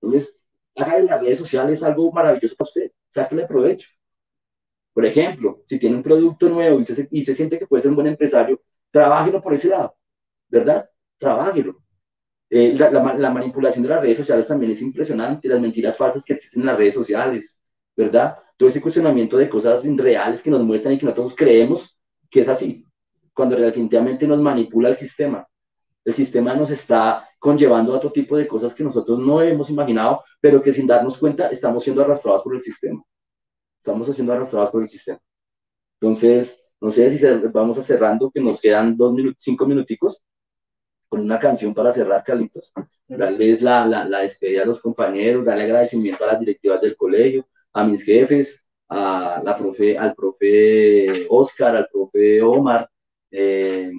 Entonces, 0.02 0.40
haga 0.76 0.98
de 0.98 1.04
las 1.04 1.22
redes 1.22 1.38
sociales 1.40 1.84
algo 1.84 2.12
maravilloso 2.12 2.56
para 2.56 2.68
usted, 2.68 2.92
sáquele 3.10 3.46
provecho. 3.46 3.90
Por 4.94 5.06
ejemplo, 5.06 5.64
si 5.68 5.80
tiene 5.80 5.96
un 5.98 6.04
producto 6.04 6.50
nuevo 6.50 6.80
y 6.80 6.86
se, 6.86 7.08
y 7.12 7.26
se 7.26 7.36
siente 7.36 7.60
que 7.60 7.68
puede 7.68 7.84
ser 7.84 7.92
un 7.92 7.96
buen 7.96 8.08
empresario, 8.08 8.62
trabájelo 8.92 9.42
por 9.42 9.54
ese 9.54 9.70
lado, 9.70 9.96
¿verdad? 10.50 10.90
trabájelo. 11.20 11.84
Eh, 12.50 12.74
la, 12.76 12.90
la, 12.90 13.30
manipulación 13.30 13.84
de 13.84 13.90
las 13.90 14.02
redes 14.02 14.18
sociales 14.18 14.48
también 14.48 14.72
es 14.72 14.82
impresionante, 14.82 15.48
las 15.48 15.62
mentiras 15.62 15.96
falsas 15.98 16.26
que 16.26 16.34
existen 16.34 16.62
en 16.62 16.68
las 16.68 16.78
redes 16.78 16.96
sociales, 16.96 17.62
¿verdad? 17.96 18.38
Todo 18.58 18.70
ese 18.70 18.82
cuestionamiento 18.82 19.38
de 19.38 19.50
cosas 19.50 19.84
reales 19.84 20.42
que 20.42 20.50
nos 20.50 20.64
muestran 20.64 20.96
y 20.96 20.98
que 20.98 21.06
nosotros 21.06 21.36
creemos 21.36 21.99
que 22.30 22.42
es 22.42 22.48
así, 22.48 22.86
cuando 23.34 23.56
definitivamente 23.56 24.28
nos 24.28 24.40
manipula 24.40 24.90
el 24.90 24.98
sistema. 24.98 25.48
El 26.04 26.14
sistema 26.14 26.56
nos 26.56 26.70
está 26.70 27.30
conllevando 27.40 27.94
a 27.94 27.98
otro 27.98 28.12
tipo 28.12 28.38
de 28.38 28.48
cosas 28.48 28.74
que 28.74 28.84
nosotros 28.84 29.20
no 29.20 29.42
hemos 29.42 29.70
imaginado, 29.70 30.24
pero 30.42 30.62
que 30.62 30.74
sin 30.74 30.88
darnos 30.88 31.18
cuenta 31.18 31.48
estamos 31.50 31.84
siendo 31.84 32.02
arrastrados 32.02 32.44
por 32.44 32.56
el 32.56 32.62
sistema. 32.62 33.04
Estamos 33.78 34.14
siendo 34.14 34.34
arrastrados 34.34 34.72
por 34.72 34.82
el 34.82 34.90
sistema. 34.90 35.20
Entonces, 36.02 36.62
no 36.82 36.92
sé 36.92 37.18
si 37.18 37.26
vamos 37.52 37.78
a 37.78 37.82
cerrando, 37.82 38.32
que 38.32 38.42
nos 38.42 38.60
quedan 38.60 38.96
dos 38.96 39.14
minutos, 39.14 39.42
cinco 39.44 39.66
minuticos 39.66 40.22
con 41.10 41.22
una 41.22 41.40
canción 41.40 41.74
para 41.74 41.92
cerrar, 41.92 42.24
Carlitos. 42.24 42.72
Darles 43.08 43.62
la, 43.62 43.86
la, 43.86 44.06
la 44.06 44.20
despedida 44.20 44.64
a 44.64 44.66
los 44.66 44.80
compañeros, 44.80 45.46
darle 45.46 45.64
agradecimiento 45.64 46.24
a 46.24 46.28
las 46.28 46.40
directivas 46.40 46.82
del 46.82 46.96
colegio, 46.96 47.48
a 47.74 47.84
mis 47.84 48.04
jefes, 48.04 48.66
a 48.90 49.42
la 49.44 49.58
profe, 49.58 49.98
al 49.98 50.16
profe 50.16 51.26
Oscar, 51.30 51.76
al 51.76 51.88
profe 51.92 52.42
Omar, 52.42 52.90
eh, 53.32 53.92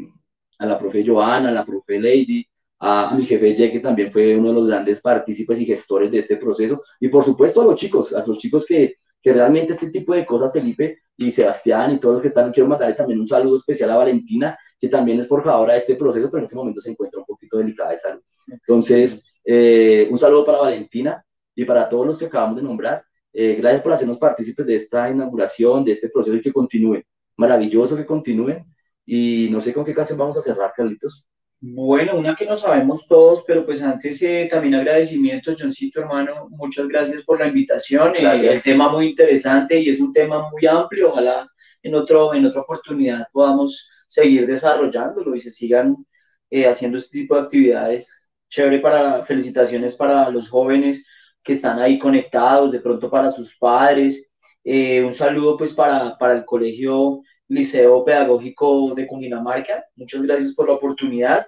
a 0.59 0.67
la 0.67 0.79
profe 0.79 1.05
Joana, 1.07 1.49
a 1.49 1.53
la 1.53 1.65
profe 1.65 1.99
Lady, 1.99 2.45
a, 2.81 3.15
mi 3.15 3.25
jefe 3.25 3.55
Ye, 3.55 3.71
que 3.71 3.81
también 3.81 4.13
fue 4.13 4.37
uno 4.37 4.49
de 4.49 4.55
los 4.55 4.67
grandes 4.67 5.01
partícipes 5.01 5.61
y 5.61 5.67
gestores 5.67 6.11
de 6.11 6.19
este 6.19 6.37
proceso, 6.37 6.81
y 6.99 7.09
por 7.09 7.25
supuesto 7.25 7.61
a 7.61 7.65
los 7.65 7.77
chicos, 7.77 8.15
a 8.15 8.27
los 8.27 8.39
chicos 8.39 8.67
que, 8.67 8.97
que 9.23 9.33
realmente 9.33 9.75
este 9.75 9.91
tipo 9.91 10.15
de 10.15 10.27
cosas, 10.27 10.53
Felipe 10.53 10.99
y 11.17 11.31
Sebastián 11.31 11.93
y 11.93 12.01
todos 12.01 12.15
los 12.15 12.23
que 12.23 12.29
están, 12.29 12.53
quiero 12.53 12.69
mandarle 12.69 12.95
también 12.95 13.21
un 13.21 13.27
saludo 13.27 13.57
especial 13.57 13.91
a 13.91 13.97
Valentina, 13.97 14.59
que 14.81 14.89
también 14.89 15.21
es 15.21 15.29
forjadora 15.29 15.75
de 15.75 15.81
este 15.81 15.95
proceso, 15.95 16.31
pero 16.31 16.39
en 16.39 16.45
este 16.45 16.57
momento 16.57 16.81
se 16.81 16.91
encuentra 16.91 17.21
un 17.21 17.27
poquito 17.27 17.59
delicada 17.59 17.91
de 17.91 17.99
salud. 17.99 18.23
Entonces, 18.49 19.23
eh, 19.45 20.09
un 20.11 20.19
saludo 20.19 20.45
para 20.45 20.59
Valentina 20.59 21.23
y 21.55 21.65
para 21.65 21.89
todos 21.89 22.07
los 22.07 22.19
que 22.19 22.27
acabamos 22.27 22.57
de 22.57 22.63
nombrar. 22.63 23.05
Eh, 23.33 23.57
gracias 23.57 23.83
por 23.83 23.93
hacernos 23.93 24.19
partícipes 24.19 24.67
de 24.67 24.75
esta 24.77 25.11
inauguración, 25.11 25.85
de 25.85 25.93
este 25.93 26.09
proceso 26.09 26.37
y 26.37 26.43
que 26.43 26.53
continúe. 26.53 27.03
Maravilloso 27.37 27.97
que 27.97 28.07
continúen. 28.07 28.65
Y 29.07 29.49
no 29.51 29.61
sé 29.61 29.73
con 29.73 29.85
qué 29.85 29.95
canción 29.95 30.19
vamos 30.19 30.37
a 30.37 30.43
cerrar, 30.43 30.73
Carlitos. 30.77 31.27
Bueno, 31.63 32.17
una 32.17 32.35
que 32.35 32.47
no 32.47 32.57
sabemos 32.57 33.07
todos, 33.07 33.45
pero 33.47 33.67
pues 33.67 33.83
antes 33.83 34.23
eh, 34.23 34.49
también 34.51 34.77
agradecimientos, 34.77 35.59
Johncito, 35.61 36.01
hermano, 36.01 36.49
muchas 36.49 36.89
gracias 36.89 37.23
por 37.25 37.39
la 37.39 37.49
invitación. 37.49 38.17
Eh, 38.17 38.51
el 38.51 38.63
tema 38.63 38.89
muy 38.89 39.09
interesante 39.09 39.79
y 39.79 39.91
es 39.91 40.01
un 40.01 40.11
tema 40.11 40.49
muy 40.51 40.67
amplio. 40.67 41.11
Ojalá 41.11 41.47
en, 41.83 41.95
otro, 41.95 42.33
en 42.33 42.47
otra 42.47 42.63
oportunidad 42.63 43.27
podamos 43.31 43.91
seguir 44.07 44.47
desarrollándolo 44.47 45.35
y 45.35 45.41
se 45.41 45.51
sigan 45.51 45.97
eh, 46.49 46.67
haciendo 46.67 46.97
este 46.97 47.19
tipo 47.19 47.35
de 47.35 47.43
actividades. 47.43 48.31
Chévere 48.49 48.81
para 48.81 49.23
felicitaciones 49.25 49.95
para 49.95 50.31
los 50.31 50.49
jóvenes 50.49 51.05
que 51.43 51.55
están 51.55 51.79
ahí 51.79 51.99
conectados, 51.99 52.73
de 52.73 52.81
pronto 52.81 53.11
para 53.11 53.31
sus 53.31 53.57
padres. 53.57 54.31
Eh, 54.65 55.03
un 55.03 55.13
saludo 55.13 55.57
pues 55.57 55.73
para, 55.75 56.17
para 56.19 56.35
el 56.35 56.45
Colegio 56.45 57.23
Liceo 57.49 58.05
Pedagógico 58.05 58.95
de 58.95 59.07
Cundinamarca. 59.07 59.85
Muchas 59.97 60.23
gracias 60.23 60.55
por 60.55 60.69
la 60.69 60.75
oportunidad. 60.75 61.47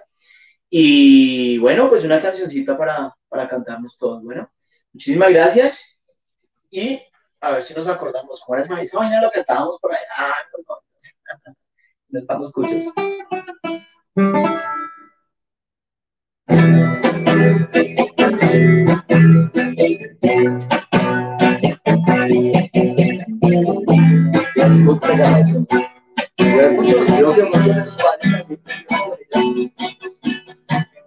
Y 0.69 1.57
bueno, 1.59 1.87
pues 1.87 2.03
una 2.03 2.21
cancioncita 2.21 2.77
para, 2.77 3.15
para 3.29 3.47
cantarnos 3.47 3.97
todos. 3.97 4.23
Bueno, 4.23 4.51
muchísimas 4.91 5.29
gracias. 5.29 5.99
Y 6.71 6.99
a 7.39 7.51
ver 7.51 7.63
si 7.63 7.73
nos 7.73 7.87
acordamos. 7.87 8.41
¿Cómo 8.45 8.57
era 8.57 8.81
esa 8.81 8.97
vaina? 8.97 9.21
Lo 9.21 9.29
cantábamos 9.29 9.77
por 9.79 9.93
allá. 9.93 10.07
Ah, 10.17 10.33
pues 10.51 10.65
no, 10.67 10.75
no 12.09 12.19
estamos 12.19 12.51
cuchos. 25.03 26.73
Muchos, 26.73 27.05
creo 27.07 27.33
que 27.33 27.43
muchos 27.43 27.65
de 27.65 27.81
esos 27.81 27.97
padres 27.97 28.45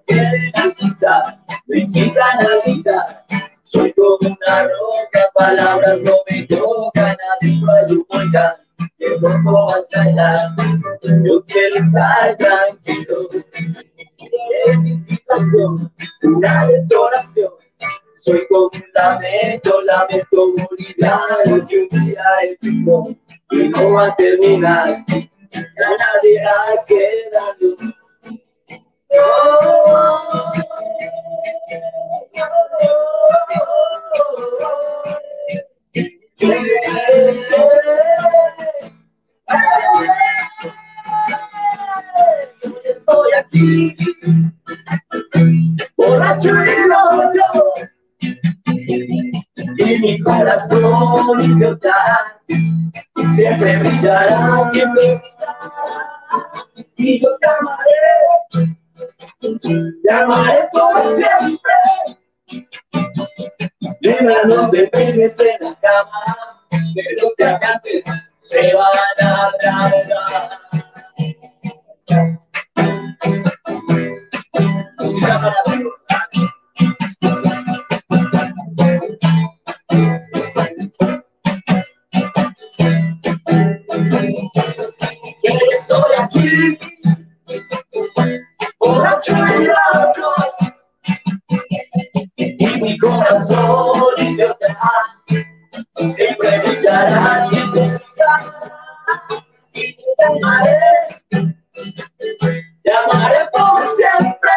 quieren 0.07 0.75
quitar, 0.77 1.41
me 1.67 1.81
incitan 1.81 2.41
a 2.41 2.63
gritar. 2.65 3.25
Soy 3.63 3.93
como 3.95 4.19
una 4.21 4.63
roca, 4.63 5.31
palabras 5.35 6.01
no 6.03 6.13
me 6.31 6.43
tocan. 6.47 7.17
Yo 11.25 11.45
quiero 11.47 11.77
estar 11.77 12.37
tranquilo. 12.37 13.29
Es 14.67 14.81
mi 14.81 14.97
situación, 14.97 15.93
una 16.23 16.67
desolación. 16.67 17.53
Soy 18.17 18.47
como 18.49 18.67
un 18.67 18.85
lamento, 18.95 19.83
lamento 19.83 20.55
empezó 22.43 23.26
y 23.51 23.69
no 23.69 23.93
va 23.93 24.07
a 24.09 24.17
terminar. 24.17 25.05
Ya 25.09 25.91
nadie 25.99 26.45
hace. 26.45 27.31
Oh, 29.19 30.53
Estoy 42.85 43.33
aquí, 43.39 43.97
borracho 45.97 46.51
y 46.51 46.89
loco, 46.89 47.75
y 49.79 49.99
mi 49.99 50.21
corazón 50.21 51.41
idiota 51.41 52.36
siempre 53.35 53.79
brillará, 53.79 54.71
siempre 54.73 55.17
brillará, 55.17 55.73
y 56.97 57.21
yo 57.21 57.29
te 57.39 57.47
amaré, 57.47 58.01
te 60.03 60.11
amaré 60.13 60.69
por 60.73 61.17
siempre. 61.17 61.75
Nena, 64.01 64.43
no 64.45 64.71
te 64.71 64.87
pegues 64.89 65.39
en 65.41 65.57
la 65.61 65.75
cama, 65.81 66.25
que 66.71 67.03
los 67.23 67.33
cantantes 67.37 68.05
se 68.41 68.75
van 68.75 68.99
a 69.21 69.47
abrazar. 69.47 70.61
Música 74.99 75.41
para 75.41 75.96
y 99.73 99.97
te 102.83 102.93
amaré, 102.93 103.49
por 103.53 103.83
siempre. 103.97 104.55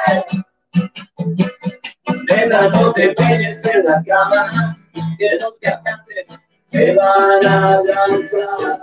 Nena, 2.28 2.70
no 2.70 2.94
te 2.94 3.10
pegues 3.14 3.66
en 3.66 3.86
la 3.86 4.04
cama, 4.04 4.78
que 5.18 5.38
los 5.40 5.54
cantantes 5.62 6.40
se 6.66 6.96
van 6.96 7.46
a 7.46 7.82
lanzar. 7.82 8.80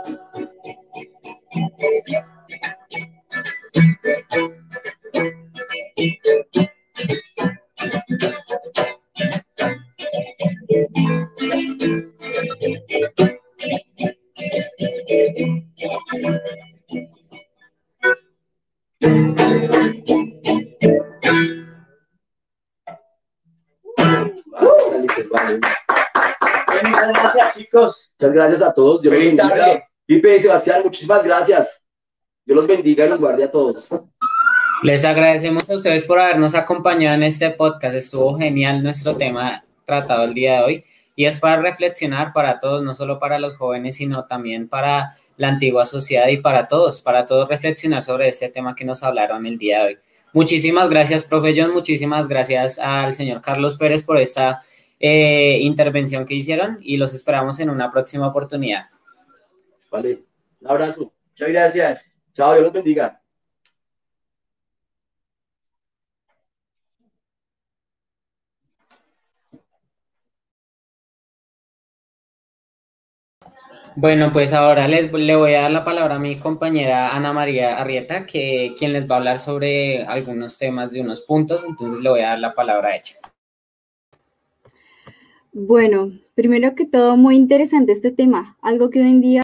Gracias 28.36 28.62
a 28.62 28.72
todos. 28.72 29.02
Dios 29.02 29.14
los 29.14 29.24
bendiga. 29.24 29.88
Pipe 30.06 30.36
y 30.36 30.40
Sebastián, 30.40 30.82
muchísimas 30.84 31.24
gracias. 31.24 31.84
Dios 32.44 32.56
los 32.56 32.66
bendiga 32.66 33.06
y 33.06 33.08
los 33.08 33.18
guarde 33.18 33.44
a 33.44 33.50
todos. 33.50 33.88
Les 34.82 35.04
agradecemos 35.04 35.68
a 35.68 35.74
ustedes 35.74 36.04
por 36.04 36.20
habernos 36.20 36.54
acompañado 36.54 37.14
en 37.14 37.24
este 37.24 37.50
podcast. 37.50 37.96
Estuvo 37.96 38.38
genial 38.38 38.82
nuestro 38.82 39.16
tema 39.16 39.64
tratado 39.84 40.24
el 40.24 40.34
día 40.34 40.58
de 40.58 40.64
hoy 40.64 40.84
y 41.16 41.24
es 41.24 41.40
para 41.40 41.60
reflexionar 41.60 42.32
para 42.32 42.60
todos, 42.60 42.82
no 42.82 42.94
solo 42.94 43.18
para 43.18 43.38
los 43.38 43.56
jóvenes, 43.56 43.96
sino 43.96 44.26
también 44.26 44.68
para 44.68 45.16
la 45.38 45.48
antigua 45.48 45.86
sociedad 45.86 46.28
y 46.28 46.36
para 46.36 46.68
todos, 46.68 47.00
para 47.02 47.24
todos 47.24 47.48
reflexionar 47.48 48.02
sobre 48.02 48.28
este 48.28 48.50
tema 48.50 48.74
que 48.74 48.84
nos 48.84 49.02
hablaron 49.02 49.46
el 49.46 49.56
día 49.56 49.80
de 49.80 49.86
hoy. 49.86 49.98
Muchísimas 50.34 50.90
gracias, 50.90 51.24
profe 51.24 51.54
John, 51.56 51.72
muchísimas 51.72 52.28
gracias 52.28 52.78
al 52.78 53.14
señor 53.14 53.40
Carlos 53.40 53.76
Pérez 53.76 54.04
por 54.04 54.18
esta 54.18 54.62
eh, 54.98 55.58
intervención 55.60 56.26
que 56.26 56.34
hicieron 56.34 56.78
y 56.80 56.96
los 56.96 57.14
esperamos 57.14 57.58
en 57.60 57.70
una 57.70 57.90
próxima 57.90 58.28
oportunidad. 58.28 58.86
Vale, 59.90 60.24
un 60.60 60.70
abrazo. 60.70 61.12
Muchas 61.30 61.48
gracias. 61.48 62.12
Chao, 62.34 62.52
Dios 62.52 62.64
los 62.64 62.72
bendiga. 62.72 63.20
Bueno, 73.98 74.30
pues 74.30 74.52
ahora 74.52 74.86
les, 74.88 75.10
le 75.10 75.36
voy 75.36 75.54
a 75.54 75.62
dar 75.62 75.70
la 75.70 75.82
palabra 75.84 76.16
a 76.16 76.18
mi 76.18 76.38
compañera 76.38 77.16
Ana 77.16 77.32
María 77.32 77.78
Arrieta, 77.78 78.26
que 78.26 78.74
quien 78.78 78.92
les 78.92 79.10
va 79.10 79.14
a 79.14 79.18
hablar 79.18 79.38
sobre 79.38 80.04
algunos 80.04 80.58
temas 80.58 80.90
de 80.92 81.00
unos 81.00 81.22
puntos, 81.22 81.64
entonces 81.66 82.00
le 82.00 82.10
voy 82.10 82.20
a 82.20 82.28
dar 82.28 82.38
la 82.38 82.52
palabra 82.54 82.90
a 82.90 82.96
ella. 82.96 83.16
Bueno, 85.58 86.12
primero 86.34 86.74
que 86.74 86.84
todo, 86.84 87.16
muy 87.16 87.34
interesante 87.34 87.92
este 87.92 88.10
tema, 88.10 88.58
algo 88.60 88.90
que 88.90 89.00
hoy 89.00 89.08
en 89.08 89.22
día 89.22 89.42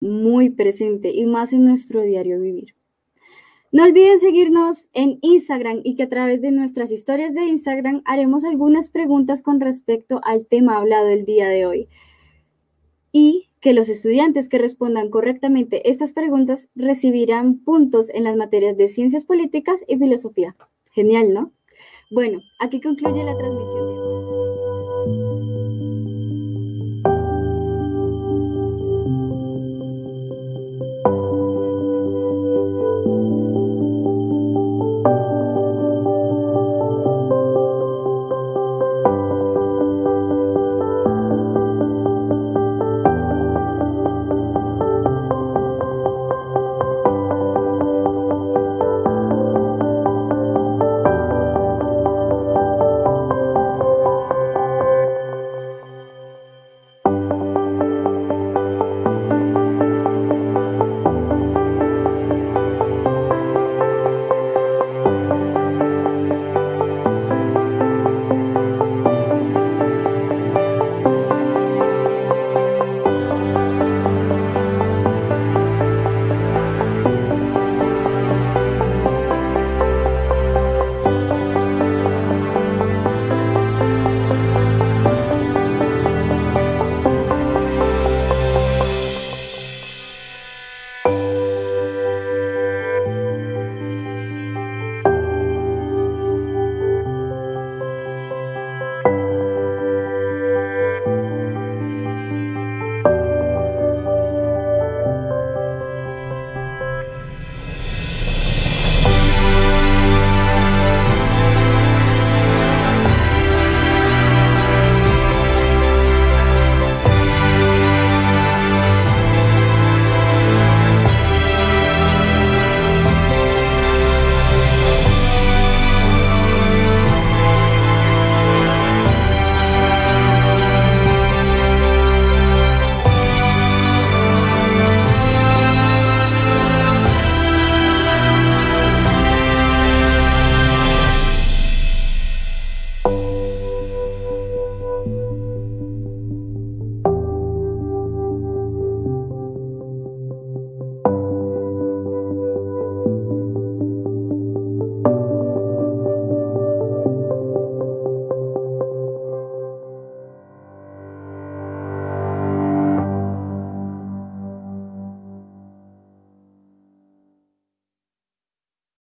muy 0.00 0.48
presente 0.48 1.10
y 1.10 1.26
más 1.26 1.52
en 1.52 1.66
nuestro 1.66 2.00
diario 2.00 2.40
vivir. 2.40 2.74
No 3.70 3.82
olviden 3.82 4.18
seguirnos 4.18 4.88
en 4.94 5.18
Instagram 5.20 5.82
y 5.84 5.96
que 5.96 6.04
a 6.04 6.08
través 6.08 6.40
de 6.40 6.50
nuestras 6.50 6.90
historias 6.90 7.34
de 7.34 7.44
Instagram 7.44 8.00
haremos 8.06 8.46
algunas 8.46 8.88
preguntas 8.88 9.42
con 9.42 9.60
respecto 9.60 10.18
al 10.24 10.46
tema 10.46 10.78
hablado 10.78 11.08
el 11.08 11.26
día 11.26 11.46
de 11.46 11.66
hoy. 11.66 11.88
Y 13.12 13.50
que 13.60 13.74
los 13.74 13.90
estudiantes 13.90 14.48
que 14.48 14.56
respondan 14.56 15.10
correctamente 15.10 15.90
estas 15.90 16.14
preguntas 16.14 16.70
recibirán 16.74 17.58
puntos 17.58 18.08
en 18.08 18.24
las 18.24 18.38
materias 18.38 18.78
de 18.78 18.88
ciencias 18.88 19.26
políticas 19.26 19.84
y 19.86 19.98
filosofía. 19.98 20.56
Genial, 20.94 21.34
¿no? 21.34 21.52
Bueno, 22.10 22.40
aquí 22.60 22.80
concluye 22.80 23.22
la 23.22 23.36
transmisión 23.36 23.88
de 23.88 24.33